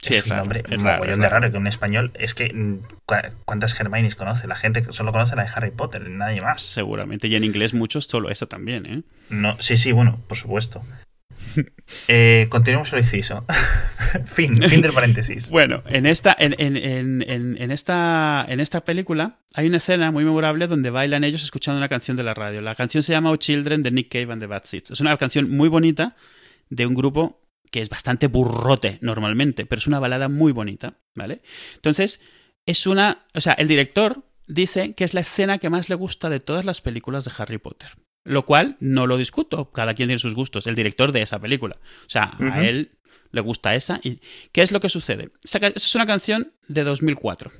Sí, 0.00 0.14
es, 0.14 0.26
un 0.26 0.36
nombre 0.36 0.64
es 0.68 0.82
raro, 0.82 1.04
de 1.04 1.28
raro 1.28 1.50
que 1.50 1.56
un 1.56 1.66
español. 1.66 2.10
Es 2.14 2.34
que. 2.34 2.52
Mm, 2.52 2.80
¿Cuántas 3.44 3.78
Hermiones 3.78 4.16
conoce? 4.16 4.46
La 4.48 4.56
gente 4.56 4.84
solo 4.90 5.12
conoce 5.12 5.36
la 5.36 5.44
de 5.44 5.50
Harry 5.54 5.70
Potter, 5.70 6.08
nadie 6.10 6.40
más. 6.40 6.60
Seguramente. 6.60 7.28
Y 7.28 7.36
en 7.36 7.44
inglés 7.44 7.72
muchos, 7.72 8.04
solo 8.04 8.28
esa 8.28 8.46
también, 8.46 8.86
¿eh? 8.86 9.02
No, 9.30 9.56
sí, 9.60 9.76
sí, 9.76 9.92
bueno, 9.92 10.20
por 10.26 10.36
supuesto. 10.36 10.82
Eh, 12.08 12.46
continuemos 12.48 12.92
el 12.92 13.00
inciso. 13.00 13.44
fin, 14.24 14.56
fin 14.62 14.80
del 14.80 14.92
paréntesis. 14.92 15.50
bueno, 15.50 15.82
en 15.86 16.06
esta, 16.06 16.34
en, 16.38 16.54
en, 16.58 17.22
en, 17.28 17.70
esta, 17.70 18.44
en 18.48 18.60
esta 18.60 18.82
película 18.82 19.40
hay 19.54 19.66
una 19.66 19.76
escena 19.76 20.10
muy 20.10 20.24
memorable 20.24 20.66
donde 20.66 20.90
bailan 20.90 21.24
ellos 21.24 21.42
escuchando 21.44 21.78
una 21.78 21.88
canción 21.88 22.16
de 22.16 22.22
la 22.22 22.34
radio. 22.34 22.60
La 22.60 22.74
canción 22.74 23.02
se 23.02 23.12
llama 23.12 23.30
Oh 23.30 23.36
Children 23.36 23.82
de 23.82 23.90
Nick 23.90 24.10
Cave 24.10 24.32
and 24.32 24.40
the 24.40 24.46
Bad 24.46 24.64
Seeds. 24.64 24.92
Es 24.92 25.00
una 25.00 25.16
canción 25.16 25.50
muy 25.50 25.68
bonita 25.68 26.16
de 26.70 26.86
un 26.86 26.94
grupo 26.94 27.42
que 27.70 27.80
es 27.80 27.88
bastante 27.88 28.26
burrote 28.26 28.98
normalmente, 29.00 29.66
pero 29.66 29.78
es 29.78 29.86
una 29.86 29.98
balada 29.98 30.28
muy 30.28 30.52
bonita, 30.52 30.98
¿vale? 31.14 31.42
Entonces, 31.74 32.20
es 32.66 32.86
una... 32.86 33.26
O 33.34 33.40
sea, 33.40 33.54
el 33.54 33.66
director 33.68 34.24
dice 34.46 34.94
que 34.94 35.04
es 35.04 35.14
la 35.14 35.20
escena 35.20 35.58
que 35.58 35.70
más 35.70 35.88
le 35.88 35.94
gusta 35.94 36.28
de 36.28 36.40
todas 36.40 36.64
las 36.64 36.80
películas 36.80 37.24
de 37.24 37.32
Harry 37.36 37.58
Potter. 37.58 37.90
Lo 38.24 38.44
cual 38.44 38.76
no 38.80 39.06
lo 39.06 39.16
discuto, 39.16 39.70
cada 39.72 39.94
quien 39.94 40.08
tiene 40.08 40.18
sus 40.18 40.34
gustos, 40.34 40.66
el 40.66 40.74
director 40.74 41.12
de 41.12 41.22
esa 41.22 41.40
película. 41.40 41.76
O 42.06 42.10
sea, 42.10 42.36
a 42.38 42.62
él 42.62 42.92
le 43.32 43.40
gusta 43.40 43.74
esa. 43.74 44.00
¿Y 44.02 44.20
qué 44.52 44.62
es 44.62 44.70
lo 44.70 44.80
que 44.80 44.88
sucede? 44.88 45.30
Esa 45.42 45.58
es 45.58 45.94
una 45.94 46.06
canción 46.06 46.52
de 46.68 46.84
2004. 46.84 47.50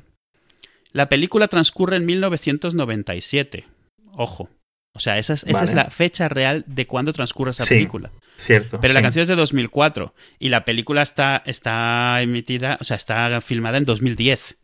La 0.93 1.09
película 1.09 1.49
transcurre 1.49 1.97
en 1.97 2.07
1997. 2.07 3.67
Ojo. 4.13 4.51
O 4.95 5.01
sea, 5.01 5.17
esa 5.17 5.33
es, 5.33 5.45
esa 5.45 5.65
es 5.65 5.73
la 5.73 5.91
fecha 5.91 6.29
real 6.29 6.65
de 6.67 6.87
cuando 6.87 7.15
transcurre 7.15 7.53
esa 7.53 7.65
película. 7.65 8.11
Cierto. 8.37 8.79
Pero 8.81 8.93
la 8.93 9.01
canción 9.01 9.23
es 9.23 9.29
de 9.29 9.37
2004 9.37 10.15
y 10.39 10.51
la 10.51 10.67
película 10.67 11.01
está, 11.01 11.43
está 11.47 12.21
emitida, 12.21 12.77
o 12.79 12.85
sea, 12.85 12.97
está 12.97 13.41
filmada 13.41 13.79
en 13.79 13.87
2010. 13.87 14.59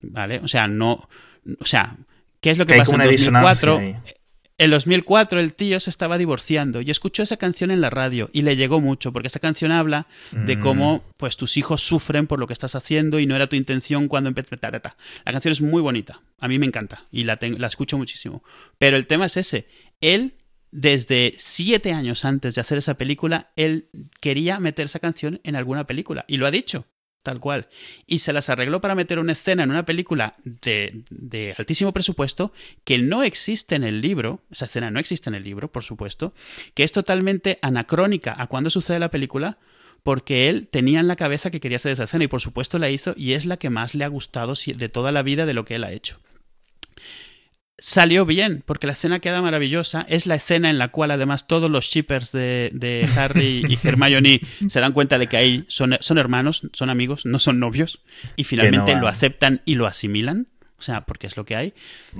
¿Vale? 0.00 0.40
O 0.40 0.48
sea, 0.48 0.66
no. 0.66 1.08
O 1.60 1.64
sea, 1.64 1.96
¿qué 2.40 2.50
es 2.50 2.58
lo 2.58 2.66
que 2.66 2.76
pasa 2.76 2.96
en 2.96 3.02
2004? 3.02 3.80
En 4.58 4.70
2004 4.70 5.38
el 5.38 5.52
tío 5.52 5.78
se 5.80 5.90
estaba 5.90 6.16
divorciando 6.16 6.80
y 6.80 6.90
escuchó 6.90 7.22
esa 7.22 7.36
canción 7.36 7.70
en 7.70 7.82
la 7.82 7.90
radio 7.90 8.30
y 8.32 8.40
le 8.40 8.56
llegó 8.56 8.80
mucho 8.80 9.12
porque 9.12 9.26
esa 9.26 9.38
canción 9.38 9.70
habla 9.70 10.06
de 10.32 10.56
mm. 10.56 10.60
cómo 10.60 11.04
pues 11.18 11.36
tus 11.36 11.58
hijos 11.58 11.82
sufren 11.82 12.26
por 12.26 12.38
lo 12.38 12.46
que 12.46 12.54
estás 12.54 12.74
haciendo 12.74 13.18
y 13.18 13.26
no 13.26 13.36
era 13.36 13.48
tu 13.48 13.56
intención 13.56 14.08
cuando 14.08 14.28
empecé. 14.28 14.56
La 14.62 15.32
canción 15.32 15.52
es 15.52 15.60
muy 15.60 15.82
bonita, 15.82 16.22
a 16.38 16.48
mí 16.48 16.58
me 16.58 16.64
encanta 16.64 17.06
y 17.10 17.24
la, 17.24 17.38
la 17.40 17.66
escucho 17.66 17.98
muchísimo. 17.98 18.42
Pero 18.78 18.96
el 18.96 19.06
tema 19.06 19.26
es 19.26 19.36
ese, 19.36 19.68
él 20.00 20.34
desde 20.70 21.34
siete 21.36 21.92
años 21.92 22.24
antes 22.24 22.54
de 22.54 22.60
hacer 22.62 22.78
esa 22.78 22.94
película, 22.94 23.52
él 23.56 23.90
quería 24.20 24.58
meter 24.58 24.86
esa 24.86 25.00
canción 25.00 25.40
en 25.44 25.56
alguna 25.56 25.86
película 25.86 26.24
y 26.28 26.38
lo 26.38 26.46
ha 26.46 26.50
dicho 26.50 26.86
tal 27.26 27.40
cual. 27.40 27.66
Y 28.06 28.20
se 28.20 28.32
las 28.32 28.48
arregló 28.48 28.80
para 28.80 28.94
meter 28.94 29.18
una 29.18 29.32
escena 29.32 29.64
en 29.64 29.70
una 29.70 29.84
película 29.84 30.36
de, 30.44 31.02
de, 31.10 31.54
altísimo 31.58 31.92
presupuesto 31.92 32.52
que 32.84 32.98
no 32.98 33.24
existe 33.24 33.74
en 33.74 33.82
el 33.82 34.00
libro, 34.00 34.38
esa 34.50 34.66
escena 34.66 34.92
no 34.92 35.00
existe 35.00 35.28
en 35.28 35.34
el 35.34 35.42
libro, 35.42 35.66
por 35.70 35.82
supuesto, 35.82 36.32
que 36.74 36.84
es 36.84 36.92
totalmente 36.92 37.58
anacrónica 37.62 38.34
a 38.38 38.46
cuando 38.46 38.70
sucede 38.70 39.00
la 39.00 39.10
película, 39.10 39.58
porque 40.04 40.48
él 40.48 40.68
tenía 40.70 41.00
en 41.00 41.08
la 41.08 41.16
cabeza 41.16 41.50
que 41.50 41.58
quería 41.58 41.76
hacer 41.76 41.90
esa 41.90 42.04
escena 42.04 42.22
y 42.22 42.28
por 42.28 42.40
supuesto 42.40 42.78
la 42.78 42.90
hizo 42.90 43.12
y 43.16 43.32
es 43.32 43.44
la 43.44 43.56
que 43.56 43.70
más 43.70 43.96
le 43.96 44.04
ha 44.04 44.08
gustado 44.08 44.54
de 44.54 44.88
toda 44.88 45.10
la 45.10 45.22
vida 45.22 45.46
de 45.46 45.54
lo 45.54 45.64
que 45.64 45.74
él 45.74 45.84
ha 45.84 45.90
hecho 45.90 46.20
salió 47.78 48.24
bien, 48.24 48.62
porque 48.64 48.86
la 48.86 48.94
escena 48.94 49.20
queda 49.20 49.42
maravillosa. 49.42 50.04
Es 50.08 50.26
la 50.26 50.34
escena 50.34 50.70
en 50.70 50.78
la 50.78 50.88
cual 50.88 51.10
además 51.10 51.46
todos 51.46 51.70
los 51.70 51.84
shippers 51.84 52.32
de, 52.32 53.08
Harry 53.16 53.64
y 53.68 53.78
Hermione 53.86 54.40
se 54.68 54.80
dan 54.80 54.92
cuenta 54.92 55.18
de 55.18 55.26
que 55.26 55.36
ahí 55.36 55.64
son, 55.68 55.96
son 56.00 56.18
hermanos, 56.18 56.62
son 56.72 56.90
amigos, 56.90 57.26
no 57.26 57.38
son 57.38 57.60
novios, 57.60 58.02
y 58.36 58.44
finalmente 58.44 58.94
lo 58.96 59.08
aceptan 59.08 59.62
y 59.64 59.74
lo 59.74 59.86
asimilan. 59.86 60.48
O 60.78 60.82
sea, 60.82 61.00
porque 61.00 61.26
es 61.26 61.38
lo 61.38 61.46
que 61.46 61.56
hay. 61.56 61.74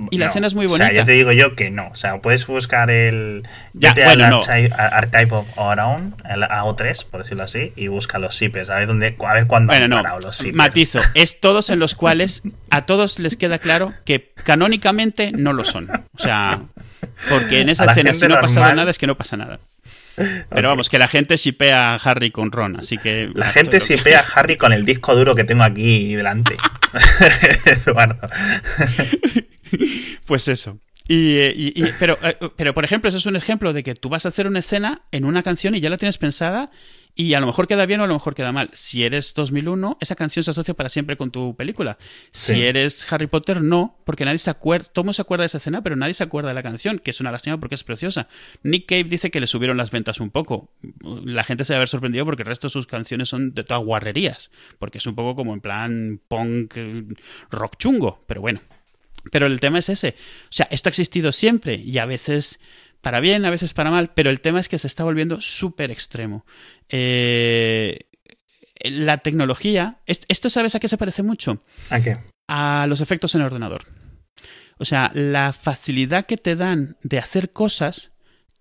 Y 0.09 0.17
la 0.17 0.27
escena 0.27 0.47
es 0.47 0.55
muy 0.55 0.65
bonita. 0.65 0.85
O 0.85 0.87
sea, 0.87 0.95
ya 0.95 1.05
te 1.05 1.11
digo 1.11 1.31
yo 1.31 1.55
que 1.55 1.69
no. 1.69 1.89
O 1.89 1.95
sea, 1.95 2.21
puedes 2.21 2.45
buscar 2.47 2.89
el. 2.89 3.43
Ya, 3.73 3.93
bueno, 3.93 4.29
no. 4.29 4.41
Archive 4.75 5.27
of 5.31 5.47
Our 5.57 5.79
Own, 5.79 6.15
el 6.27 6.41
AO3, 6.41 7.05
por 7.05 7.21
decirlo 7.21 7.43
así, 7.43 7.71
y 7.75 7.87
busca 7.87 8.17
los 8.17 8.35
zippers. 8.35 8.71
A 8.71 8.79
ver, 8.79 8.87
dónde, 8.87 9.15
a 9.19 9.33
ver 9.35 9.45
cuándo 9.45 9.73
han 9.73 9.89
no. 9.89 10.01
los 10.19 10.37
zippers. 10.37 10.55
Matizo. 10.55 11.01
Es 11.13 11.39
todos 11.39 11.69
en 11.69 11.79
los 11.79 11.93
cuales 11.95 12.41
a 12.69 12.85
todos 12.85 13.19
les 13.19 13.37
queda 13.37 13.59
claro 13.59 13.93
que 14.05 14.33
canónicamente 14.43 15.31
no 15.31 15.53
lo 15.53 15.63
son. 15.63 15.89
O 15.91 16.17
sea, 16.17 16.61
porque 17.29 17.61
en 17.61 17.69
esa 17.69 17.85
escena, 17.85 18.13
si 18.13 18.27
no 18.27 18.35
ha 18.35 18.41
pasado 18.41 18.73
nada, 18.73 18.89
es 18.89 18.97
que 18.97 19.07
no 19.07 19.15
pasa 19.15 19.37
nada. 19.37 19.59
Pero 20.49 20.69
vamos, 20.69 20.89
que 20.89 20.97
la 20.97 21.07
gente 21.07 21.37
shipea 21.37 21.93
a 21.93 21.95
Harry 21.95 22.31
con 22.31 22.51
Ron, 22.51 22.77
así 22.79 22.97
que... 22.97 23.29
La 23.35 23.47
gente 23.49 23.79
shipea 23.79 24.19
a 24.19 24.39
Harry 24.39 24.57
con 24.57 24.73
el 24.73 24.85
disco 24.85 25.15
duro 25.15 25.35
que 25.35 25.43
tengo 25.43 25.63
aquí 25.63 26.15
delante. 26.15 26.57
Eduardo. 27.65 28.29
pues 30.25 30.47
eso. 30.47 30.79
Y, 31.09 31.83
pero, 31.99 32.17
eh, 32.21 32.37
pero, 32.55 32.73
por 32.73 32.83
ejemplo, 32.83 33.07
eso 33.07 33.17
es 33.17 33.25
un 33.25 33.35
ejemplo 33.35 33.71
de 33.71 33.83
que 33.83 33.95
tú 33.95 34.09
vas 34.09 34.25
a 34.25 34.29
hacer 34.29 34.47
una 34.47 34.59
escena 34.59 35.03
en 35.11 35.23
una 35.23 35.43
canción 35.43 35.75
y 35.75 35.79
ya 35.79 35.89
la 35.89 35.97
tienes 35.97 36.17
pensada 36.17 36.69
y 37.17 37.33
a 37.33 37.39
lo 37.39 37.47
mejor 37.47 37.67
queda 37.67 37.87
bien 37.87 37.99
o 37.99 38.03
a 38.03 38.07
lo 38.07 38.13
mejor 38.13 38.35
queda 38.35 38.51
mal. 38.51 38.69
Si 38.73 39.03
eres 39.03 39.33
2001, 39.33 39.97
esa 39.99 40.15
canción 40.15 40.43
se 40.43 40.51
asocia 40.51 40.75
para 40.75 40.87
siempre 40.87 41.17
con 41.17 41.31
tu 41.31 41.55
película. 41.55 41.97
Si 42.31 42.61
eres 42.61 43.11
Harry 43.11 43.25
Potter, 43.25 43.63
no, 43.63 43.97
porque 44.05 44.23
nadie 44.23 44.37
se 44.37 44.51
acuerda, 44.51 44.87
todo 44.93 45.11
se 45.11 45.23
acuerda 45.23 45.41
de 45.41 45.47
esa 45.47 45.57
escena, 45.57 45.81
pero 45.81 45.95
nadie 45.95 46.13
se 46.13 46.23
acuerda 46.23 46.49
de 46.49 46.53
la 46.53 46.61
canción, 46.61 46.99
que 46.99 47.09
es 47.09 47.19
una 47.19 47.31
lástima 47.31 47.59
porque 47.59 47.73
es 47.73 47.83
preciosa. 47.83 48.27
Nick 48.61 48.85
Cave 48.87 49.05
dice 49.05 49.31
que 49.31 49.39
le 49.39 49.47
subieron 49.47 49.77
las 49.77 49.89
ventas 49.89 50.19
un 50.19 50.29
poco. 50.29 50.69
La 51.01 51.43
gente 51.43 51.63
se 51.63 51.73
debe 51.73 51.79
haber 51.79 51.87
sorprendido 51.87 52.23
porque 52.23 52.43
el 52.43 52.47
resto 52.47 52.67
de 52.67 52.71
sus 52.71 52.85
canciones 52.85 53.29
son 53.29 53.55
de 53.55 53.63
todas 53.63 53.83
guarrerías, 53.83 54.51
porque 54.77 54.99
es 54.99 55.07
un 55.07 55.15
poco 55.15 55.35
como 55.35 55.55
en 55.55 55.61
plan 55.61 56.21
punk, 56.27 56.75
rock 57.49 57.77
chungo, 57.77 58.23
pero 58.27 58.41
bueno. 58.41 58.61
Pero 59.31 59.47
el 59.47 59.59
tema 59.59 59.79
es 59.79 59.89
ese. 59.89 60.09
O 60.43 60.51
sea, 60.51 60.67
esto 60.69 60.89
ha 60.89 60.91
existido 60.91 61.31
siempre 61.31 61.75
y 61.75 61.97
a 61.97 62.05
veces 62.05 62.59
para 63.01 63.19
bien, 63.19 63.45
a 63.45 63.49
veces 63.49 63.73
para 63.73 63.91
mal, 63.91 64.11
pero 64.13 64.29
el 64.29 64.41
tema 64.41 64.59
es 64.59 64.69
que 64.69 64.77
se 64.77 64.87
está 64.87 65.03
volviendo 65.03 65.41
súper 65.41 65.91
extremo. 65.91 66.45
Eh, 66.89 68.09
la 68.83 69.19
tecnología, 69.19 70.01
esto 70.05 70.49
sabes 70.49 70.75
a 70.75 70.79
qué 70.79 70.87
se 70.87 70.97
parece 70.97 71.23
mucho? 71.23 71.63
¿A 71.89 71.99
qué? 71.99 72.17
A 72.47 72.85
los 72.87 73.01
efectos 73.01 73.33
en 73.35 73.41
el 73.41 73.47
ordenador. 73.47 73.83
O 74.77 74.85
sea, 74.85 75.11
la 75.13 75.53
facilidad 75.53 76.25
que 76.25 76.37
te 76.37 76.55
dan 76.55 76.97
de 77.01 77.17
hacer 77.17 77.51
cosas 77.51 78.11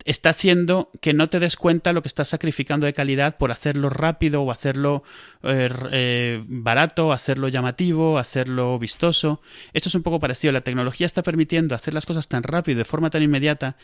está 0.06 0.30
haciendo 0.30 0.90
que 1.00 1.12
no 1.12 1.28
te 1.28 1.40
des 1.40 1.56
cuenta 1.56 1.92
lo 1.92 2.00
que 2.00 2.08
estás 2.08 2.28
sacrificando 2.28 2.86
de 2.86 2.94
calidad 2.94 3.36
por 3.36 3.50
hacerlo 3.50 3.90
rápido 3.90 4.42
o 4.42 4.52
hacerlo 4.52 5.02
eh, 5.42 5.68
eh, 5.90 6.44
barato, 6.46 7.12
hacerlo 7.12 7.48
llamativo, 7.48 8.16
hacerlo 8.16 8.78
vistoso. 8.78 9.42
Esto 9.72 9.88
es 9.88 9.94
un 9.96 10.04
poco 10.04 10.20
parecido. 10.20 10.52
La 10.52 10.60
tecnología 10.60 11.06
está 11.06 11.24
permitiendo 11.24 11.74
hacer 11.74 11.92
las 11.92 12.06
cosas 12.06 12.28
tan 12.28 12.44
rápido, 12.44 12.78
de 12.78 12.84
forma 12.84 13.10
tan 13.10 13.22
inmediata, 13.22 13.76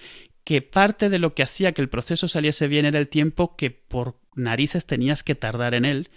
que 0.44 0.62
parte 0.62 1.08
de 1.08 1.18
lo 1.18 1.34
que 1.34 1.42
hacía 1.42 1.72
que 1.72 1.82
el 1.82 1.88
proceso 1.88 2.28
saliese 2.28 2.68
bien 2.68 2.86
era 2.86 3.00
el 3.00 3.08
tiempo 3.08 3.56
que 3.56 3.72
por 3.72 4.16
narices 4.36 4.86
tenías 4.86 5.24
que 5.24 5.34
tardar 5.34 5.74
en 5.74 5.84
él 5.84 6.10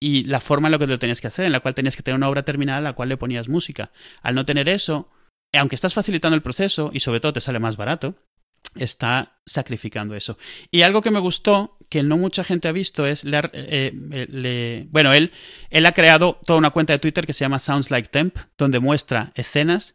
y 0.00 0.24
la 0.24 0.40
forma 0.40 0.66
en 0.66 0.72
la 0.72 0.78
que 0.78 0.88
lo 0.88 0.98
tenías 0.98 1.20
que 1.20 1.28
hacer, 1.28 1.46
en 1.46 1.52
la 1.52 1.60
cual 1.60 1.74
tenías 1.74 1.94
que 1.94 2.02
tener 2.02 2.18
una 2.18 2.28
obra 2.28 2.42
terminada 2.42 2.78
a 2.78 2.82
la 2.82 2.92
cual 2.94 3.08
le 3.08 3.16
ponías 3.16 3.48
música. 3.48 3.92
Al 4.22 4.34
no 4.34 4.44
tener 4.44 4.68
eso, 4.68 5.08
aunque 5.52 5.76
estás 5.76 5.94
facilitando 5.94 6.34
el 6.34 6.42
proceso 6.42 6.90
y 6.92 7.00
sobre 7.00 7.20
todo 7.20 7.32
te 7.32 7.40
sale 7.40 7.60
más 7.60 7.76
barato, 7.76 8.16
está 8.78 9.36
sacrificando 9.46 10.14
eso. 10.14 10.38
Y 10.70 10.82
algo 10.82 11.02
que 11.02 11.10
me 11.10 11.20
gustó, 11.20 11.76
que 11.88 12.02
no 12.02 12.16
mucha 12.16 12.44
gente 12.44 12.68
ha 12.68 12.72
visto, 12.72 13.06
es, 13.06 13.24
le, 13.24 13.40
eh, 13.52 14.86
bueno, 14.90 15.12
él, 15.12 15.32
él 15.70 15.86
ha 15.86 15.92
creado 15.92 16.40
toda 16.44 16.58
una 16.58 16.70
cuenta 16.70 16.92
de 16.92 16.98
Twitter 16.98 17.26
que 17.26 17.32
se 17.32 17.44
llama 17.44 17.58
Sounds 17.58 17.90
Like 17.90 18.08
Temp, 18.08 18.36
donde 18.58 18.80
muestra 18.80 19.32
escenas 19.34 19.94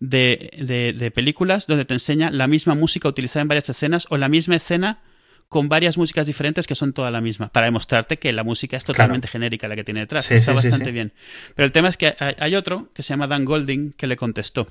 de, 0.00 0.94
de, 0.96 1.10
películas 1.10 1.66
donde 1.66 1.84
te 1.84 1.94
enseña 1.94 2.30
la 2.30 2.46
misma 2.46 2.74
música 2.74 3.08
utilizada 3.08 3.42
en 3.42 3.48
varias 3.48 3.68
escenas 3.68 4.06
o 4.10 4.16
la 4.16 4.28
misma 4.28 4.56
escena 4.56 5.00
con 5.48 5.68
varias 5.68 5.96
músicas 5.96 6.26
diferentes 6.26 6.66
que 6.66 6.74
son 6.74 6.92
toda 6.92 7.10
la 7.10 7.22
misma, 7.22 7.48
para 7.48 7.66
demostrarte 7.66 8.18
que 8.18 8.32
la 8.32 8.44
música 8.44 8.76
es 8.76 8.84
totalmente 8.84 9.28
genérica 9.28 9.66
la 9.66 9.76
que 9.76 9.84
tiene 9.84 10.00
detrás. 10.00 10.30
Está 10.30 10.52
bastante 10.52 10.92
bien. 10.92 11.12
Pero 11.54 11.64
el 11.64 11.72
tema 11.72 11.88
es 11.88 11.96
que 11.96 12.14
hay 12.18 12.54
otro 12.54 12.90
que 12.92 13.02
se 13.02 13.10
llama 13.10 13.26
Dan 13.26 13.46
Golding 13.46 13.92
que 13.92 14.06
le 14.06 14.16
contestó. 14.16 14.68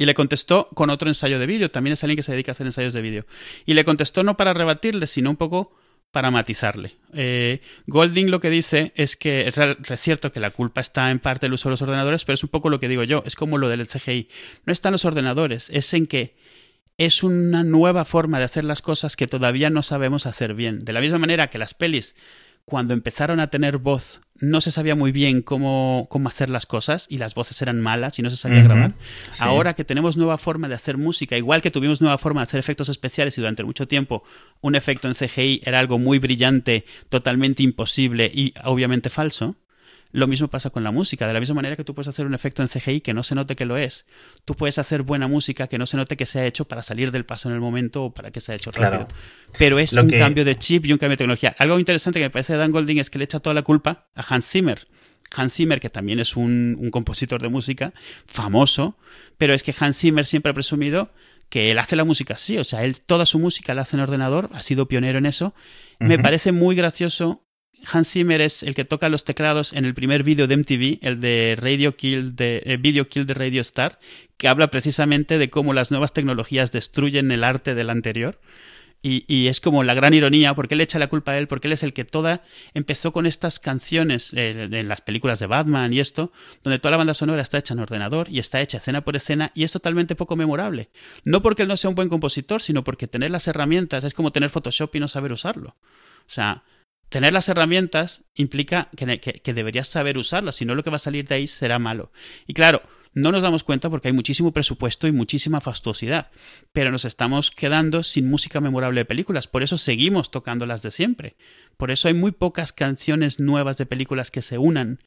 Y 0.00 0.06
le 0.06 0.14
contestó 0.14 0.70
con 0.74 0.88
otro 0.88 1.10
ensayo 1.10 1.38
de 1.38 1.44
vídeo. 1.44 1.70
También 1.70 1.92
es 1.92 2.02
alguien 2.02 2.16
que 2.16 2.22
se 2.22 2.32
dedica 2.32 2.52
a 2.52 2.54
hacer 2.54 2.64
ensayos 2.64 2.94
de 2.94 3.02
vídeo. 3.02 3.26
Y 3.66 3.74
le 3.74 3.84
contestó 3.84 4.22
no 4.22 4.34
para 4.34 4.54
rebatirle, 4.54 5.06
sino 5.06 5.28
un 5.28 5.36
poco 5.36 5.76
para 6.10 6.30
matizarle. 6.30 6.96
Eh, 7.12 7.60
Golding 7.86 8.30
lo 8.30 8.40
que 8.40 8.48
dice 8.48 8.92
es 8.96 9.14
que 9.18 9.46
es, 9.46 10.00
cierto 10.00 10.32
que 10.32 10.40
la 10.40 10.52
culpa 10.52 10.80
está 10.80 11.10
en 11.10 11.18
parte 11.18 11.44
del 11.44 11.52
uso 11.52 11.68
de 11.68 11.72
los 11.72 11.82
ordenadores, 11.82 12.24
pero 12.24 12.32
es 12.32 12.42
un 12.42 12.48
poco 12.48 12.70
lo 12.70 12.80
que 12.80 12.88
digo 12.88 13.04
yo, 13.04 13.22
es 13.26 13.34
como 13.34 13.58
lo 13.58 13.68
del 13.68 13.86
CGI. 13.86 14.30
No 14.64 14.72
está 14.72 14.88
en 14.88 14.92
los 14.92 15.04
ordenadores, 15.04 15.68
es 15.68 15.92
en 15.92 16.06
que 16.06 16.34
es 16.96 17.22
una 17.22 17.62
nueva 17.62 18.06
forma 18.06 18.38
de 18.38 18.44
hacer 18.44 18.64
las 18.64 18.80
cosas 18.80 19.16
que 19.16 19.26
todavía 19.26 19.68
no 19.68 19.82
sabemos 19.82 20.24
hacer 20.24 20.54
bien. 20.54 20.78
De 20.78 20.94
la 20.94 21.02
misma 21.02 21.18
manera 21.18 21.50
que 21.50 21.58
las 21.58 21.74
pelis 21.74 22.16
cuando 22.70 22.94
empezaron 22.94 23.40
a 23.40 23.48
tener 23.48 23.76
voz 23.76 24.22
no 24.36 24.62
se 24.62 24.70
sabía 24.70 24.94
muy 24.94 25.12
bien 25.12 25.42
cómo, 25.42 26.06
cómo 26.08 26.28
hacer 26.28 26.48
las 26.48 26.64
cosas 26.64 27.06
y 27.10 27.18
las 27.18 27.34
voces 27.34 27.60
eran 27.60 27.78
malas 27.80 28.18
y 28.18 28.22
no 28.22 28.30
se 28.30 28.38
sabía 28.38 28.62
grabar. 28.62 28.94
Ahora 29.38 29.74
que 29.74 29.84
tenemos 29.84 30.16
nueva 30.16 30.38
forma 30.38 30.66
de 30.66 30.74
hacer 30.74 30.96
música, 30.96 31.36
igual 31.36 31.60
que 31.60 31.70
tuvimos 31.70 32.00
nueva 32.00 32.16
forma 32.16 32.40
de 32.40 32.44
hacer 32.44 32.60
efectos 32.60 32.88
especiales 32.88 33.36
y 33.36 33.42
durante 33.42 33.64
mucho 33.64 33.86
tiempo 33.86 34.22
un 34.62 34.76
efecto 34.76 35.08
en 35.08 35.14
CGI 35.14 35.60
era 35.64 35.78
algo 35.78 35.98
muy 35.98 36.18
brillante, 36.18 36.86
totalmente 37.10 37.62
imposible 37.62 38.30
y 38.32 38.54
obviamente 38.64 39.10
falso, 39.10 39.56
lo 40.12 40.26
mismo 40.26 40.48
pasa 40.48 40.70
con 40.70 40.82
la 40.82 40.90
música. 40.90 41.26
De 41.26 41.32
la 41.32 41.40
misma 41.40 41.56
manera 41.56 41.76
que 41.76 41.84
tú 41.84 41.94
puedes 41.94 42.08
hacer 42.08 42.26
un 42.26 42.34
efecto 42.34 42.62
en 42.62 42.68
CGI 42.68 43.00
que 43.00 43.14
no 43.14 43.22
se 43.22 43.34
note 43.34 43.54
que 43.56 43.64
lo 43.64 43.76
es, 43.76 44.06
tú 44.44 44.54
puedes 44.54 44.78
hacer 44.78 45.02
buena 45.02 45.28
música 45.28 45.68
que 45.68 45.78
no 45.78 45.86
se 45.86 45.96
note 45.96 46.16
que 46.16 46.26
se 46.26 46.40
ha 46.40 46.46
hecho 46.46 46.66
para 46.66 46.82
salir 46.82 47.10
del 47.10 47.24
paso 47.24 47.48
en 47.48 47.54
el 47.54 47.60
momento 47.60 48.04
o 48.04 48.14
para 48.14 48.30
que 48.30 48.40
se 48.40 48.52
ha 48.52 48.54
hecho 48.56 48.70
rápido. 48.72 49.08
Pero 49.58 49.78
es 49.78 49.92
un 49.92 50.10
cambio 50.10 50.44
de 50.44 50.56
chip 50.56 50.86
y 50.86 50.92
un 50.92 50.98
cambio 50.98 51.12
de 51.12 51.18
tecnología. 51.18 51.54
Algo 51.58 51.78
interesante 51.78 52.18
que 52.18 52.26
me 52.26 52.30
parece 52.30 52.54
de 52.54 52.58
Dan 52.58 52.72
Golding 52.72 52.98
es 52.98 53.10
que 53.10 53.18
le 53.18 53.24
echa 53.24 53.40
toda 53.40 53.54
la 53.54 53.62
culpa 53.62 54.08
a 54.14 54.22
Hans 54.22 54.48
Zimmer. 54.48 54.88
Hans 55.32 55.54
Zimmer, 55.54 55.80
que 55.80 55.90
también 55.90 56.18
es 56.18 56.36
un, 56.36 56.88
compositor 56.90 57.40
de 57.40 57.48
música 57.48 57.92
famoso, 58.26 58.96
pero 59.38 59.54
es 59.54 59.62
que 59.62 59.74
Hans 59.78 59.96
Zimmer 59.96 60.26
siempre 60.26 60.50
ha 60.50 60.54
presumido 60.54 61.12
que 61.48 61.70
él 61.70 61.78
hace 61.78 61.96
la 61.96 62.04
música 62.04 62.34
así, 62.34 62.58
o 62.58 62.64
sea, 62.64 62.84
él 62.84 63.00
toda 63.00 63.26
su 63.26 63.38
música 63.38 63.74
la 63.74 63.82
hace 63.82 63.96
en 63.96 64.02
ordenador, 64.02 64.50
ha 64.52 64.62
sido 64.62 64.86
pionero 64.86 65.18
en 65.18 65.26
eso. 65.26 65.54
Me 65.98 66.18
parece 66.18 66.52
muy 66.52 66.76
gracioso 66.76 67.44
Hans 67.90 68.10
Zimmer 68.10 68.40
es 68.40 68.62
el 68.62 68.74
que 68.74 68.84
toca 68.84 69.08
los 69.08 69.24
teclados 69.24 69.72
en 69.72 69.84
el 69.84 69.94
primer 69.94 70.22
vídeo 70.22 70.46
de 70.46 70.56
MTV, 70.56 70.98
el 71.02 71.20
de 71.20 71.56
Radio 71.58 71.96
Kill 71.96 72.36
de 72.36 72.62
eh, 72.64 72.76
Video 72.76 73.08
Kill 73.08 73.26
de 73.26 73.34
Radio 73.34 73.60
Star, 73.60 73.98
que 74.36 74.48
habla 74.48 74.70
precisamente 74.70 75.38
de 75.38 75.50
cómo 75.50 75.72
las 75.72 75.90
nuevas 75.90 76.12
tecnologías 76.12 76.72
destruyen 76.72 77.30
el 77.30 77.44
arte 77.44 77.74
del 77.74 77.90
anterior. 77.90 78.38
Y, 79.02 79.46
es 79.46 79.62
como 79.62 79.82
la 79.82 79.94
gran 79.94 80.12
ironía, 80.12 80.52
porque 80.52 80.74
él 80.74 80.82
echa 80.82 80.98
la 80.98 81.08
culpa 81.08 81.32
a 81.32 81.38
él, 81.38 81.48
porque 81.48 81.68
él 81.68 81.72
es 81.72 81.82
el 81.82 81.94
que 81.94 82.04
toda 82.04 82.42
empezó 82.74 83.12
con 83.12 83.24
estas 83.24 83.58
canciones 83.58 84.34
eh, 84.34 84.68
en 84.70 84.88
las 84.88 85.00
películas 85.00 85.38
de 85.38 85.46
Batman 85.46 85.90
y 85.94 86.00
esto, 86.00 86.32
donde 86.62 86.78
toda 86.78 86.90
la 86.90 86.96
banda 86.98 87.14
sonora 87.14 87.40
está 87.40 87.56
hecha 87.56 87.72
en 87.72 87.80
ordenador 87.80 88.28
y 88.28 88.40
está 88.40 88.60
hecha 88.60 88.76
escena 88.76 89.00
por 89.00 89.16
escena 89.16 89.52
y 89.54 89.64
es 89.64 89.72
totalmente 89.72 90.16
poco 90.16 90.36
memorable. 90.36 90.90
No 91.24 91.40
porque 91.40 91.62
él 91.62 91.68
no 91.68 91.78
sea 91.78 91.88
un 91.88 91.94
buen 91.94 92.10
compositor, 92.10 92.60
sino 92.60 92.84
porque 92.84 93.08
tener 93.08 93.30
las 93.30 93.48
herramientas 93.48 94.04
es 94.04 94.12
como 94.12 94.32
tener 94.32 94.50
Photoshop 94.50 94.94
y 94.94 95.00
no 95.00 95.08
saber 95.08 95.32
usarlo. 95.32 95.70
O 95.70 96.32
sea, 96.32 96.62
tener 97.10 97.32
las 97.32 97.48
herramientas 97.48 98.24
implica 98.34 98.88
que, 98.96 99.52
deberías 99.52 99.88
saber 99.88 100.16
usarlas, 100.16 100.56
si 100.56 100.64
no 100.64 100.74
lo 100.74 100.82
que 100.82 100.90
va 100.90 100.96
a 100.96 101.00
salir 101.00 101.26
de 101.26 101.34
ahí 101.34 101.46
será 101.46 101.78
malo. 101.78 102.12
Y 102.46 102.54
claro, 102.54 102.82
no 103.12 103.32
nos 103.32 103.42
damos 103.42 103.64
cuenta 103.64 103.90
porque 103.90 104.08
hay 104.08 104.14
muchísimo 104.14 104.52
presupuesto 104.52 105.08
y 105.08 105.12
muchísima 105.12 105.60
fastuosidad, 105.60 106.30
pero 106.72 106.92
nos 106.92 107.04
estamos 107.04 107.50
quedando 107.50 108.04
sin 108.04 108.30
música 108.30 108.60
memorable 108.60 109.00
de 109.00 109.04
películas, 109.04 109.48
por 109.48 109.64
eso 109.64 109.76
seguimos 109.76 110.30
tocando 110.30 110.64
las 110.64 110.82
de 110.82 110.92
siempre. 110.92 111.36
Por 111.76 111.90
eso 111.90 112.08
hay 112.08 112.14
muy 112.14 112.30
pocas 112.30 112.72
canciones 112.72 113.40
nuevas 113.40 113.76
de 113.76 113.86
películas 113.86 114.30
que 114.30 114.42
se 114.42 114.58
unan 114.58 115.00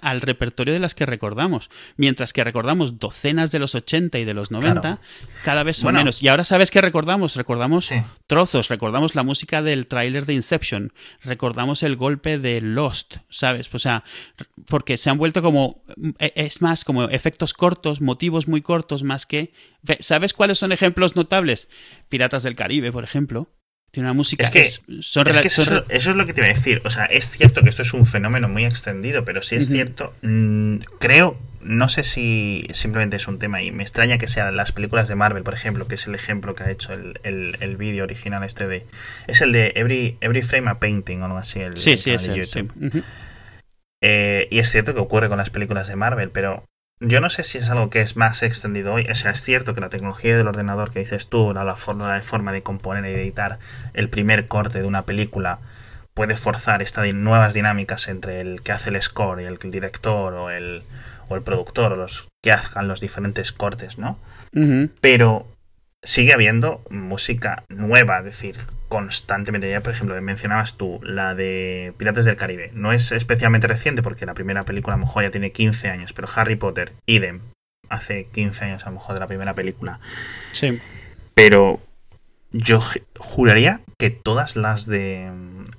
al 0.00 0.20
repertorio 0.20 0.74
de 0.74 0.80
las 0.80 0.94
que 0.94 1.06
recordamos. 1.06 1.70
Mientras 1.96 2.32
que 2.32 2.44
recordamos 2.44 2.98
docenas 2.98 3.50
de 3.50 3.58
los 3.58 3.74
80 3.74 4.18
y 4.18 4.24
de 4.24 4.34
los 4.34 4.50
90, 4.50 5.00
cada 5.44 5.62
vez 5.62 5.78
son 5.78 5.94
menos. 5.94 6.22
Y 6.22 6.28
ahora 6.28 6.44
sabes 6.44 6.70
qué 6.70 6.80
recordamos? 6.80 7.36
Recordamos 7.36 7.92
trozos, 8.26 8.68
recordamos 8.68 9.14
la 9.14 9.22
música 9.22 9.62
del 9.62 9.86
tráiler 9.86 10.26
de 10.26 10.34
Inception, 10.34 10.92
recordamos 11.22 11.82
el 11.82 11.96
golpe 11.96 12.38
de 12.38 12.60
Lost, 12.60 13.16
¿sabes? 13.28 13.72
O 13.74 13.78
sea, 13.78 14.04
porque 14.66 14.96
se 14.96 15.10
han 15.10 15.18
vuelto 15.18 15.42
como, 15.42 15.82
e, 16.18 16.32
es 16.36 16.62
más, 16.62 16.84
como 16.84 17.04
efectos 17.04 17.54
cortos, 17.54 18.00
motivos 18.00 18.48
muy 18.48 18.62
cortos, 18.62 19.02
más 19.02 19.26
que... 19.26 19.52
¿Sabes 20.00 20.32
cuáles 20.32 20.58
son 20.58 20.72
ejemplos 20.72 21.16
notables? 21.16 21.68
Piratas 22.08 22.42
del 22.42 22.56
Caribe, 22.56 22.92
por 22.92 23.04
ejemplo. 23.04 23.48
Tiene 23.96 24.10
una 24.10 24.14
música 24.14 24.44
es 24.44 24.50
que, 24.50 24.60
eso, 24.60 24.84
es 25.88 26.06
lo 26.08 26.26
que 26.26 26.34
te 26.34 26.40
iba 26.42 26.50
a 26.50 26.52
decir. 26.52 26.82
O 26.84 26.90
sea, 26.90 27.06
es 27.06 27.30
cierto 27.30 27.62
que 27.62 27.70
esto 27.70 27.80
es 27.80 27.94
un 27.94 28.04
fenómeno 28.04 28.46
muy 28.46 28.66
extendido, 28.66 29.24
pero 29.24 29.40
sí 29.40 29.56
es 29.56 29.68
cierto. 29.68 30.12
Mm, 30.20 30.80
creo, 30.98 31.38
no 31.62 31.88
sé 31.88 32.04
si 32.04 32.66
simplemente 32.74 33.16
es 33.16 33.26
un 33.26 33.38
tema 33.38 33.62
y 33.62 33.70
me 33.70 33.82
extraña 33.82 34.18
que 34.18 34.28
sean 34.28 34.54
las 34.54 34.72
películas 34.72 35.08
de 35.08 35.14
Marvel, 35.14 35.44
por 35.44 35.54
ejemplo, 35.54 35.88
que 35.88 35.94
es 35.94 36.06
el 36.06 36.14
ejemplo 36.14 36.54
que 36.54 36.64
ha 36.64 36.70
hecho 36.70 36.92
el, 36.92 37.18
el, 37.22 37.76
vídeo 37.78 38.04
original 38.04 38.44
este 38.44 38.66
de. 38.66 38.84
Es 39.28 39.40
el 39.40 39.52
de 39.52 39.72
Every, 39.76 40.18
Every 40.20 40.42
Frame 40.42 40.68
a 40.68 40.78
Painting 40.78 41.22
o 41.22 41.24
algo 41.24 41.38
así. 41.38 41.60
El, 41.60 41.78
sí, 41.78 41.96
sí, 41.96 42.18
sí. 42.18 42.68
Eh, 44.02 44.46
y 44.50 44.58
es 44.58 44.70
cierto 44.70 44.92
que 44.92 45.00
ocurre 45.00 45.30
con 45.30 45.38
las 45.38 45.48
películas 45.48 45.88
de 45.88 45.96
Marvel, 45.96 46.28
pero 46.28 46.66
yo 47.00 47.20
no 47.20 47.28
sé 47.28 47.42
si 47.42 47.58
es 47.58 47.68
algo 47.68 47.90
que 47.90 48.00
es 48.00 48.16
más 48.16 48.42
extendido 48.42 48.94
hoy. 48.94 49.06
O 49.10 49.14
sea, 49.14 49.32
es 49.32 49.42
cierto 49.42 49.74
que 49.74 49.80
la 49.80 49.90
tecnología 49.90 50.36
del 50.36 50.48
ordenador 50.48 50.90
que 50.90 51.00
dices 51.00 51.28
tú, 51.28 51.52
la, 51.52 51.76
forma, 51.76 52.14
de 52.14 52.22
forma 52.22 52.52
de 52.52 52.62
componer 52.62 53.04
y 53.04 53.14
editar 53.14 53.58
el 53.92 54.08
primer 54.08 54.48
corte 54.48 54.80
de 54.80 54.86
una 54.86 55.04
película, 55.04 55.58
puede 56.14 56.36
forzar 56.36 56.80
estas 56.80 57.12
nuevas 57.14 57.54
dinámicas 57.54 58.08
entre 58.08 58.40
el 58.40 58.62
que 58.62 58.72
hace 58.72 58.90
el 58.90 59.00
score 59.02 59.42
y 59.42 59.44
el, 59.44 59.58
director 59.58 60.32
o 60.32 60.50
el, 60.50 60.82
o 61.28 61.36
el 61.36 61.42
productor 61.42 61.92
o 61.92 61.96
los 61.96 62.28
que 62.42 62.52
hagan 62.52 62.88
los 62.88 63.00
diferentes 63.00 63.52
cortes, 63.52 63.98
¿no? 63.98 64.18
Pero 65.02 65.46
sigue 66.06 66.32
habiendo 66.32 66.82
música 66.88 67.64
nueva, 67.68 68.18
es 68.18 68.24
decir, 68.24 68.56
constantemente. 68.88 69.68
Ya, 69.68 69.80
por 69.80 69.92
ejemplo, 69.92 70.20
mencionabas 70.22 70.76
tú 70.76 71.00
la 71.02 71.34
de 71.34 71.92
Piratas 71.98 72.24
del 72.24 72.36
Caribe. 72.36 72.70
No 72.72 72.92
es 72.92 73.12
especialmente 73.12 73.66
reciente 73.66 74.02
porque 74.02 74.24
la 74.24 74.34
primera 74.34 74.62
película 74.62 74.94
a 74.94 74.98
lo 74.98 75.04
mejor 75.04 75.24
ya 75.24 75.30
tiene 75.30 75.52
15 75.52 75.90
años, 75.90 76.12
pero 76.12 76.28
Harry 76.34 76.56
Potter, 76.56 76.92
idem, 77.06 77.40
hace 77.88 78.26
15 78.32 78.64
años 78.64 78.84
a 78.84 78.90
lo 78.90 78.94
mejor 78.94 79.14
de 79.14 79.20
la 79.20 79.26
primera 79.26 79.54
película. 79.54 79.98
Sí. 80.52 80.80
Pero 81.34 81.80
yo 82.52 82.80
juraría 83.18 83.80
que 83.98 84.10
todas 84.10 84.54
las 84.54 84.86
de 84.86 85.30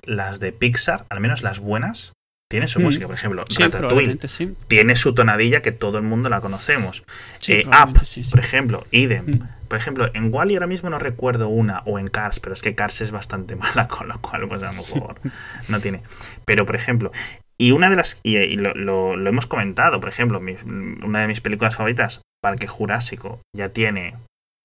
las 0.03 0.39
de 0.39 0.51
Pixar, 0.51 1.05
al 1.09 1.21
menos 1.21 1.41
las 1.41 1.59
buenas, 1.59 2.11
tienen 2.49 2.67
su 2.67 2.79
mm. 2.79 2.83
música. 2.83 3.05
Por 3.07 3.15
ejemplo, 3.15 3.45
Ratatouille 3.57 4.19
tiene 4.67 4.95
su 4.95 5.13
tonadilla 5.13 5.61
que 5.61 5.71
todo 5.71 5.97
el 5.97 6.03
mundo 6.03 6.29
la 6.29 6.41
conocemos. 6.41 7.03
Eh, 7.47 7.65
Up, 7.67 7.99
por 8.31 8.39
ejemplo, 8.39 8.85
idem. 8.91 9.25
Mm. 9.25 9.49
Por 9.67 9.77
ejemplo, 9.77 10.09
en 10.13 10.33
Wally 10.33 10.55
ahora 10.55 10.67
mismo 10.67 10.89
no 10.89 10.97
recuerdo 10.97 11.49
una, 11.49 11.83
o 11.85 11.99
en 11.99 12.07
Cars, 12.07 12.39
pero 12.39 12.53
es 12.53 12.61
que 12.61 12.73
Cars 12.73 13.01
es 13.01 13.11
bastante 13.11 13.55
mala, 13.57 13.87
con 13.87 14.07
lo 14.07 14.19
cual, 14.21 14.47
pues 14.47 14.63
a 14.63 14.71
lo 14.71 14.73
mejor 14.73 15.19
no 15.67 15.79
tiene. 15.79 16.01
Pero, 16.45 16.65
por 16.65 16.75
ejemplo, 16.75 17.11
y 17.57 17.71
una 17.71 17.89
de 17.89 17.95
las. 17.95 18.19
Y, 18.23 18.55
lo, 18.55 19.13
hemos 19.13 19.47
comentado, 19.47 19.99
por 19.99 20.09
ejemplo, 20.09 20.39
una 20.39 21.21
de 21.21 21.27
mis 21.27 21.41
películas 21.41 21.75
favoritas, 21.75 22.21
Parque 22.41 22.67
Jurásico, 22.67 23.41
ya 23.55 23.69
tiene 23.69 24.15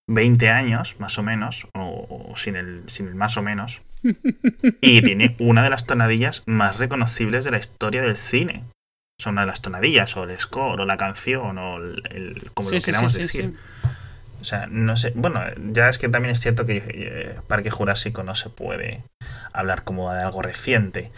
20 0.09 0.51
años, 0.51 0.97
más 0.99 1.19
o 1.19 1.23
menos, 1.23 1.67
o, 1.75 2.35
sin, 2.37 2.57
el, 2.57 2.83
sin 2.89 3.09
el 3.09 3.15
más 3.15 3.37
o 3.37 3.43
menos. 3.43 3.83
Y 4.81 5.03
tiene 5.03 5.37
una 5.39 5.63
de 5.63 5.71
las 5.71 5.87
tonadillas 5.87 6.43
más 6.47 6.79
reconocibles 6.79 7.45
de 7.45 7.53
la 7.53 7.59
historia 7.59 8.03
del 8.03 8.17
cine. 8.17 8.65
Son 9.21 9.35
una 9.35 9.43
de 9.43 9.47
las 9.49 9.63
tonadillas, 9.63 10.17
o 10.17 10.25
el 10.25 10.39
score, 10.39 10.81
o 10.81 10.87
la 10.87 10.97
canción, 10.97 11.59
o 11.59 11.77
el, 11.77 12.51
como 12.55 12.71
lo 12.71 12.81
queramos 12.81 13.15
decir. 13.15 13.55
O 14.41 14.45
sea, 14.45 14.67
no 14.67 14.97
sé. 14.97 15.13
Bueno, 15.15 15.41
ya 15.71 15.89
es 15.89 15.99
que 15.99 16.09
también 16.09 16.33
es 16.33 16.41
cierto 16.41 16.67
que 16.67 16.83
eh, 16.85 17.37
Parque 17.47 17.71
Jurásico 17.71 18.25
no 18.25 18.35
se 18.35 18.51
puede 18.51 19.05
hablar 19.53 19.85
como 19.85 20.13
de 20.13 20.23
algo 20.23 20.43
reciente. 20.43 21.13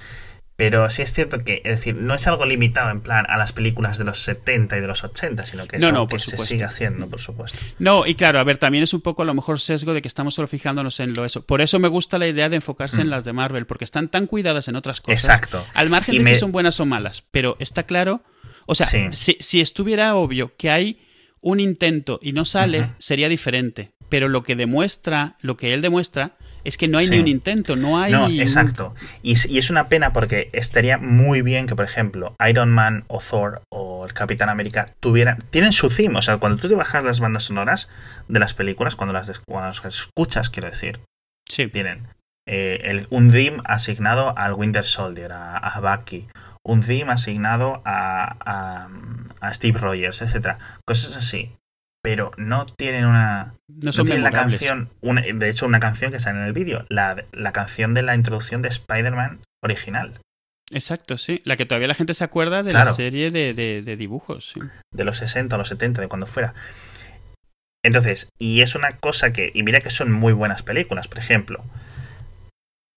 Pero 0.56 0.88
sí 0.88 1.02
es 1.02 1.12
cierto 1.12 1.42
que, 1.42 1.62
es 1.64 1.70
decir, 1.72 1.96
no 1.96 2.14
es 2.14 2.28
algo 2.28 2.44
limitado 2.44 2.90
en 2.90 3.00
plan 3.00 3.26
a 3.28 3.36
las 3.36 3.52
películas 3.52 3.98
de 3.98 4.04
los 4.04 4.22
70 4.22 4.78
y 4.78 4.80
de 4.80 4.86
los 4.86 5.02
80, 5.02 5.46
sino 5.46 5.66
que 5.66 5.76
es 5.76 5.84
algo 5.84 6.06
que 6.06 6.20
se 6.20 6.38
sigue 6.38 6.62
haciendo, 6.62 7.08
por 7.08 7.20
supuesto. 7.20 7.58
No, 7.80 8.06
y 8.06 8.14
claro, 8.14 8.38
a 8.38 8.44
ver, 8.44 8.58
también 8.58 8.84
es 8.84 8.94
un 8.94 9.00
poco 9.00 9.22
a 9.22 9.24
lo 9.24 9.34
mejor 9.34 9.58
sesgo 9.58 9.94
de 9.94 10.02
que 10.02 10.06
estamos 10.06 10.34
solo 10.34 10.46
fijándonos 10.46 11.00
en 11.00 11.14
lo 11.14 11.24
eso. 11.24 11.44
Por 11.44 11.60
eso 11.60 11.80
me 11.80 11.88
gusta 11.88 12.18
la 12.18 12.28
idea 12.28 12.48
de 12.48 12.56
enfocarse 12.56 13.00
en 13.00 13.08
mm. 13.08 13.10
las 13.10 13.24
de 13.24 13.32
Marvel, 13.32 13.66
porque 13.66 13.84
están 13.84 14.08
tan 14.08 14.28
cuidadas 14.28 14.68
en 14.68 14.76
otras 14.76 15.00
cosas. 15.00 15.24
Exacto. 15.24 15.66
Al 15.74 15.90
margen 15.90 16.22
de 16.22 16.24
si 16.24 16.36
son 16.36 16.52
buenas 16.52 16.78
o 16.78 16.86
malas, 16.86 17.24
pero 17.32 17.56
está 17.58 17.82
claro. 17.82 18.22
O 18.66 18.76
sea, 18.76 18.86
si, 18.86 19.36
si 19.40 19.60
estuviera 19.60 20.14
obvio 20.14 20.54
que 20.56 20.70
hay 20.70 21.00
un 21.40 21.60
intento 21.60 22.18
y 22.22 22.32
no 22.32 22.44
sale, 22.44 22.92
sería 22.98 23.28
diferente. 23.28 23.92
Pero 24.08 24.28
lo 24.28 24.42
que 24.42 24.56
demuestra, 24.56 25.36
lo 25.40 25.56
que 25.56 25.74
él 25.74 25.82
demuestra, 25.82 26.36
es 26.64 26.76
que 26.76 26.88
no 26.88 26.98
hay 26.98 27.08
ni 27.08 27.18
un 27.18 27.28
intento, 27.28 27.76
no 27.76 28.00
hay. 28.00 28.12
No, 28.12 28.28
exacto. 28.28 28.94
Y, 29.22 29.32
es 29.32 29.70
una 29.70 29.88
pena 29.88 30.12
porque 30.12 30.50
estaría 30.52 30.98
muy 30.98 31.42
bien 31.42 31.66
que, 31.66 31.76
por 31.76 31.84
ejemplo, 31.84 32.34
Iron 32.48 32.70
Man 32.70 33.04
o 33.08 33.20
Thor 33.20 33.62
o 33.70 34.04
el 34.04 34.12
Capitán 34.12 34.48
América 34.48 34.86
tuvieran. 35.00 35.38
Tienen 35.50 35.72
su 35.72 35.88
theme. 35.90 36.18
O 36.18 36.22
sea, 36.22 36.38
cuando 36.38 36.60
tú 36.60 36.68
te 36.68 36.74
bajas 36.74 37.04
las 37.04 37.20
bandas 37.20 37.44
sonoras 37.44 37.88
de 38.28 38.40
las 38.40 38.54
películas, 38.54 38.96
cuando 38.96 39.12
las, 39.12 39.28
escuchas, 39.28 40.50
quiero 40.50 40.68
decir, 40.68 41.00
sí. 41.48 41.68
tienen 41.68 42.08
eh, 42.46 42.80
el, 42.84 43.06
un 43.10 43.30
theme 43.30 43.58
asignado 43.64 44.36
al 44.36 44.54
Winter 44.54 44.84
Soldier, 44.84 45.32
a, 45.32 45.56
a 45.56 45.80
Bucky 45.80 46.26
un 46.66 46.82
theme 46.82 47.12
asignado 47.12 47.82
a, 47.84 48.88
a, 49.40 49.54
Steve 49.54 49.78
Rogers, 49.78 50.22
etcétera, 50.22 50.58
cosas 50.86 51.16
así. 51.16 51.52
Pero 52.04 52.32
no 52.36 52.66
tienen 52.66 53.06
una. 53.06 53.54
No, 53.66 53.90
son 53.90 54.04
tienen 54.04 54.24
la 54.24 54.30
canción. 54.30 54.90
de 55.00 55.48
hecho, 55.48 55.64
una 55.64 55.80
canción 55.80 56.12
que 56.12 56.18
sale 56.18 56.38
en 56.38 56.44
el 56.44 56.52
vídeo. 56.52 56.84
La, 56.90 57.24
la 57.32 57.52
canción 57.52 57.94
de 57.94 58.02
la 58.02 58.14
introducción 58.14 58.60
de 58.60 58.68
Spider-Man 58.68 59.40
original. 59.62 60.20
Exacto, 60.70 61.16
sí. 61.16 61.40
La 61.46 61.56
que 61.56 61.64
todavía 61.64 61.88
la 61.88 61.94
gente 61.94 62.12
se 62.12 62.22
acuerda 62.22 62.62
de 62.62 62.74
la 62.74 62.92
serie 62.92 63.30
de, 63.30 63.54
de, 63.54 63.96
dibujos. 63.96 64.52
De 64.92 65.04
los 65.04 65.16
60 65.16 65.54
o 65.54 65.58
los 65.58 65.68
70, 65.68 66.02
de 66.02 66.08
cuando 66.08 66.26
fuera. 66.26 66.52
Entonces, 67.82 68.28
y 68.38 68.60
es 68.60 68.74
una 68.74 68.90
cosa 68.98 69.32
que. 69.32 69.50
Y 69.54 69.62
mira 69.62 69.80
que 69.80 69.88
son 69.88 70.12
muy 70.12 70.34
buenas 70.34 70.62
películas. 70.62 71.08
Por 71.08 71.16
ejemplo, 71.16 71.64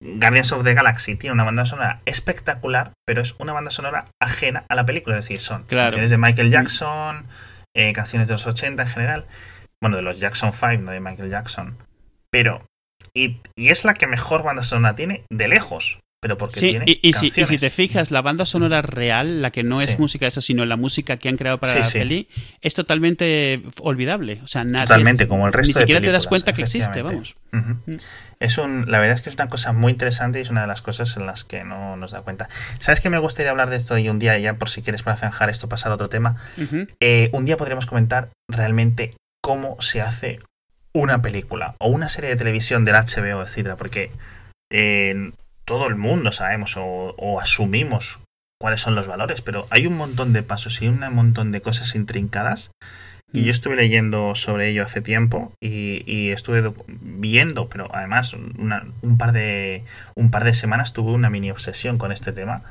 Guardians 0.03 0.51
of 0.51 0.65
the 0.65 0.73
Galaxy 0.73 1.15
tiene 1.15 1.33
una 1.33 1.45
banda 1.45 1.65
sonora 1.65 2.01
espectacular, 2.05 2.91
pero 3.05 3.21
es 3.21 3.35
una 3.39 3.53
banda 3.53 3.71
sonora 3.71 4.07
ajena 4.21 4.65
a 4.67 4.75
la 4.75 4.85
película. 4.85 5.17
Es 5.17 5.23
decir, 5.23 5.39
son 5.39 5.63
canciones 5.63 6.11
de 6.11 6.17
Michael 6.17 6.51
Jackson, 6.51 7.25
eh, 7.77 7.93
canciones 7.93 8.27
de 8.27 8.33
los 8.33 8.47
80 8.47 8.81
en 8.81 8.89
general. 8.89 9.27
Bueno, 9.79 9.97
de 9.97 10.01
los 10.01 10.19
Jackson 10.19 10.51
5, 10.51 10.81
no 10.81 10.91
de 10.91 10.99
Michael 10.99 11.29
Jackson. 11.29 11.77
Pero. 12.31 12.65
Y, 13.13 13.39
es 13.55 13.85
la 13.85 13.93
que 13.93 14.07
mejor 14.07 14.41
banda 14.43 14.63
sonora 14.63 14.95
tiene 14.95 15.23
de 15.29 15.47
lejos. 15.47 15.99
Pero 16.27 16.37
porque 16.37 16.59
tiene 16.59 16.83
y, 16.85 17.13
si, 17.13 17.27
y, 17.27 17.45
si, 17.45 17.57
te 17.57 17.69
fijas, 17.69 18.11
la 18.11 18.21
banda 18.21 18.45
sonora 18.45 18.81
real, 18.81 19.41
la 19.41 19.51
que 19.51 19.63
no 19.63 19.79
es 19.79 19.97
música 19.97 20.27
eso, 20.27 20.41
sino 20.41 20.65
la 20.65 20.75
música 20.75 21.15
que 21.15 21.29
han 21.29 21.37
creado 21.37 21.57
para 21.57 21.73
la 21.73 21.89
peli, 21.89 22.27
es 22.61 22.73
totalmente 22.73 23.63
olvidable. 23.79 24.41
O 24.43 24.47
sea, 24.47 24.65
nadie 24.65 24.87
Totalmente, 24.87 25.25
como 25.29 25.47
el 25.47 25.53
resto 25.53 25.69
Ni 25.69 25.79
siquiera 25.79 26.01
te 26.01 26.11
das 26.11 26.27
cuenta 26.27 26.51
que 26.51 26.63
existe, 26.63 27.01
vamos. 27.01 27.37
Es 28.41 28.57
un, 28.57 28.91
la 28.91 28.99
verdad 28.99 29.15
es 29.15 29.21
que 29.21 29.29
es 29.29 29.35
una 29.35 29.47
cosa 29.47 29.71
muy 29.71 29.93
interesante 29.93 30.39
y 30.39 30.41
es 30.41 30.49
una 30.49 30.61
de 30.61 30.67
las 30.67 30.81
cosas 30.81 31.15
en 31.15 31.25
las 31.25 31.45
que 31.45 31.63
no 31.63 31.95
nos 31.95 32.11
da 32.11 32.23
cuenta. 32.23 32.49
¿Sabes 32.79 32.99
que 32.99 33.09
me 33.09 33.19
gustaría 33.19 33.51
hablar 33.51 33.69
de 33.69 33.77
esto 33.77 33.97
y 33.97 34.09
un 34.09 34.19
día, 34.19 34.37
ya 34.37 34.55
por 34.55 34.69
si 34.69 34.81
quieres 34.81 35.03
para 35.03 35.15
zanjar 35.15 35.49
esto, 35.49 35.69
pasar 35.69 35.93
a 35.93 35.95
otro 35.95 36.09
tema? 36.09 36.35
Eh, 36.99 37.29
un 37.31 37.45
día 37.45 37.55
podríamos 37.55 37.85
comentar 37.85 38.31
realmente 38.49 39.15
cómo 39.41 39.81
se 39.81 40.01
hace 40.01 40.39
una 40.93 41.21
película 41.21 41.75
o 41.79 41.87
una 41.87 42.09
serie 42.09 42.29
de 42.31 42.35
televisión 42.35 42.83
del 42.83 42.95
HBO, 42.95 43.43
etcétera, 43.43 43.77
porque 43.77 44.11
eh, 44.71 45.31
todo 45.67 45.87
el 45.87 45.95
mundo 45.95 46.31
sabemos 46.31 46.75
o 46.77 47.39
asumimos 47.41 48.19
cuáles 48.59 48.79
son 48.79 48.95
los 48.95 49.07
valores, 49.07 49.41
pero 49.41 49.65
hay 49.69 49.85
un 49.85 49.97
montón 49.97 50.33
de 50.33 50.41
pasos 50.41 50.81
y 50.81 50.87
un 50.87 50.99
montón 51.13 51.51
de 51.51 51.61
cosas 51.61 51.93
intrincadas 51.95 52.71
y 53.33 53.43
yo 53.43 53.51
estuve 53.51 53.75
leyendo 53.75 54.35
sobre 54.35 54.69
ello 54.69 54.83
hace 54.83 55.01
tiempo 55.01 55.53
y, 55.61 56.29
estuve 56.29 56.73
viendo, 56.87 57.67
pero 57.67 57.87
además 57.93 58.33
un, 58.33 59.17
par 59.17 59.33
de, 59.33 59.83
un 60.15 60.31
par 60.31 60.43
de 60.45 60.53
semanas 60.53 60.93
tuve 60.93 61.11
una 61.11 61.29
mini 61.29 61.51
obsesión 61.51 61.97
con 61.97 62.11
este 62.11 62.31
tema. 62.31 62.63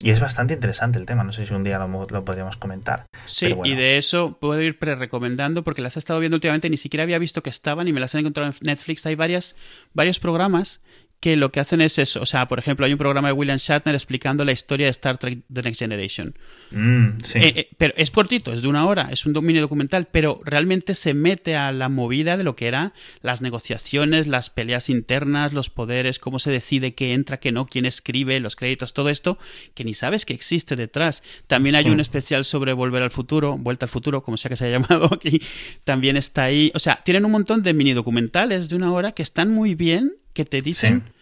Y 0.00 0.10
es 0.10 0.20
bastante 0.20 0.52
interesante 0.52 0.98
el 0.98 1.06
tema, 1.06 1.24
no 1.24 1.32
sé 1.32 1.46
si 1.46 1.54
un 1.54 1.64
día 1.64 1.78
lo, 1.78 2.06
lo 2.10 2.24
podríamos 2.24 2.58
comentar. 2.58 3.06
Sí, 3.24 3.54
y 3.64 3.74
de 3.74 3.96
eso 3.96 4.36
puedo 4.38 4.60
ir 4.60 4.78
pre-recomendando 4.78 5.64
porque 5.64 5.80
las 5.80 5.96
he 5.96 5.98
estado 5.98 6.20
viendo 6.20 6.36
últimamente, 6.36 6.68
ni 6.68 6.76
siquiera 6.76 7.04
había 7.04 7.18
visto 7.18 7.42
que 7.42 7.48
estaban 7.48 7.88
y 7.88 7.92
me 7.94 8.00
las 8.00 8.14
han 8.14 8.20
encontrado 8.20 8.50
en 8.50 8.56
Netflix. 8.60 9.06
Hay 9.06 9.14
varias, 9.14 9.56
varios 9.94 10.18
programas 10.18 10.82
que 11.20 11.36
lo 11.36 11.50
que 11.50 11.60
hacen 11.60 11.80
es 11.80 11.98
eso. 11.98 12.20
O 12.20 12.26
sea, 12.26 12.48
por 12.48 12.58
ejemplo, 12.58 12.84
hay 12.84 12.92
un 12.92 12.98
programa 12.98 13.28
de 13.28 13.32
William 13.32 13.56
Shatner 13.56 13.94
explicando 13.94 14.44
la 14.44 14.52
historia 14.52 14.86
de 14.86 14.90
Star 14.90 15.16
Trek 15.16 15.40
The 15.50 15.62
Next 15.62 15.78
Generation. 15.80 16.34
Mm, 16.70 17.08
sí. 17.22 17.38
Eh, 17.38 17.52
eh, 17.56 17.68
pero 17.78 17.94
es 17.96 18.10
cortito, 18.10 18.52
es 18.52 18.60
de 18.60 18.68
una 18.68 18.84
hora, 18.86 19.08
es 19.10 19.24
un 19.24 19.32
dominio 19.32 19.62
documental, 19.62 20.06
pero 20.12 20.40
realmente 20.44 20.94
se 20.94 21.14
mete 21.14 21.56
a 21.56 21.72
la 21.72 21.88
movida 21.88 22.36
de 22.36 22.44
lo 22.44 22.56
que 22.56 22.66
eran 22.66 22.92
las 23.22 23.40
negociaciones, 23.40 24.26
las 24.26 24.50
peleas 24.50 24.90
internas, 24.90 25.52
los 25.54 25.70
poderes, 25.70 26.18
cómo 26.18 26.38
se 26.38 26.50
decide 26.50 26.94
qué 26.94 27.14
entra, 27.14 27.38
qué 27.38 27.52
no, 27.52 27.66
quién 27.66 27.86
escribe, 27.86 28.38
los 28.40 28.54
créditos, 28.54 28.92
todo 28.92 29.08
esto 29.08 29.38
que 29.74 29.84
ni 29.84 29.94
sabes 29.94 30.26
que 30.26 30.34
existe 30.34 30.76
detrás. 30.76 31.22
También 31.46 31.74
hay 31.74 31.84
Sí. 31.84 31.90
un 31.90 32.00
especial 32.00 32.44
sobre 32.44 32.72
Volver 32.74 33.02
al 33.02 33.10
Futuro, 33.10 33.56
Vuelta 33.56 33.86
al 33.86 33.90
Futuro, 33.90 34.22
como 34.22 34.36
sea 34.36 34.50
que 34.50 34.56
se 34.56 34.66
haya 34.66 34.78
llamado 34.78 35.06
aquí, 35.12 35.40
también 35.84 36.16
está 36.18 36.44
ahí. 36.44 36.70
O 36.74 36.78
sea, 36.78 37.00
tienen 37.04 37.24
un 37.24 37.32
montón 37.32 37.62
de 37.62 37.72
mini 37.72 37.94
documentales 37.94 38.68
de 38.68 38.76
una 38.76 38.92
hora 38.92 39.12
que 39.12 39.22
están 39.22 39.50
muy 39.50 39.74
bien, 39.74 40.12
que 40.34 40.44
te 40.44 40.60
dicen 40.60 41.14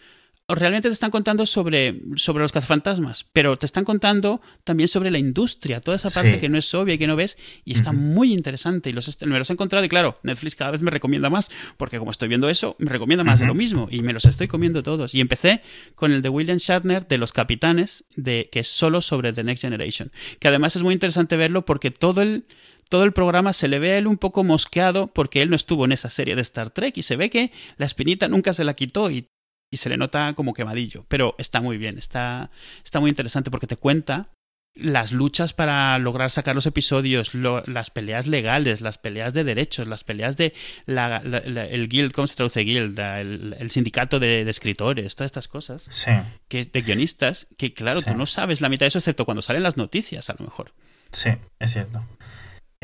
o 0.45 0.55
realmente 0.55 0.89
te 0.89 0.93
están 0.93 1.09
contando 1.09 1.45
sobre, 1.45 2.01
sobre 2.15 2.41
los 2.41 2.51
cazafantasmas, 2.51 3.25
pero 3.31 3.55
te 3.55 3.65
están 3.65 3.85
contando 3.85 4.41
también 4.65 4.89
sobre 4.89 5.09
la 5.09 5.17
industria, 5.17 5.79
toda 5.79 5.95
esa 5.95 6.09
parte 6.09 6.33
Sí. 6.33 6.39
que 6.39 6.49
no 6.49 6.57
es 6.57 6.73
obvia 6.73 6.95
y 6.95 6.97
que 6.97 7.07
no 7.07 7.15
ves, 7.15 7.37
y 7.63 7.73
está 7.73 7.93
muy 7.93 8.33
interesante. 8.33 8.89
Y 8.89 8.93
los, 8.93 9.21
me 9.21 9.39
los 9.39 9.49
he 9.49 9.53
encontrado, 9.53 9.85
y 9.85 9.89
claro, 9.89 10.19
Netflix 10.21 10.55
cada 10.55 10.71
vez 10.71 10.81
me 10.81 10.91
recomienda 10.91 11.29
más, 11.29 11.49
porque 11.77 11.97
como 11.97 12.11
estoy 12.11 12.27
viendo 12.27 12.49
eso, 12.49 12.75
me 12.77 12.89
recomienda 12.89 13.23
más 13.23 13.39
de 13.39 13.45
lo 13.45 13.53
mismo, 13.53 13.87
y 13.89 14.01
me 14.01 14.11
los 14.11 14.25
estoy 14.25 14.49
comiendo 14.49 14.81
todos. 14.81 15.15
Y 15.15 15.21
empecé 15.21 15.61
con 15.95 16.11
el 16.11 16.21
de 16.21 16.27
William 16.27 16.57
Shatner, 16.57 17.07
de 17.07 17.17
los 17.17 17.31
capitanes, 17.31 18.03
de, 18.17 18.49
que 18.51 18.59
es 18.59 18.67
solo 18.67 19.01
sobre 19.01 19.31
The 19.31 19.45
Next 19.45 19.61
Generation, 19.61 20.11
que 20.39 20.49
además 20.49 20.75
es 20.75 20.83
muy 20.83 20.93
interesante 20.93 21.37
verlo 21.37 21.63
porque 21.63 21.89
todo 21.89 22.21
el 22.21 22.45
todo 22.89 23.03
el 23.03 23.13
programa 23.13 23.53
se 23.53 23.67
le 23.67 23.79
ve 23.79 23.93
a 23.93 23.97
él 23.97 24.07
un 24.07 24.17
poco 24.17 24.43
mosqueado 24.43 25.07
porque 25.07 25.41
él 25.41 25.49
no 25.49 25.55
estuvo 25.55 25.85
en 25.85 25.91
esa 25.91 26.09
serie 26.09 26.35
de 26.35 26.41
Star 26.41 26.69
Trek 26.69 26.97
y 26.97 27.03
se 27.03 27.15
ve 27.15 27.29
que 27.29 27.51
la 27.77 27.85
espinita 27.85 28.27
nunca 28.27 28.53
se 28.53 28.63
la 28.63 28.73
quitó 28.75 29.09
y, 29.09 29.27
y 29.71 29.77
se 29.77 29.89
le 29.89 29.97
nota 29.97 30.33
como 30.35 30.53
quemadillo. 30.53 31.05
Pero 31.07 31.35
está 31.37 31.61
muy 31.61 31.77
bien, 31.77 31.97
está, 31.97 32.51
está 32.83 32.99
muy 32.99 33.09
interesante 33.09 33.49
porque 33.51 33.67
te 33.67 33.77
cuenta 33.77 34.29
las 34.75 35.11
luchas 35.11 35.53
para 35.53 35.99
lograr 35.99 36.31
sacar 36.31 36.55
los 36.55 36.65
episodios, 36.65 37.35
lo- 37.35 37.61
las 37.67 37.91
peleas 37.91 38.25
legales, 38.25 38.81
las 38.81 38.97
peleas 38.97 39.35
de 39.35 39.43
derechos, 39.43 39.87
las 39.87 40.03
peleas 40.03 40.35
de 40.35 40.53
la, 40.87 41.21
la- 41.23 41.41
la- 41.45 41.67
el 41.67 41.87
guild, 41.87 42.11
¿cómo 42.11 42.25
se 42.25 42.35
traduce 42.35 42.61
guild? 42.61 42.99
El, 42.99 43.55
el 43.59 43.69
sindicato 43.69 44.19
de, 44.19 44.43
de 44.43 44.49
escritores, 44.49 45.15
todas 45.15 45.27
estas 45.29 45.47
cosas, 45.47 45.85
Sí. 45.91 46.09
que, 46.47 46.65
de 46.65 46.81
guionistas, 46.81 47.45
que 47.55 47.75
claro, 47.75 48.01
Sí. 48.01 48.09
tú 48.09 48.17
no 48.17 48.25
sabes 48.25 48.61
la 48.61 48.69
mitad 48.69 48.85
de 48.85 48.87
eso 48.87 48.97
excepto 48.97 49.25
cuando 49.25 49.43
salen 49.43 49.61
las 49.61 49.77
noticias, 49.77 50.27
a 50.31 50.35
lo 50.39 50.45
mejor. 50.45 50.73
Sí, 51.11 51.29
es 51.59 51.71
cierto. 51.73 52.03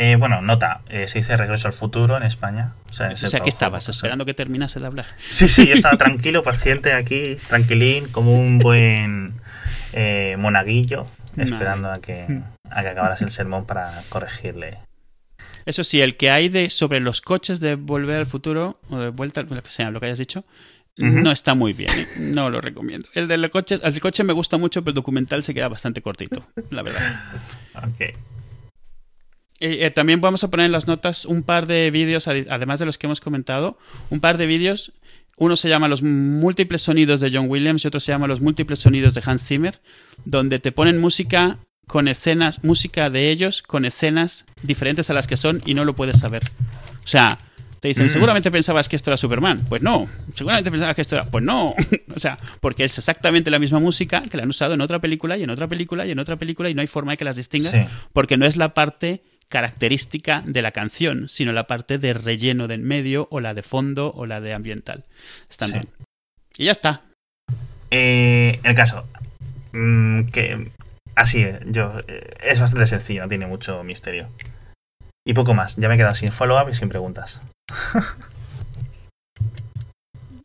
Eh, 0.01 0.15
bueno, 0.15 0.41
nota, 0.41 0.79
eh, 0.87 1.09
se 1.09 1.19
dice 1.19 1.35
Regreso 1.35 1.67
al 1.67 1.73
Futuro 1.73 2.15
en 2.15 2.23
España. 2.23 2.73
O 2.89 2.93
sea, 2.93 3.09
O 3.09 3.43
que 3.43 3.49
estabas 3.49 3.89
esperando 3.89 4.23
que 4.23 4.33
terminase 4.33 4.79
de 4.79 4.85
hablar. 4.85 5.07
Sí, 5.29 5.49
sí, 5.49 5.67
yo 5.67 5.75
estaba 5.75 5.97
tranquilo, 5.97 6.41
paciente 6.41 6.93
aquí, 6.93 7.35
tranquilín, 7.49 8.07
como 8.07 8.33
un 8.33 8.59
buen 8.59 9.33
eh, 9.91 10.37
monaguillo, 10.39 11.05
esperando 11.35 11.91
a 11.91 11.95
que, 11.95 12.41
a 12.69 12.81
que 12.81 12.87
acabaras 12.87 13.21
el 13.23 13.29
sermón 13.29 13.65
para 13.65 14.03
corregirle. 14.07 14.77
Eso 15.65 15.83
sí, 15.83 15.99
el 15.99 16.15
que 16.15 16.31
hay 16.31 16.47
de 16.47 16.69
sobre 16.69 17.01
los 17.01 17.19
coches 17.19 17.59
de 17.59 17.75
Volver 17.75 18.19
al 18.19 18.25
Futuro, 18.25 18.79
o 18.89 18.99
de 18.99 19.09
Vuelta, 19.09 19.41
lo 19.41 19.61
que 19.61 19.69
sea, 19.69 19.91
lo 19.91 19.99
que 19.99 20.05
hayas 20.05 20.19
dicho, 20.19 20.45
no 20.95 21.29
está 21.29 21.55
muy 21.55 21.73
bien. 21.73 21.91
¿eh? 21.91 22.07
No 22.19 22.49
lo 22.49 22.61
recomiendo. 22.61 23.09
El 23.15 23.27
del 23.27 23.49
coche, 23.49 23.77
el 23.83 23.99
coche 23.99 24.23
me 24.23 24.31
gusta 24.31 24.57
mucho, 24.57 24.81
pero 24.81 24.91
el 24.91 24.95
documental 24.95 25.43
se 25.43 25.53
queda 25.53 25.67
bastante 25.67 26.01
cortito, 26.01 26.47
la 26.69 26.83
verdad. 26.83 27.01
Ok. 27.75 28.15
Eh, 29.59 29.85
eh, 29.85 29.91
también 29.91 30.21
vamos 30.21 30.43
a 30.43 30.49
poner 30.49 30.65
en 30.67 30.71
las 30.71 30.87
notas 30.87 31.25
un 31.25 31.43
par 31.43 31.67
de 31.67 31.91
vídeos, 31.91 32.27
además 32.27 32.79
de 32.79 32.85
los 32.85 32.97
que 32.97 33.07
hemos 33.07 33.19
comentado, 33.19 33.77
un 34.09 34.19
par 34.19 34.37
de 34.37 34.45
vídeos. 34.45 34.93
Uno 35.37 35.55
se 35.55 35.69
llama 35.69 35.87
Los 35.87 36.01
múltiples 36.01 36.81
sonidos 36.81 37.21
de 37.21 37.31
John 37.31 37.45
Williams 37.49 37.83
y 37.83 37.87
otro 37.87 37.99
se 37.99 38.11
llama 38.11 38.27
Los 38.27 38.41
múltiples 38.41 38.79
sonidos 38.79 39.13
de 39.13 39.21
Hans 39.25 39.43
Zimmer, 39.45 39.79
donde 40.25 40.59
te 40.59 40.71
ponen 40.71 40.99
música 40.99 41.57
con 41.87 42.07
escenas, 42.07 42.63
música 42.63 43.09
de 43.09 43.31
ellos 43.31 43.63
con 43.63 43.85
escenas 43.85 44.45
diferentes 44.63 45.09
a 45.09 45.13
las 45.13 45.27
que 45.27 45.37
son 45.37 45.59
y 45.65 45.73
no 45.73 45.85
lo 45.85 45.95
puedes 45.95 46.19
saber. 46.19 46.43
O 47.03 47.07
sea, 47.07 47.37
te 47.79 47.87
dicen, 47.87 48.05
Mm. 48.07 48.09
seguramente 48.09 48.51
pensabas 48.51 48.89
que 48.89 48.97
esto 48.97 49.09
era 49.09 49.17
Superman. 49.17 49.63
Pues 49.69 49.81
no. 49.81 50.07
Seguramente 50.35 50.69
pensabas 50.69 50.93
que 50.95 51.01
esto 51.01 51.15
era. 51.15 51.23
Pues 51.25 51.43
no. 51.43 51.67
o 52.15 52.19
sea, 52.19 52.35
porque 52.59 52.83
es 52.83 52.97
exactamente 52.97 53.49
la 53.49 53.59
misma 53.59 53.79
música 53.79 54.21
que 54.21 54.35
la 54.37 54.43
han 54.43 54.49
usado 54.49 54.73
en 54.73 54.81
otra 54.81 54.99
película 54.99 55.37
y 55.37 55.43
en 55.43 55.49
otra 55.49 55.67
película 55.67 56.05
y 56.05 56.11
en 56.11 56.19
otra 56.19 56.35
película 56.35 56.69
y 56.69 56.73
no 56.73 56.81
hay 56.81 56.87
forma 56.87 57.13
de 57.13 57.17
que 57.17 57.25
las 57.25 57.37
distingas 57.37 57.71
Sí. 57.71 57.79
porque 58.13 58.35
no 58.37 58.45
es 58.45 58.57
la 58.57 58.73
parte 58.73 59.23
característica 59.49 60.43
de 60.45 60.61
la 60.61 60.71
canción, 60.71 61.27
sino 61.27 61.51
la 61.51 61.67
parte 61.67 61.97
de 61.97 62.13
relleno 62.13 62.67
de 62.67 62.75
en 62.75 62.83
medio 62.83 63.27
o 63.31 63.39
la 63.39 63.53
de 63.53 63.63
fondo 63.63 64.11
o 64.15 64.25
la 64.25 64.39
de 64.41 64.53
ambiental. 64.53 65.05
Están 65.49 65.69
Sí. 65.69 65.73
bien. 65.73 65.87
Y 66.57 66.65
ya 66.65 66.71
está. 66.71 67.01
Eh, 67.91 68.59
el 68.63 68.75
caso, 68.75 69.07
mm, 69.71 70.25
que 70.27 70.71
así 71.15 71.41
es, 71.41 71.59
yo, 71.65 71.99
eh, 72.07 72.29
es 72.41 72.59
bastante 72.59 72.85
sencillo, 72.85 73.23
no 73.23 73.29
tiene 73.29 73.47
mucho 73.47 73.83
misterio. 73.83 74.29
Y 75.25 75.33
poco 75.33 75.53
más, 75.53 75.75
ya 75.75 75.89
me 75.89 75.95
he 75.95 75.97
quedado 75.97 76.15
sin 76.15 76.31
follow-up 76.31 76.69
y 76.69 76.75
sin 76.75 76.89
preguntas. 76.89 77.41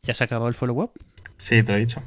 ¿Ya 0.03 0.15
se 0.15 0.25
acabó 0.25 0.49
el 0.49 0.55
follow-up? 0.55 0.93
Sí, 1.37 1.63
te 1.63 1.73
lo 1.73 1.77
he 1.79 1.81
dicho. 1.81 2.03